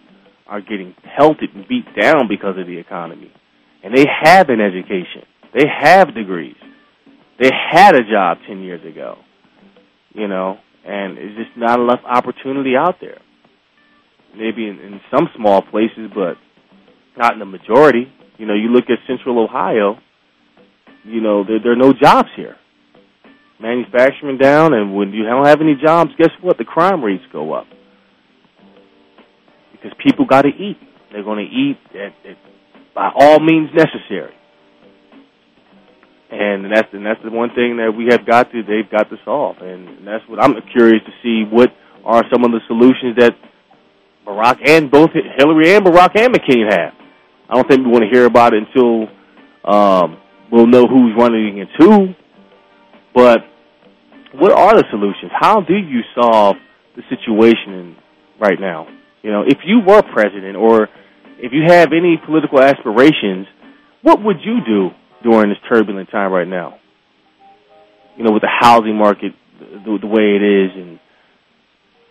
are 0.46 0.60
getting 0.60 0.94
pelted 1.16 1.50
and 1.54 1.68
beat 1.68 1.84
down 2.00 2.28
because 2.28 2.56
of 2.58 2.66
the 2.66 2.78
economy. 2.78 3.30
And 3.82 3.94
they 3.94 4.06
have 4.22 4.48
an 4.48 4.60
education. 4.60 5.24
They 5.54 5.66
have 5.66 6.14
degrees. 6.14 6.56
They 7.38 7.50
had 7.52 7.94
a 7.94 8.04
job 8.04 8.38
10 8.46 8.60
years 8.60 8.84
ago. 8.84 9.16
You 10.12 10.28
know, 10.28 10.58
and 10.84 11.18
it's 11.18 11.36
just 11.36 11.56
not 11.56 11.78
enough 11.80 12.00
opportunity 12.04 12.74
out 12.76 12.96
there. 13.00 13.18
maybe 14.36 14.66
in, 14.68 14.78
in 14.80 15.00
some 15.14 15.28
small 15.36 15.62
places, 15.62 16.10
but 16.14 16.34
not 17.16 17.32
in 17.32 17.38
the 17.38 17.44
majority. 17.44 18.12
You 18.38 18.46
know, 18.46 18.54
you 18.54 18.68
look 18.68 18.84
at 18.88 18.98
Central 19.06 19.42
Ohio. 19.42 19.98
You 21.04 21.20
know, 21.20 21.44
there, 21.44 21.58
there 21.62 21.72
are 21.72 21.76
no 21.76 21.92
jobs 21.92 22.28
here. 22.36 22.56
Manufacturing 23.60 24.38
down, 24.38 24.72
and 24.72 24.96
when 24.96 25.12
you 25.12 25.22
don't 25.24 25.46
have 25.46 25.60
any 25.60 25.76
jobs, 25.82 26.10
guess 26.18 26.30
what? 26.40 26.56
The 26.58 26.64
crime 26.64 27.04
rates 27.04 27.24
go 27.32 27.52
up 27.52 27.66
because 29.72 29.96
people 30.04 30.24
got 30.26 30.42
to 30.42 30.48
eat. 30.48 30.78
They're 31.12 31.24
going 31.24 31.46
to 31.46 31.52
eat 31.52 31.78
at, 31.94 32.30
at, 32.30 32.36
by 32.94 33.10
all 33.14 33.40
means 33.40 33.70
necessary, 33.74 34.34
and 36.30 36.72
that's 36.72 36.88
and 36.92 37.04
that's 37.04 37.20
the 37.24 37.30
one 37.30 37.50
thing 37.50 37.76
that 37.78 37.92
we 37.96 38.06
have 38.10 38.24
got 38.26 38.50
to 38.52 38.62
they've 38.62 38.90
got 38.90 39.10
to 39.10 39.16
solve, 39.24 39.56
and 39.60 40.06
that's 40.06 40.24
what 40.28 40.42
I'm 40.42 40.54
curious 40.72 41.02
to 41.04 41.12
see. 41.22 41.44
What 41.50 41.70
are 42.04 42.24
some 42.32 42.44
of 42.44 42.52
the 42.52 42.60
solutions 42.66 43.16
that 43.18 43.34
Barack 44.26 44.58
and 44.68 44.90
both 44.90 45.10
Hillary 45.36 45.74
and 45.74 45.84
Barack 45.84 46.18
and 46.18 46.34
McCain 46.34 46.70
have? 46.70 46.94
I 47.48 47.54
don't 47.54 47.68
think 47.68 47.84
we 47.84 47.90
want 47.90 48.04
to 48.04 48.10
hear 48.10 48.26
about 48.26 48.54
it 48.54 48.62
until 48.68 49.08
um, 49.64 50.18
we'll 50.52 50.68
know 50.68 50.86
who's 50.86 51.14
running 51.18 51.58
against 51.58 51.72
who. 51.78 52.14
But 53.12 53.40
what 54.32 54.52
are 54.52 54.76
the 54.76 54.84
solutions? 54.90 55.32
How 55.34 55.60
do 55.60 55.74
you 55.74 56.02
solve 56.14 56.56
the 56.94 57.02
situation 57.08 57.96
right 58.40 58.60
now? 58.60 58.86
You 59.22 59.32
know, 59.32 59.42
if 59.42 59.58
you 59.64 59.80
were 59.84 60.02
president 60.02 60.56
or 60.56 60.88
if 61.38 61.52
you 61.52 61.64
have 61.66 61.88
any 61.92 62.20
political 62.24 62.60
aspirations, 62.60 63.46
what 64.02 64.22
would 64.22 64.36
you 64.44 64.60
do 64.64 64.90
during 65.22 65.50
this 65.50 65.58
turbulent 65.68 66.10
time 66.10 66.32
right 66.32 66.48
now? 66.48 66.78
You 68.16 68.24
know, 68.24 68.32
with 68.32 68.42
the 68.42 68.50
housing 68.60 68.96
market 68.96 69.32
the, 69.60 69.98
the 70.00 70.06
way 70.06 70.36
it 70.36 70.42
is 70.42 70.70
and 70.74 71.00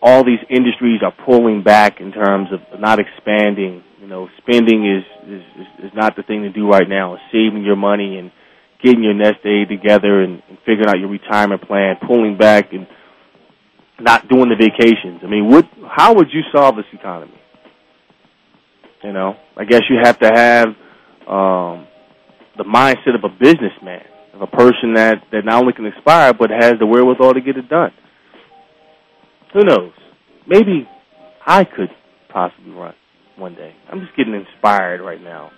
all 0.02 0.24
these 0.24 0.40
industries 0.48 1.02
are 1.02 1.12
pulling 1.26 1.62
back 1.62 2.00
in 2.00 2.12
terms 2.12 2.48
of 2.52 2.80
not 2.80 2.98
expanding. 2.98 3.82
You 4.00 4.06
know, 4.06 4.28
spending 4.38 4.86
is 4.86 5.04
is 5.28 5.42
is 5.84 5.92
not 5.94 6.16
the 6.16 6.22
thing 6.22 6.42
to 6.42 6.50
do 6.50 6.68
right 6.68 6.88
now. 6.88 7.18
Saving 7.30 7.62
your 7.64 7.76
money 7.76 8.18
and 8.18 8.30
getting 8.82 9.02
your 9.04 9.14
nest 9.14 9.44
egg 9.44 9.68
together 9.68 10.22
and, 10.22 10.42
and 10.48 10.58
figuring 10.60 10.88
out 10.88 10.98
your 10.98 11.10
retirement 11.10 11.62
plan, 11.66 11.96
pulling 12.06 12.38
back 12.38 12.72
and 12.72 12.86
not 14.00 14.26
doing 14.28 14.48
the 14.48 14.56
vacations. 14.56 15.20
I 15.22 15.26
mean, 15.26 15.48
what? 15.48 15.66
How 15.86 16.14
would 16.14 16.28
you 16.32 16.40
solve 16.50 16.76
this 16.76 16.86
economy? 16.92 17.38
You 19.04 19.12
know, 19.12 19.36
I 19.56 19.64
guess 19.64 19.82
you 19.90 19.98
have 20.02 20.18
to 20.20 20.28
have 20.28 20.68
um, 21.28 21.86
the 22.56 22.64
mindset 22.64 23.14
of 23.14 23.24
a 23.24 23.28
businessman, 23.28 24.04
of 24.34 24.42
a 24.42 24.46
person 24.46 24.94
that 24.94 25.22
that 25.32 25.44
not 25.44 25.60
only 25.60 25.72
can 25.72 25.86
inspire 25.86 26.32
but 26.32 26.50
has 26.50 26.74
the 26.78 26.86
wherewithal 26.86 27.34
to 27.34 27.40
get 27.40 27.56
it 27.56 27.68
done. 27.68 27.92
Who 29.52 29.64
knows? 29.64 29.92
Maybe 30.46 30.88
I 31.46 31.64
could 31.64 31.90
possibly 32.28 32.72
run 32.72 32.94
one 33.36 33.54
day. 33.54 33.74
I'm 33.90 34.00
just 34.00 34.16
getting 34.16 34.34
inspired 34.34 35.00
right 35.00 35.20
now. 35.20 35.50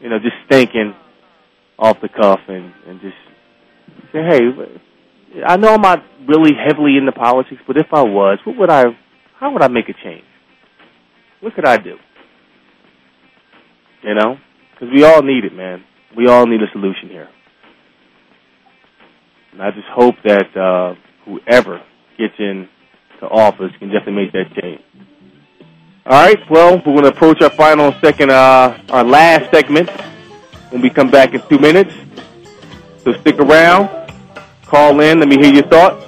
You 0.00 0.10
know, 0.10 0.18
just 0.18 0.36
thinking 0.50 0.94
off 1.78 1.98
the 2.02 2.08
cuff 2.08 2.40
and, 2.48 2.72
and 2.86 3.00
just 3.00 3.16
say, 4.12 4.20
hey, 4.28 5.42
I 5.46 5.56
know 5.56 5.74
I'm 5.74 5.80
not 5.80 6.02
really 6.26 6.52
heavily 6.54 6.96
into 6.96 7.12
politics, 7.12 7.60
but 7.66 7.76
if 7.76 7.86
I 7.92 8.02
was, 8.02 8.38
what 8.44 8.56
would 8.58 8.70
I, 8.70 8.84
how 9.38 9.52
would 9.52 9.62
I 9.62 9.68
make 9.68 9.88
a 9.88 9.94
change? 10.04 10.24
What 11.40 11.54
could 11.54 11.66
I 11.66 11.76
do? 11.76 11.96
You 14.02 14.14
know? 14.14 14.36
Because 14.76 14.92
we 14.92 15.04
all 15.04 15.22
need 15.22 15.46
it, 15.46 15.54
man. 15.54 15.82
We 16.14 16.28
all 16.28 16.46
need 16.46 16.60
a 16.60 16.70
solution 16.70 17.08
here. 17.08 17.30
And 19.52 19.62
I 19.62 19.70
just 19.70 19.86
hope 19.88 20.16
that 20.24 20.54
uh, 20.54 20.94
whoever 21.24 21.82
gets 22.18 22.34
in 22.38 22.68
to 23.20 23.28
office 23.28 23.72
can 23.78 23.88
definitely 23.88 24.24
make 24.24 24.32
that 24.32 24.52
change. 24.60 24.82
All 26.04 26.22
right, 26.22 26.38
well, 26.50 26.76
we're 26.76 26.92
going 26.92 27.04
to 27.04 27.08
approach 27.08 27.40
our 27.40 27.50
final 27.50 27.92
second, 28.02 28.30
uh, 28.30 28.78
our 28.90 29.02
last 29.02 29.50
segment 29.50 29.88
when 30.70 30.82
we 30.82 30.90
come 30.90 31.10
back 31.10 31.32
in 31.32 31.40
two 31.48 31.58
minutes. 31.58 31.94
So 33.02 33.14
stick 33.14 33.38
around, 33.38 33.88
call 34.66 35.00
in, 35.00 35.20
let 35.20 35.28
me 35.28 35.38
hear 35.38 35.54
your 35.54 35.66
thoughts 35.68 36.04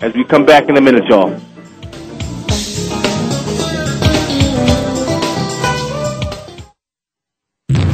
as 0.00 0.12
we 0.14 0.24
come 0.24 0.44
back 0.44 0.68
in 0.68 0.76
a 0.76 0.80
minute, 0.80 1.04
y'all. 1.06 1.40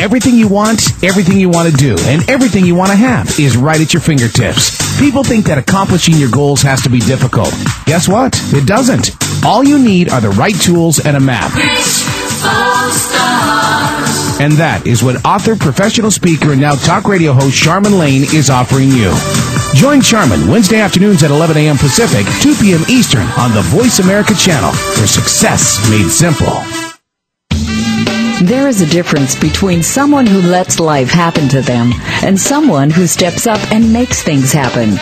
Everything 0.00 0.34
you 0.34 0.48
want, 0.48 1.04
everything 1.04 1.38
you 1.38 1.50
want 1.50 1.70
to 1.70 1.76
do, 1.76 1.94
and 2.08 2.26
everything 2.30 2.64
you 2.64 2.74
want 2.74 2.90
to 2.90 2.96
have 2.96 3.38
is 3.38 3.54
right 3.54 3.78
at 3.78 3.92
your 3.92 4.00
fingertips. 4.00 4.98
People 4.98 5.22
think 5.22 5.44
that 5.44 5.58
accomplishing 5.58 6.14
your 6.14 6.30
goals 6.30 6.62
has 6.62 6.80
to 6.84 6.88
be 6.88 7.00
difficult. 7.00 7.52
Guess 7.84 8.08
what? 8.08 8.34
It 8.54 8.66
doesn't. 8.66 9.10
All 9.44 9.62
you 9.62 9.78
need 9.78 10.08
are 10.08 10.22
the 10.22 10.30
right 10.30 10.54
tools 10.54 11.04
and 11.04 11.18
a 11.18 11.20
map. 11.20 11.50
And 14.40 14.54
that 14.54 14.86
is 14.86 15.02
what 15.04 15.22
author, 15.22 15.54
professional 15.54 16.10
speaker, 16.10 16.52
and 16.52 16.60
now 16.62 16.76
talk 16.76 17.04
radio 17.04 17.34
host 17.34 17.54
Sharmen 17.54 17.98
Lane 17.98 18.22
is 18.22 18.48
offering 18.48 18.88
you. 18.88 19.12
Join 19.74 20.00
Sharmen 20.00 20.48
Wednesday 20.48 20.80
afternoons 20.80 21.22
at 21.22 21.30
11 21.30 21.58
a.m. 21.58 21.76
Pacific, 21.76 22.24
2 22.40 22.54
p.m. 22.54 22.80
Eastern 22.88 23.26
on 23.36 23.52
the 23.52 23.60
Voice 23.68 23.98
America 23.98 24.32
channel 24.32 24.72
for 24.72 25.06
success 25.06 25.76
made 25.90 26.08
simple. 26.08 26.79
There 28.40 28.68
is 28.68 28.80
a 28.80 28.86
difference 28.86 29.34
between 29.38 29.82
someone 29.82 30.26
who 30.26 30.40
lets 30.40 30.80
life 30.80 31.10
happen 31.10 31.46
to 31.50 31.60
them 31.60 31.92
and 32.24 32.40
someone 32.40 32.88
who 32.88 33.06
steps 33.06 33.46
up 33.46 33.60
and 33.70 33.92
makes 33.92 34.22
things 34.22 34.50
happen. 34.50 34.92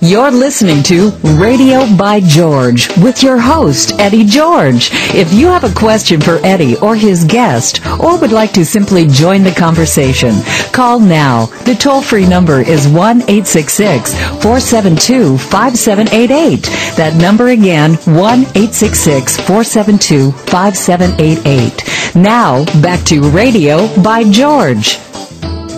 You're 0.00 0.30
listening 0.30 0.84
to 0.84 1.10
Radio 1.40 1.84
by 1.96 2.20
George 2.20 2.88
with 2.98 3.20
your 3.24 3.36
host, 3.36 3.98
Eddie 3.98 4.24
George. 4.24 4.90
If 5.12 5.32
you 5.34 5.48
have 5.48 5.64
a 5.64 5.74
question 5.74 6.20
for 6.20 6.38
Eddie 6.44 6.76
or 6.76 6.94
his 6.94 7.24
guest, 7.24 7.84
or 7.98 8.16
would 8.20 8.30
like 8.30 8.52
to 8.52 8.64
simply 8.64 9.08
join 9.08 9.42
the 9.42 9.50
conversation, 9.50 10.34
call 10.72 11.00
now. 11.00 11.46
The 11.64 11.74
toll 11.74 12.00
free 12.00 12.28
number 12.28 12.60
is 12.60 12.86
1 12.86 13.22
866 13.22 14.14
472 14.40 15.36
5788. 15.36 16.62
That 16.96 17.16
number 17.20 17.48
again, 17.48 17.94
1 17.94 18.14
866 18.14 19.36
472 19.38 20.30
5788. 20.30 22.14
Now, 22.14 22.64
back 22.80 23.04
to 23.06 23.20
Radio 23.30 23.88
by 24.00 24.22
George. 24.30 24.98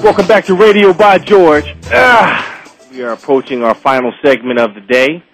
Welcome 0.05 0.27
back 0.27 0.45
to 0.45 0.55
Radio 0.55 0.93
by 0.93 1.17
George. 1.19 1.75
Ah, 1.87 2.50
we 3.01 3.07
are 3.07 3.13
approaching 3.13 3.63
our 3.63 3.75
final 3.75 4.13
segment 4.23 4.61
of 4.61 4.75
the 4.75 4.83
day 4.83 5.25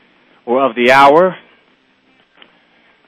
or 0.46 0.64
of 0.64 0.76
the 0.76 0.92
hour. 0.92 1.34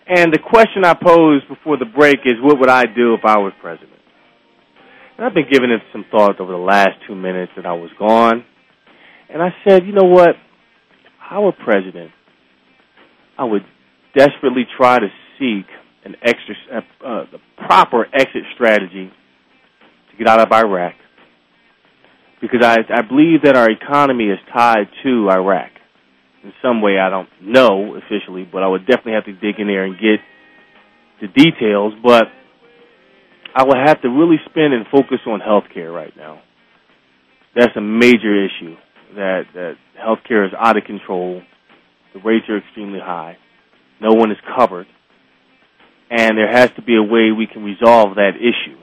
And 0.08 0.32
the 0.32 0.40
question 0.40 0.84
I 0.84 0.94
posed 0.94 1.46
before 1.46 1.76
the 1.76 1.84
break 1.84 2.18
is 2.24 2.34
what 2.40 2.58
would 2.58 2.68
I 2.68 2.82
do 2.86 3.14
if 3.14 3.20
I 3.24 3.38
was 3.38 3.52
president? 3.60 4.00
And 5.16 5.24
I've 5.24 5.32
been 5.32 5.46
giving 5.48 5.70
it 5.70 5.80
some 5.92 6.04
thought 6.10 6.40
over 6.40 6.50
the 6.50 6.58
last 6.58 6.90
two 7.06 7.14
minutes 7.14 7.52
that 7.54 7.66
I 7.66 7.74
was 7.74 7.90
gone. 8.00 8.44
And 9.28 9.40
I 9.40 9.50
said, 9.64 9.86
you 9.86 9.92
know 9.92 10.08
what? 10.08 10.30
If 10.30 11.30
I 11.30 11.38
were 11.38 11.52
president, 11.52 12.10
I 13.38 13.44
would 13.44 13.64
desperately 14.16 14.66
try 14.76 14.98
to 14.98 15.06
seek 15.38 15.66
an 16.04 16.16
extra, 16.20 16.56
uh, 17.06 17.24
the 17.30 17.38
proper 17.64 18.06
exit 18.12 18.42
strategy 18.56 19.12
to 20.10 20.16
get 20.18 20.26
out 20.26 20.40
of 20.40 20.50
Iraq. 20.50 20.94
Because 22.40 22.60
I, 22.62 22.76
I 22.94 23.02
believe 23.02 23.42
that 23.42 23.56
our 23.56 23.70
economy 23.70 24.26
is 24.26 24.38
tied 24.52 24.88
to 25.02 25.28
Iraq. 25.30 25.70
In 26.44 26.52
some 26.62 26.80
way, 26.80 26.98
I 26.98 27.10
don't 27.10 27.28
know 27.42 27.96
officially, 27.96 28.48
but 28.50 28.62
I 28.62 28.68
would 28.68 28.86
definitely 28.86 29.14
have 29.14 29.24
to 29.24 29.32
dig 29.32 29.58
in 29.58 29.66
there 29.66 29.84
and 29.84 29.94
get 29.94 30.20
the 31.20 31.26
details. 31.26 31.94
But 32.02 32.24
I 33.54 33.64
would 33.64 33.76
have 33.84 34.00
to 34.02 34.08
really 34.08 34.36
spend 34.48 34.72
and 34.72 34.86
focus 34.86 35.18
on 35.26 35.40
healthcare 35.40 35.92
right 35.92 36.16
now. 36.16 36.42
That's 37.56 37.76
a 37.76 37.80
major 37.80 38.44
issue. 38.44 38.76
That 39.16 39.44
that 39.54 39.74
healthcare 39.98 40.46
is 40.46 40.52
out 40.56 40.76
of 40.76 40.84
control. 40.84 41.42
The 42.14 42.20
rates 42.20 42.46
are 42.48 42.58
extremely 42.58 43.00
high. 43.00 43.36
No 44.00 44.14
one 44.14 44.30
is 44.30 44.38
covered, 44.56 44.86
and 46.10 46.38
there 46.38 46.50
has 46.50 46.70
to 46.76 46.82
be 46.82 46.94
a 46.94 47.02
way 47.02 47.32
we 47.32 47.48
can 47.52 47.64
resolve 47.64 48.14
that 48.14 48.36
issue. 48.36 48.78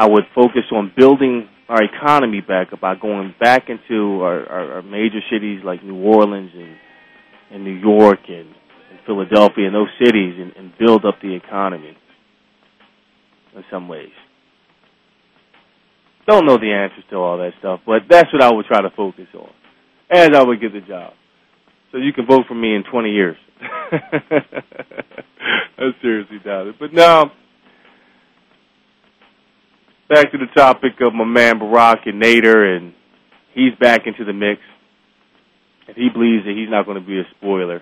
I 0.00 0.08
would 0.08 0.24
focus 0.34 0.62
on 0.72 0.92
building 0.96 1.46
our 1.68 1.82
economy 1.82 2.40
back 2.40 2.72
up 2.72 2.80
by 2.80 2.94
going 2.94 3.34
back 3.38 3.68
into 3.68 4.22
our, 4.22 4.48
our, 4.48 4.72
our 4.76 4.82
major 4.82 5.20
cities 5.30 5.60
like 5.62 5.84
New 5.84 6.02
Orleans 6.02 6.50
and, 6.54 6.76
and 7.52 7.64
New 7.64 7.76
York 7.76 8.20
and, 8.26 8.46
and 8.46 8.98
Philadelphia 9.04 9.66
and 9.66 9.74
those 9.74 9.90
cities 10.02 10.36
and, 10.38 10.56
and 10.56 10.72
build 10.78 11.04
up 11.04 11.16
the 11.20 11.34
economy 11.34 11.98
in 13.54 13.62
some 13.70 13.88
ways. 13.88 14.08
Don't 16.26 16.46
know 16.46 16.56
the 16.56 16.72
answers 16.72 17.04
to 17.10 17.16
all 17.16 17.36
that 17.36 17.52
stuff, 17.58 17.80
but 17.84 18.04
that's 18.08 18.32
what 18.32 18.42
I 18.42 18.50
would 18.50 18.64
try 18.64 18.80
to 18.80 18.90
focus 18.96 19.26
on 19.34 19.50
as 20.10 20.30
I 20.34 20.42
would 20.42 20.62
get 20.62 20.72
the 20.72 20.80
job. 20.80 21.12
So 21.92 21.98
you 21.98 22.14
can 22.14 22.24
vote 22.24 22.46
for 22.48 22.54
me 22.54 22.74
in 22.74 22.84
20 22.90 23.10
years. 23.10 23.36
I 23.92 25.90
seriously 26.00 26.38
doubt 26.42 26.68
it. 26.68 26.76
But 26.80 26.94
now, 26.94 27.32
back 30.10 30.32
to 30.32 30.38
the 30.38 30.52
topic 30.56 30.94
of 31.00 31.14
my 31.14 31.24
man 31.24 31.60
Barack 31.60 32.00
and 32.04 32.20
Nader, 32.20 32.76
and 32.76 32.92
he's 33.54 33.72
back 33.80 34.02
into 34.06 34.24
the 34.24 34.32
mix. 34.32 34.60
And 35.86 35.96
he 35.96 36.08
believes 36.12 36.44
that 36.44 36.54
he's 36.54 36.68
not 36.68 36.84
going 36.84 37.00
to 37.00 37.06
be 37.06 37.18
a 37.18 37.24
spoiler. 37.38 37.80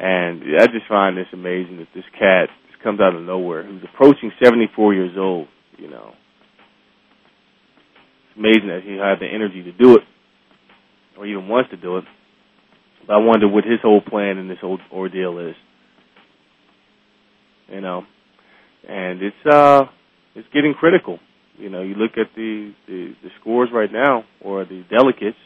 And 0.00 0.42
I 0.60 0.66
just 0.66 0.88
find 0.88 1.16
this 1.16 1.28
amazing 1.32 1.78
that 1.78 1.88
this 1.94 2.04
cat 2.18 2.48
comes 2.82 3.00
out 3.00 3.14
of 3.14 3.22
nowhere, 3.22 3.64
who's 3.64 3.82
approaching 3.82 4.30
74 4.42 4.94
years 4.94 5.16
old, 5.16 5.48
you 5.78 5.88
know. 5.88 6.12
It's 8.28 8.38
amazing 8.38 8.68
that 8.68 8.82
he 8.84 8.96
had 8.96 9.18
the 9.20 9.26
energy 9.32 9.62
to 9.62 9.72
do 9.72 9.96
it, 9.96 10.02
or 11.16 11.26
even 11.26 11.48
wants 11.48 11.70
to 11.70 11.76
do 11.76 11.98
it. 11.98 12.04
But 13.06 13.14
I 13.14 13.16
wonder 13.18 13.48
what 13.48 13.64
his 13.64 13.80
whole 13.82 14.00
plan 14.00 14.38
in 14.38 14.48
this 14.48 14.58
whole 14.60 14.78
ordeal 14.92 15.38
is. 15.38 15.54
You 17.68 17.80
know, 17.80 18.04
and 18.88 19.20
it's 19.20 19.46
uh, 19.50 19.86
it's 20.36 20.48
getting 20.52 20.74
critical. 20.74 21.18
You 21.58 21.70
know, 21.70 21.82
you 21.82 21.94
look 21.94 22.12
at 22.12 22.34
the 22.36 22.72
the, 22.86 23.14
the 23.22 23.30
scores 23.40 23.70
right 23.72 23.90
now, 23.90 24.24
or 24.40 24.64
the 24.64 24.84
delegates. 24.90 25.38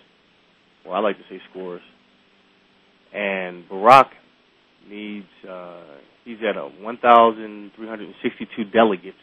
Well, 0.85 0.95
I 0.95 0.99
like 0.99 1.17
to 1.17 1.23
say 1.31 1.41
scores. 1.51 1.83
And 3.15 3.69
Barack 3.69 4.09
needs 4.89 5.27
uh, 5.49 5.83
he's 6.25 6.39
at 6.49 6.57
a 6.57 6.69
1,362 6.83 8.65
delegates, 8.65 9.17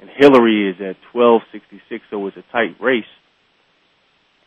and 0.00 0.10
Hillary 0.18 0.70
is 0.70 0.76
at 0.80 0.96
1,266. 1.12 2.04
So 2.10 2.26
it's 2.26 2.36
a 2.36 2.44
tight 2.52 2.76
race. 2.80 3.04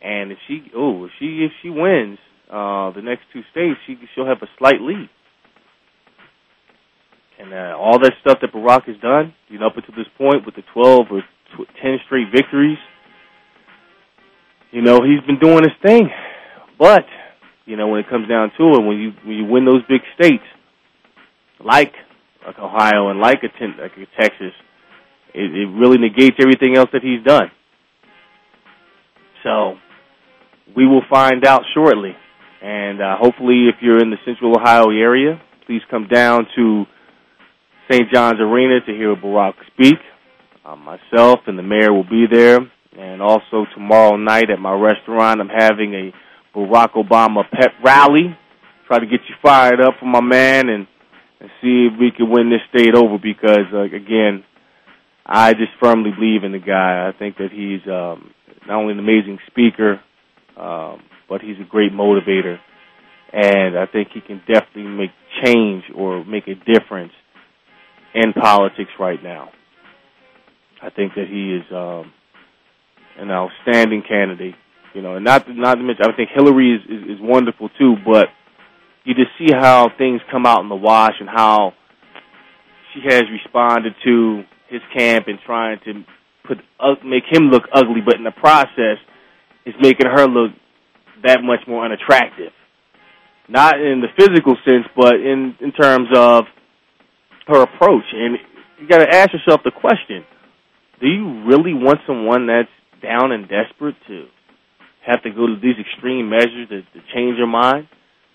And 0.02 0.32
if 0.32 0.38
she 0.47 0.64
oh 0.76 1.06
if 1.06 1.12
she 1.20 1.45
if 1.45 1.52
she 1.62 1.70
wins 1.70 2.20
uh, 2.49 2.91
the 2.91 3.02
next 3.02 3.24
two 3.32 3.41
states, 3.52 3.80
she 3.88 3.95
she'll 4.14 4.28
have 4.28 4.41
a 4.41 4.49
slight 4.58 4.82
lead. 4.82 5.10
And 7.41 7.53
uh, 7.53 7.75
all 7.75 7.97
that 7.99 8.13
stuff 8.21 8.37
that 8.41 8.53
Barack 8.53 8.85
has 8.85 8.97
done, 9.01 9.33
you 9.47 9.57
know, 9.57 9.67
up 9.67 9.75
until 9.75 9.95
this 9.95 10.05
point 10.15 10.45
with 10.45 10.55
the 10.55 10.61
12 10.73 11.07
or 11.09 11.21
tw- 11.21 11.67
10 11.81 11.97
straight 12.05 12.27
victories, 12.31 12.77
you 14.69 14.81
know, 14.83 14.99
he's 15.01 15.25
been 15.25 15.39
doing 15.39 15.63
his 15.63 15.73
thing. 15.83 16.09
But, 16.77 17.05
you 17.65 17.77
know, 17.77 17.87
when 17.87 17.99
it 17.99 18.09
comes 18.09 18.29
down 18.29 18.51
to 18.59 18.63
it, 18.75 18.85
when 18.85 18.97
you 18.97 19.11
when 19.25 19.37
you 19.37 19.45
win 19.45 19.65
those 19.65 19.81
big 19.89 20.01
states, 20.15 20.43
like 21.59 21.93
like 22.45 22.59
Ohio 22.59 23.09
and 23.09 23.19
like 23.19 23.39
a 23.43 23.81
like 23.81 23.91
a 23.97 24.21
Texas, 24.21 24.53
it, 25.33 25.51
it 25.51 25.67
really 25.73 25.97
negates 25.97 26.37
everything 26.39 26.77
else 26.77 26.89
that 26.93 27.01
he's 27.01 27.23
done. 27.25 27.49
So 29.43 29.77
we 30.75 30.85
will 30.85 31.03
find 31.09 31.45
out 31.45 31.61
shortly. 31.73 32.15
And 32.61 33.01
uh, 33.01 33.17
hopefully, 33.17 33.67
if 33.67 33.81
you're 33.81 33.99
in 33.99 34.11
the 34.11 34.17
Central 34.25 34.55
Ohio 34.55 34.91
area, 34.91 35.41
please 35.65 35.81
come 35.89 36.07
down 36.07 36.45
to 36.55 36.85
St. 37.91 38.09
John's 38.09 38.39
Arena 38.39 38.79
to 38.85 38.93
hear 38.93 39.15
Barack 39.17 39.53
speak. 39.73 39.97
Uh, 40.63 40.77
myself 40.77 41.39
and 41.47 41.59
the 41.59 41.63
mayor 41.63 41.91
will 41.91 42.07
be 42.07 42.25
there. 42.31 42.59
And 42.97 43.21
also 43.21 43.65
tomorrow 43.73 44.15
night 44.15 44.49
at 44.49 44.59
my 44.59 44.73
restaurant, 44.73 45.41
I'm 45.41 45.49
having 45.49 45.93
a 45.93 46.57
Barack 46.57 46.93
Obama 46.93 47.43
pep 47.51 47.71
rally. 47.83 48.37
Try 48.87 48.99
to 48.99 49.05
get 49.05 49.19
you 49.27 49.35
fired 49.41 49.81
up 49.81 49.95
for 49.99 50.05
my 50.05 50.21
man 50.21 50.69
and, 50.69 50.87
and 51.41 51.49
see 51.61 51.89
if 51.91 51.99
we 51.99 52.11
can 52.15 52.29
win 52.29 52.49
this 52.49 52.61
state 52.69 52.95
over 52.95 53.17
because, 53.21 53.67
uh, 53.73 53.81
again, 53.81 54.45
I 55.25 55.51
just 55.53 55.71
firmly 55.81 56.11
believe 56.17 56.45
in 56.45 56.53
the 56.53 56.59
guy. 56.59 57.09
I 57.09 57.17
think 57.17 57.37
that 57.37 57.51
he's 57.51 57.85
um, 57.91 58.31
not 58.67 58.77
only 58.77 58.93
an 58.93 58.99
amazing 58.99 59.39
speaker, 59.47 59.99
um, 60.55 61.01
but 61.27 61.41
he's 61.41 61.57
a 61.59 61.69
great 61.69 61.91
motivator. 61.91 62.57
And 63.33 63.77
I 63.77 63.85
think 63.85 64.09
he 64.13 64.21
can 64.21 64.41
definitely 64.47 64.83
make 64.83 65.11
change 65.43 65.83
or 65.93 66.23
make 66.23 66.47
a 66.47 66.55
difference 66.55 67.13
in 68.14 68.34
politics 68.34 68.91
right 68.99 69.22
now. 69.22 69.51
I 70.82 70.89
think 70.89 71.14
that 71.16 71.28
he 71.28 71.55
is 71.55 71.64
um, 71.72 72.12
an 73.18 73.30
outstanding 73.32 74.03
candidate. 74.07 74.55
You 74.93 75.01
know, 75.01 75.16
and 75.16 75.24
not 75.24 75.45
not 75.49 75.76
to 75.76 75.84
mention, 75.84 76.05
I 76.05 76.16
think 76.16 76.30
Hillary 76.34 76.76
is, 76.76 76.82
is, 76.89 77.16
is 77.16 77.18
wonderful 77.22 77.70
too. 77.80 77.95
But 78.05 78.28
you 79.05 79.14
just 79.14 79.32
see 79.38 79.53
how 79.53 79.89
things 79.97 80.22
come 80.30 80.45
out 80.45 80.62
in 80.62 80.70
the 80.70 80.76
wash 80.76 81.14
and 81.20 81.30
how 81.30 81.74
she 82.93 83.01
has 83.07 83.24
responded 83.32 83.93
to 84.03 84.43
his 84.70 84.82
camp 84.95 85.28
and 85.28 85.39
trying 85.45 85.80
to 85.86 86.03
put 86.45 86.57
uh, 86.80 86.95
make 87.05 87.24
him 87.32 87.49
look 87.49 87.64
ugly, 87.74 88.01
but 88.03 88.16
in 88.16 88.24
the 88.24 88.32
process, 88.32 88.97
is 89.66 89.76
making 89.80 90.07
her 90.07 90.28
look 90.28 90.51
that 91.24 91.39
much 91.41 91.59
more 91.68 91.86
unattractive. 91.86 92.51
Not 93.47 93.80
in 93.80 94.01
the 94.01 94.07
physical 94.18 94.57
sense, 94.66 94.86
but 94.95 95.16
in 95.16 95.55
in 95.62 95.72
terms 95.72 96.09
of 96.16 96.45
her 97.52 97.62
approach. 97.64 98.06
And 98.14 98.38
you 98.80 98.88
got 98.88 98.99
to 98.99 99.10
ask 99.10 99.32
yourself 99.34 99.62
the 99.64 99.72
question: 99.72 100.26
Do 100.99 101.08
you 101.08 101.45
really 101.45 101.74
want 101.74 101.99
someone 102.08 102.47
that's 102.47 102.72
down 103.02 103.32
and 103.32 103.47
desperate 103.47 103.95
to 104.08 104.26
have 105.06 105.22
to 105.24 105.32
go 105.32 105.47
to 105.47 105.56
these 105.62 105.76
extreme 105.80 106.30
measures 106.30 106.70
to, 106.70 106.82
to 106.82 106.99
change 107.14 107.38
your 107.38 107.47
mind? 107.47 107.88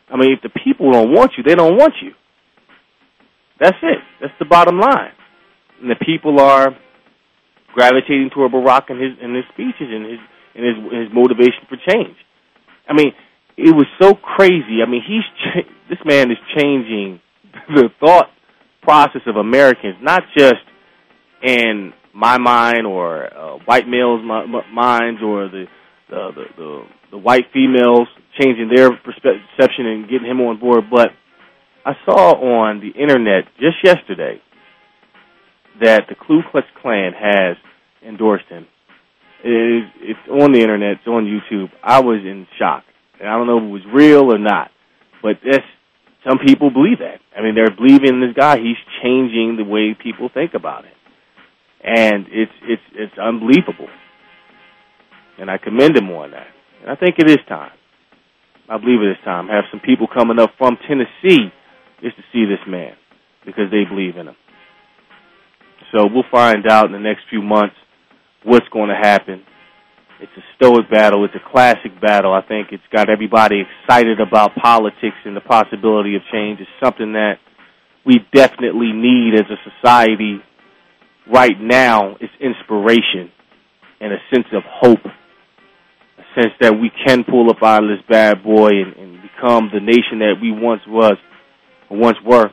I 0.08 0.16
mean, 0.16 0.32
if 0.32 0.42
the 0.42 0.50
people 0.50 0.92
don't 0.92 1.12
want 1.12 1.32
you, 1.36 1.42
they 1.42 1.54
don't 1.54 1.76
want 1.76 1.94
you. 2.02 2.12
That's 3.58 3.76
it. 3.82 3.98
That's 4.20 4.34
the 4.38 4.44
bottom 4.44 4.78
line. 4.78 5.12
And 5.80 5.90
the 5.90 5.96
people 5.96 6.40
are 6.40 6.76
gravitating 7.74 8.30
toward 8.32 8.52
Barack 8.52 8.88
and 8.88 9.00
his 9.00 9.12
and 9.20 9.34
his 9.34 9.44
speeches 9.52 9.88
and 9.90 10.04
his 10.04 10.20
and 10.54 10.64
his 10.64 10.76
his 10.92 11.08
motivation 11.12 11.66
for 11.68 11.76
change. 11.76 12.16
I 12.88 12.94
mean, 12.94 13.12
it 13.56 13.74
was 13.74 13.86
so 14.00 14.14
crazy. 14.14 14.80
I 14.84 14.88
mean, 14.88 15.02
he's 15.06 15.24
ch- 15.42 15.68
this 15.88 15.98
man 16.04 16.30
is 16.30 16.38
changing 16.56 17.20
the 17.74 17.88
thought 18.00 18.30
process 18.86 19.22
of 19.26 19.36
Americans, 19.36 19.96
not 20.00 20.22
just 20.36 20.62
in 21.42 21.92
my 22.14 22.38
mind 22.38 22.86
or 22.86 23.26
uh, 23.26 23.58
white 23.66 23.86
males' 23.88 24.22
minds 24.72 25.20
or 25.22 25.48
the 25.48 25.64
the, 26.08 26.30
the 26.36 26.44
the 26.56 26.82
the 27.10 27.18
white 27.18 27.46
females 27.52 28.08
changing 28.40 28.70
their 28.74 28.90
perception 28.90 29.86
and 29.86 30.08
getting 30.08 30.28
him 30.28 30.40
on 30.40 30.58
board, 30.58 30.84
but 30.90 31.08
I 31.84 31.92
saw 32.04 32.34
on 32.34 32.80
the 32.80 32.88
internet 33.00 33.44
just 33.58 33.76
yesterday 33.82 34.40
that 35.80 36.04
the 36.08 36.14
Ku 36.14 36.40
Klux 36.50 36.66
Klan 36.80 37.12
has 37.12 37.56
endorsed 38.06 38.46
him. 38.48 38.66
It 39.44 39.48
is, 39.48 39.90
it's 40.00 40.42
on 40.42 40.52
the 40.52 40.60
internet. 40.60 40.98
It's 40.98 41.06
on 41.06 41.24
YouTube. 41.24 41.70
I 41.82 42.00
was 42.00 42.20
in 42.24 42.46
shock. 42.58 42.84
And 43.20 43.28
I 43.28 43.36
don't 43.36 43.46
know 43.46 43.58
if 43.58 43.64
it 43.64 43.70
was 43.70 43.94
real 43.94 44.34
or 44.34 44.38
not, 44.38 44.70
but 45.22 45.36
that's 45.44 45.64
some 46.26 46.38
people 46.44 46.70
believe 46.70 46.98
that. 46.98 47.20
I 47.36 47.42
mean, 47.42 47.54
they're 47.54 47.74
believing 47.74 48.20
this 48.20 48.34
guy. 48.34 48.58
He's 48.58 48.80
changing 49.02 49.56
the 49.56 49.64
way 49.64 49.94
people 49.94 50.28
think 50.32 50.54
about 50.54 50.84
it, 50.84 50.94
and 51.84 52.26
it's 52.30 52.52
it's 52.62 52.82
it's 52.94 53.18
unbelievable. 53.18 53.88
And 55.38 55.50
I 55.50 55.58
commend 55.58 55.96
him 55.96 56.10
on 56.10 56.30
that. 56.32 56.46
And 56.80 56.90
I 56.90 56.96
think 56.96 57.16
it 57.18 57.30
is 57.30 57.38
time. 57.48 57.72
I 58.68 58.78
believe 58.78 59.00
it 59.02 59.10
is 59.10 59.24
time. 59.24 59.48
Have 59.48 59.64
some 59.70 59.80
people 59.80 60.08
coming 60.08 60.38
up 60.38 60.50
from 60.58 60.78
Tennessee 60.88 61.52
just 62.02 62.16
to 62.16 62.22
see 62.32 62.44
this 62.46 62.64
man 62.66 62.94
because 63.44 63.70
they 63.70 63.84
believe 63.84 64.16
in 64.16 64.28
him. 64.28 64.36
So 65.92 66.08
we'll 66.12 66.24
find 66.30 66.66
out 66.66 66.86
in 66.86 66.92
the 66.92 66.98
next 66.98 67.22
few 67.30 67.42
months 67.42 67.76
what's 68.44 68.68
going 68.72 68.88
to 68.88 68.96
happen. 68.96 69.44
It's 70.20 70.32
a 70.36 70.44
stoic 70.56 70.90
battle. 70.90 71.24
It's 71.24 71.34
a 71.34 71.50
classic 71.52 72.00
battle. 72.00 72.32
I 72.32 72.40
think 72.40 72.68
it's 72.72 72.82
got 72.92 73.10
everybody 73.10 73.62
excited 73.62 74.20
about 74.20 74.54
politics 74.54 75.16
and 75.24 75.36
the 75.36 75.42
possibility 75.42 76.16
of 76.16 76.22
change. 76.32 76.60
It's 76.60 76.70
something 76.82 77.12
that 77.12 77.34
we 78.06 78.24
definitely 78.32 78.92
need 78.92 79.34
as 79.34 79.46
a 79.50 79.58
society 79.70 80.38
right 81.30 81.60
now. 81.60 82.16
It's 82.20 82.32
inspiration 82.40 83.30
and 84.00 84.12
a 84.12 84.18
sense 84.34 84.46
of 84.52 84.62
hope, 84.64 85.04
a 85.04 86.40
sense 86.40 86.52
that 86.60 86.72
we 86.72 86.90
can 87.06 87.24
pull 87.24 87.50
up 87.50 87.62
out 87.62 87.84
of 87.84 87.90
this 87.90 88.04
bad 88.08 88.42
boy 88.42 88.68
and, 88.68 88.96
and 88.96 89.22
become 89.22 89.70
the 89.72 89.80
nation 89.80 90.20
that 90.20 90.36
we 90.40 90.50
once 90.50 90.82
was, 90.88 91.16
once 91.90 92.16
were 92.24 92.50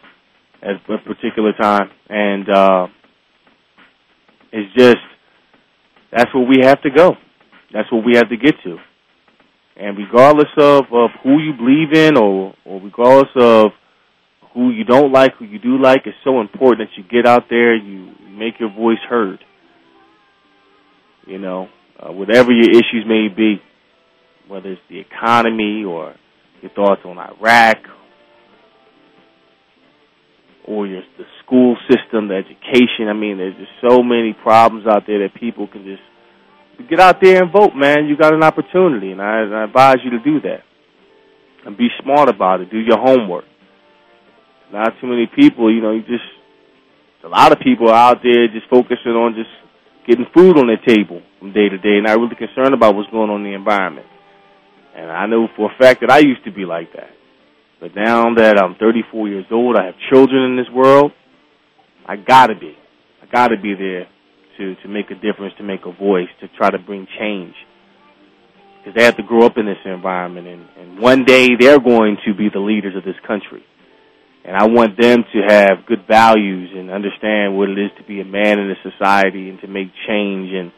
at 0.62 0.76
a 0.90 0.98
particular 1.06 1.54
time. 1.54 1.92
And 2.10 2.50
uh, 2.50 2.88
it's 4.52 4.74
just 4.76 4.98
that's 6.12 6.34
where 6.34 6.46
we 6.46 6.58
have 6.64 6.82
to 6.82 6.90
go. 6.90 7.16
That's 7.74 7.92
what 7.92 8.06
we 8.06 8.16
have 8.16 8.30
to 8.30 8.38
get 8.38 8.54
to. 8.64 8.78
And 9.76 9.98
regardless 9.98 10.50
of, 10.58 10.84
of 10.92 11.10
who 11.24 11.40
you 11.40 11.54
believe 11.54 11.94
in 11.94 12.16
or, 12.18 12.54
or 12.64 12.80
regardless 12.80 13.32
of 13.36 13.72
who 14.54 14.70
you 14.70 14.84
don't 14.84 15.12
like, 15.12 15.34
who 15.38 15.46
you 15.46 15.58
do 15.58 15.82
like, 15.82 16.04
it's 16.06 16.16
so 16.24 16.40
important 16.40 16.88
that 16.88 17.02
you 17.02 17.04
get 17.10 17.28
out 17.28 17.46
there, 17.50 17.76
you 17.76 18.14
make 18.30 18.60
your 18.60 18.72
voice 18.72 19.00
heard. 19.10 19.40
You 21.26 21.40
know, 21.40 21.70
uh, 22.00 22.12
whatever 22.12 22.52
your 22.52 22.70
issues 22.70 23.06
may 23.08 23.30
be, 23.36 23.62
whether 24.48 24.70
it's 24.70 24.82
the 24.90 25.00
economy 25.00 25.84
or 25.84 26.14
your 26.62 26.72
thoughts 26.72 27.02
on 27.06 27.18
Iraq 27.18 27.78
or 30.68 30.86
your 30.86 31.02
the 31.18 31.24
school 31.44 31.78
system, 31.90 32.28
the 32.28 32.36
education. 32.36 33.08
I 33.10 33.14
mean, 33.14 33.38
there's 33.38 33.56
just 33.56 33.72
so 33.90 34.04
many 34.04 34.34
problems 34.34 34.86
out 34.86 35.04
there 35.08 35.20
that 35.20 35.34
people 35.40 35.68
can 35.68 35.84
just 35.84 36.02
get 36.90 37.00
out 37.00 37.22
there 37.22 37.44
and 37.44 37.52
vote, 37.52 37.76
man. 37.76 38.08
You 38.08 38.18
got 38.18 38.34
an 38.34 38.44
opportunity, 38.44 39.12
and 39.12 39.22
I, 39.22 39.44
I 39.44 39.64
advise 39.66 39.98
you 40.04 40.12
to 40.12 40.20
do 40.20 40.42
that. 40.42 40.64
And 41.66 41.78
be 41.78 41.88
smart 42.02 42.30
about 42.30 42.62
it. 42.62 42.72
Do 42.72 42.80
your 42.80 43.00
homework. 43.00 43.46
Not 44.72 44.94
too 45.00 45.08
many 45.08 45.30
people, 45.34 45.74
you 45.74 45.82
know, 45.82 45.92
you 45.92 46.02
just, 46.02 46.26
a 47.24 47.28
lot 47.28 47.52
of 47.52 47.60
people 47.60 47.90
out 47.90 48.20
there 48.24 48.48
just 48.48 48.68
focusing 48.70 49.12
on 49.12 49.36
just 49.36 49.50
getting 50.08 50.26
food 50.36 50.58
on 50.58 50.68
their 50.68 50.82
table 50.86 51.22
from 51.40 51.54
day 51.54 51.70
to 51.70 51.78
day, 51.78 52.02
not 52.02 52.18
really 52.18 52.36
concerned 52.36 52.74
about 52.74 52.96
what's 52.96 53.10
going 53.12 53.30
on 53.30 53.46
in 53.46 53.52
the 53.52 53.56
environment. 53.56 54.08
And 54.96 55.10
I 55.10 55.26
know 55.28 55.48
for 55.56 55.72
a 55.72 55.78
fact 55.80 56.02
that 56.02 56.12
I 56.12 56.20
used 56.20 56.44
to 56.46 56.52
be 56.52 56.66
like 56.66 56.92
that. 56.94 57.12
But 57.80 57.96
now 57.96 58.34
that 58.36 58.58
I'm 58.62 58.76
34 58.76 59.28
years 59.28 59.46
old, 59.52 59.78
I 59.78 59.86
have 59.86 59.96
children 60.12 60.52
in 60.52 60.58
this 60.58 60.70
world, 60.74 61.12
I 62.06 62.18
gotta 62.18 62.56
be. 62.56 62.76
I 63.22 63.26
gotta 63.32 63.58
be 63.62 63.76
there 63.76 64.08
to, 64.58 64.76
to 64.76 64.88
make 64.88 65.12
a 65.12 65.16
difference, 65.16 65.54
to 65.58 65.64
make 65.64 65.82
a 65.86 65.92
voice, 65.92 66.30
to 66.42 66.48
try 66.58 66.70
to 66.70 66.80
bring 66.80 67.08
change. 67.20 67.54
Because 68.80 68.96
they 68.96 69.04
have 69.04 69.18
to 69.18 69.24
grow 69.24 69.46
up 69.46 69.58
in 69.58 69.66
this 69.66 69.78
environment, 69.86 70.48
and, 70.48 70.66
and 70.78 71.00
one 71.00 71.24
day 71.24 71.50
they're 71.60 71.80
going 71.80 72.18
to 72.26 72.34
be 72.34 72.50
the 72.54 72.60
leaders 72.60 72.96
of 72.96 73.04
this 73.04 73.16
country. 73.26 73.64
And 74.46 74.58
I 74.58 74.66
want 74.68 75.00
them 75.00 75.24
to 75.34 75.42
have 75.48 75.86
good 75.88 76.06
values 76.06 76.72
and 76.76 76.92
understand 76.92 77.58
what 77.58 77.70
it 77.70 77.80
is 77.80 77.92
to 77.98 78.04
be 78.04 78.20
a 78.20 78.26
man 78.26 78.60
in 78.60 78.70
a 78.70 78.92
society 78.92 79.50
and 79.50 79.60
to 79.62 79.68
make 79.68 79.88
change 80.06 80.52
and, 80.52 80.72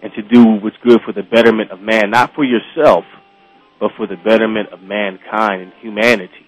and 0.00 0.12
to 0.14 0.22
do 0.22 0.44
what's 0.62 0.76
good 0.84 1.00
for 1.04 1.12
the 1.12 1.22
betterment 1.22 1.72
of 1.72 1.80
man, 1.80 2.10
not 2.10 2.32
for 2.34 2.44
yourself, 2.44 3.04
but 3.80 3.90
for 3.96 4.06
the 4.06 4.16
betterment 4.16 4.72
of 4.72 4.80
mankind 4.80 5.62
and 5.62 5.72
humanity. 5.80 6.46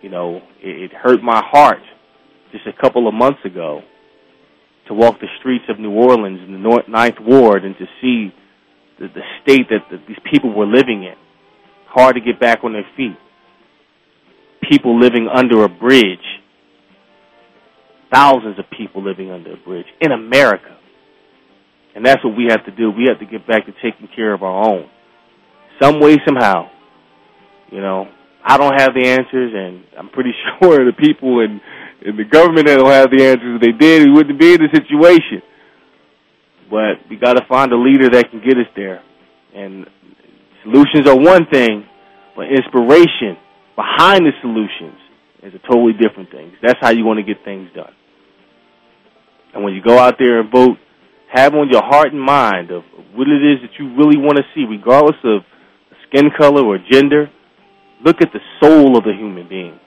You 0.00 0.08
know, 0.08 0.36
it, 0.62 0.90
it 0.90 0.92
hurt 0.94 1.22
my 1.22 1.42
heart 1.44 1.82
just 2.50 2.66
a 2.66 2.72
couple 2.72 3.06
of 3.06 3.12
months 3.12 3.40
ago 3.44 3.82
to 4.88 4.94
walk 4.94 5.20
the 5.20 5.28
streets 5.38 5.64
of 5.68 5.78
New 5.78 5.92
Orleans 5.92 6.40
in 6.44 6.52
the 6.52 6.58
North, 6.58 6.88
Ninth 6.88 7.16
Ward 7.20 7.64
and 7.64 7.76
to 7.78 7.86
see 8.00 8.32
the, 8.98 9.08
the 9.08 9.22
state 9.42 9.68
that 9.70 9.88
the, 9.90 9.98
these 10.08 10.18
people 10.30 10.54
were 10.54 10.66
living 10.66 11.04
in. 11.04 11.14
Hard 11.86 12.16
to 12.16 12.20
get 12.20 12.40
back 12.40 12.64
on 12.64 12.72
their 12.72 12.86
feet. 12.96 13.16
People 14.68 14.98
living 14.98 15.28
under 15.32 15.64
a 15.64 15.68
bridge. 15.68 16.18
Thousands 18.12 18.58
of 18.58 18.64
people 18.76 19.02
living 19.02 19.30
under 19.30 19.54
a 19.54 19.56
bridge 19.56 19.86
in 20.00 20.12
America. 20.12 20.78
And 21.94 22.04
that's 22.04 22.24
what 22.24 22.36
we 22.36 22.46
have 22.48 22.64
to 22.64 22.70
do. 22.70 22.90
We 22.90 23.06
have 23.08 23.18
to 23.20 23.26
get 23.26 23.46
back 23.46 23.66
to 23.66 23.72
taking 23.82 24.08
care 24.14 24.32
of 24.32 24.42
our 24.42 24.66
own. 24.66 24.88
Some 25.80 26.00
way, 26.00 26.16
somehow. 26.26 26.70
You 27.70 27.80
know, 27.80 28.08
I 28.44 28.56
don't 28.58 28.78
have 28.78 28.94
the 28.94 29.06
answers, 29.06 29.52
and 29.54 29.84
I'm 29.98 30.08
pretty 30.08 30.32
sure 30.62 30.84
the 30.84 30.92
people 30.92 31.40
in 31.40 31.60
and 32.04 32.18
the 32.18 32.24
government 32.24 32.66
that 32.66 32.76
don't 32.76 32.90
have 32.90 33.10
the 33.10 33.24
answers. 33.24 33.60
They 33.60 33.72
did, 33.72 34.06
we 34.06 34.12
wouldn't 34.12 34.38
be 34.38 34.54
in 34.54 34.60
the 34.62 34.68
situation. 34.72 35.42
But 36.70 37.08
we 37.08 37.16
got 37.16 37.34
to 37.34 37.44
find 37.48 37.72
a 37.72 37.76
leader 37.76 38.08
that 38.10 38.30
can 38.30 38.40
get 38.40 38.56
us 38.56 38.66
there. 38.74 39.02
And 39.54 39.86
solutions 40.62 41.06
are 41.06 41.16
one 41.16 41.46
thing, 41.52 41.86
but 42.34 42.46
inspiration 42.48 43.36
behind 43.76 44.24
the 44.24 44.32
solutions 44.40 44.98
is 45.42 45.52
a 45.54 45.66
totally 45.66 45.92
different 45.92 46.30
thing. 46.30 46.52
That's 46.62 46.78
how 46.80 46.90
you 46.90 47.04
want 47.04 47.18
to 47.18 47.24
get 47.24 47.44
things 47.44 47.68
done. 47.74 47.92
And 49.54 49.62
when 49.62 49.74
you 49.74 49.82
go 49.82 49.98
out 49.98 50.16
there 50.18 50.40
and 50.40 50.50
vote, 50.50 50.78
have 51.32 51.54
on 51.54 51.68
your 51.70 51.82
heart 51.82 52.12
and 52.12 52.20
mind 52.20 52.70
of 52.70 52.84
what 53.14 53.28
it 53.28 53.42
is 53.42 53.60
that 53.62 53.78
you 53.78 53.94
really 53.96 54.16
want 54.16 54.38
to 54.38 54.44
see, 54.54 54.64
regardless 54.68 55.16
of 55.24 55.42
skin 56.12 56.30
color 56.38 56.64
or 56.64 56.78
gender. 56.90 57.30
Look 58.04 58.20
at 58.20 58.32
the 58.32 58.40
soul 58.60 58.96
of 58.96 59.04
the 59.04 59.12
human 59.12 59.48
being. 59.48 59.78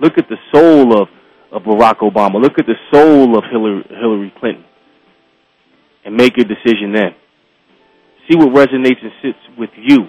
Look 0.00 0.18
at 0.18 0.26
the 0.28 0.36
soul 0.52 1.00
of 1.00 1.08
of 1.54 1.62
Barack 1.62 1.98
Obama. 1.98 2.42
Look 2.42 2.58
at 2.58 2.66
the 2.66 2.74
soul 2.92 3.38
of 3.38 3.44
Hillary, 3.50 3.84
Hillary 3.88 4.32
Clinton 4.38 4.64
and 6.04 6.16
make 6.16 6.36
your 6.36 6.46
decision 6.46 6.92
then. 6.92 7.14
See 8.28 8.36
what 8.36 8.48
resonates 8.48 9.02
and 9.02 9.12
sits 9.22 9.38
with 9.58 9.70
you 9.76 10.00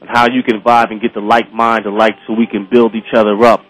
and 0.00 0.08
how 0.10 0.26
you 0.30 0.42
can 0.42 0.60
vibe 0.60 0.90
and 0.90 1.00
get 1.00 1.14
the 1.14 1.20
like 1.20 1.52
mind 1.52 1.86
alike 1.86 2.14
so 2.26 2.32
we 2.32 2.46
can 2.46 2.68
build 2.70 2.94
each 2.94 3.14
other 3.14 3.36
up. 3.44 3.60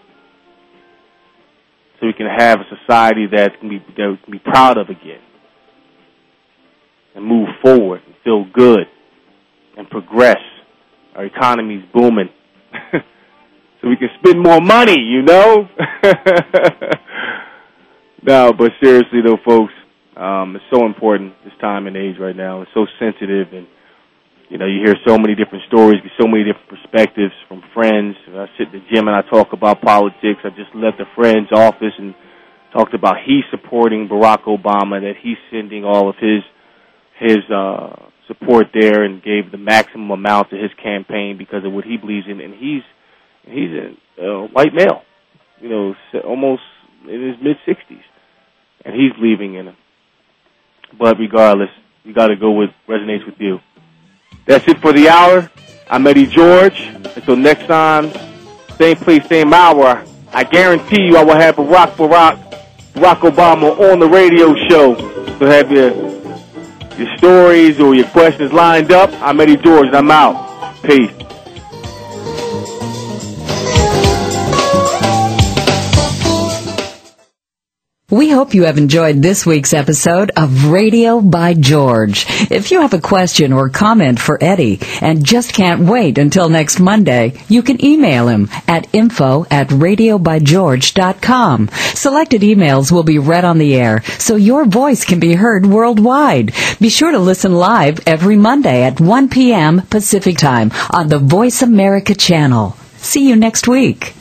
So 1.99 2.07
we 2.07 2.13
can 2.13 2.27
have 2.27 2.59
a 2.59 2.63
society 2.77 3.27
that 3.33 3.59
can 3.59 3.69
be, 3.69 3.77
that 3.79 4.17
can 4.23 4.31
be 4.31 4.39
proud 4.39 4.77
of 4.77 4.89
again 4.89 5.21
and 7.13 7.25
move 7.25 7.47
forward 7.61 8.01
and 8.05 8.15
feel 8.23 8.45
good 8.51 8.87
and 9.77 9.89
progress. 9.89 10.39
Our 11.15 11.25
economy's 11.25 11.83
booming. 11.93 12.29
So 13.81 13.89
we 13.89 13.97
can 13.97 14.09
spend 14.19 14.39
more 14.41 14.61
money, 14.61 14.99
you 14.99 15.23
know? 15.23 15.67
no, 18.23 18.53
but 18.53 18.71
seriously 18.81 19.21
though, 19.25 19.37
folks, 19.45 19.73
um, 20.15 20.55
it's 20.55 20.65
so 20.71 20.85
important 20.85 21.33
this 21.43 21.53
time 21.59 21.87
and 21.87 21.97
age 21.97 22.17
right 22.19 22.35
now. 22.35 22.61
It's 22.61 22.71
so 22.73 22.85
sensitive 22.99 23.53
and 23.53 23.67
you 24.49 24.57
know, 24.57 24.65
you 24.65 24.83
hear 24.83 24.95
so 25.07 25.17
many 25.17 25.33
different 25.33 25.63
stories, 25.67 26.01
so 26.19 26.27
many 26.27 26.43
different 26.43 26.67
perspectives 26.67 27.31
from 27.47 27.63
friends. 27.73 28.17
I 28.27 28.47
sit 28.57 28.67
in 28.67 28.81
the 28.81 28.85
gym 28.93 29.07
and 29.07 29.15
I 29.15 29.21
talk 29.21 29.53
about 29.53 29.81
politics. 29.81 30.43
I 30.43 30.49
just 30.49 30.75
left 30.75 30.99
a 30.99 31.05
friend's 31.15 31.53
office 31.53 31.93
and 31.97 32.13
talked 32.73 32.93
about 32.93 33.15
he's 33.25 33.45
supporting 33.49 34.09
Barack 34.09 34.43
Obama, 34.43 34.99
that 34.99 35.13
he's 35.21 35.37
sending 35.49 35.85
all 35.85 36.09
of 36.09 36.15
his 36.19 36.43
his 37.17 37.39
uh 37.49 37.95
support 38.27 38.67
there 38.73 39.03
and 39.03 39.23
gave 39.23 39.51
the 39.51 39.57
maximum 39.57 40.11
amount 40.11 40.49
to 40.49 40.57
his 40.57 40.71
campaign 40.83 41.37
because 41.37 41.63
of 41.65 41.71
what 41.71 41.85
he 41.85 41.95
believes 41.97 42.27
in 42.29 42.39
and 42.41 42.53
he's 42.53 42.83
he's 43.43 43.71
a 43.71 43.95
uh, 44.21 44.47
white 44.47 44.73
male, 44.73 45.03
you 45.59 45.69
know, 45.69 45.95
almost 46.23 46.63
in 47.07 47.29
his 47.29 47.41
mid 47.41 47.57
sixties, 47.65 48.03
and 48.85 48.95
he's 48.95 49.11
leaving 49.19 49.55
in 49.55 49.67
him. 49.67 49.77
But 50.97 51.17
regardless, 51.17 51.69
you 52.03 52.13
got 52.13 52.27
to 52.27 52.35
go 52.35 52.51
with 52.51 52.69
resonates 52.87 53.25
with 53.25 53.39
you. 53.39 53.59
That's 54.45 54.67
it 54.67 54.79
for 54.79 54.91
the 54.93 55.07
hour. 55.09 55.49
I'm 55.89 56.05
Eddie 56.07 56.27
George. 56.27 56.79
Until 57.15 57.35
next 57.35 57.65
time, 57.67 58.11
same 58.77 58.97
place, 58.97 59.27
same 59.27 59.53
hour. 59.53 60.03
I 60.33 60.43
guarantee 60.43 61.03
you, 61.03 61.17
I 61.17 61.23
will 61.23 61.35
have 61.35 61.55
Barack 61.55 61.95
Barack 61.95 62.37
Barack 62.93 63.19
Obama 63.19 63.91
on 63.91 63.99
the 63.99 64.07
radio 64.07 64.55
show. 64.69 64.95
So 65.39 65.45
have 65.45 65.71
your 65.71 65.91
your 66.97 67.17
stories 67.17 67.79
or 67.79 67.95
your 67.95 68.07
questions 68.07 68.53
lined 68.53 68.91
up. 68.91 69.09
I'm 69.21 69.39
Eddie 69.39 69.57
George, 69.57 69.87
and 69.87 69.95
I'm 69.95 70.11
out. 70.11 70.83
Peace. 70.83 71.11
We 78.11 78.29
hope 78.29 78.53
you 78.53 78.65
have 78.65 78.77
enjoyed 78.77 79.21
this 79.21 79.45
week's 79.45 79.73
episode 79.73 80.31
of 80.35 80.65
Radio 80.65 81.21
by 81.21 81.53
George. 81.53 82.25
If 82.51 82.69
you 82.69 82.81
have 82.81 82.93
a 82.93 82.99
question 82.99 83.53
or 83.53 83.69
comment 83.69 84.19
for 84.19 84.37
Eddie 84.43 84.81
and 84.99 85.25
just 85.25 85.53
can't 85.53 85.87
wait 85.87 86.17
until 86.17 86.49
next 86.49 86.81
Monday, 86.81 87.41
you 87.47 87.63
can 87.63 87.81
email 87.81 88.27
him 88.27 88.49
at 88.67 88.93
info 88.93 89.45
at 89.49 89.69
radiobygeorge.com. 89.69 91.69
Selected 91.93 92.41
emails 92.41 92.91
will 92.91 93.03
be 93.03 93.17
read 93.17 93.45
on 93.45 93.59
the 93.59 93.75
air 93.75 94.01
so 94.19 94.35
your 94.35 94.65
voice 94.65 95.05
can 95.05 95.21
be 95.21 95.35
heard 95.35 95.65
worldwide. 95.65 96.51
Be 96.81 96.89
sure 96.89 97.11
to 97.11 97.19
listen 97.19 97.53
live 97.53 98.01
every 98.05 98.35
Monday 98.35 98.83
at 98.83 98.99
1 98.99 99.29
p.m. 99.29 99.83
Pacific 99.83 100.37
Time 100.37 100.69
on 100.89 101.07
the 101.07 101.17
Voice 101.17 101.61
America 101.61 102.13
channel. 102.13 102.75
See 102.97 103.29
you 103.29 103.37
next 103.37 103.69
week. 103.69 104.15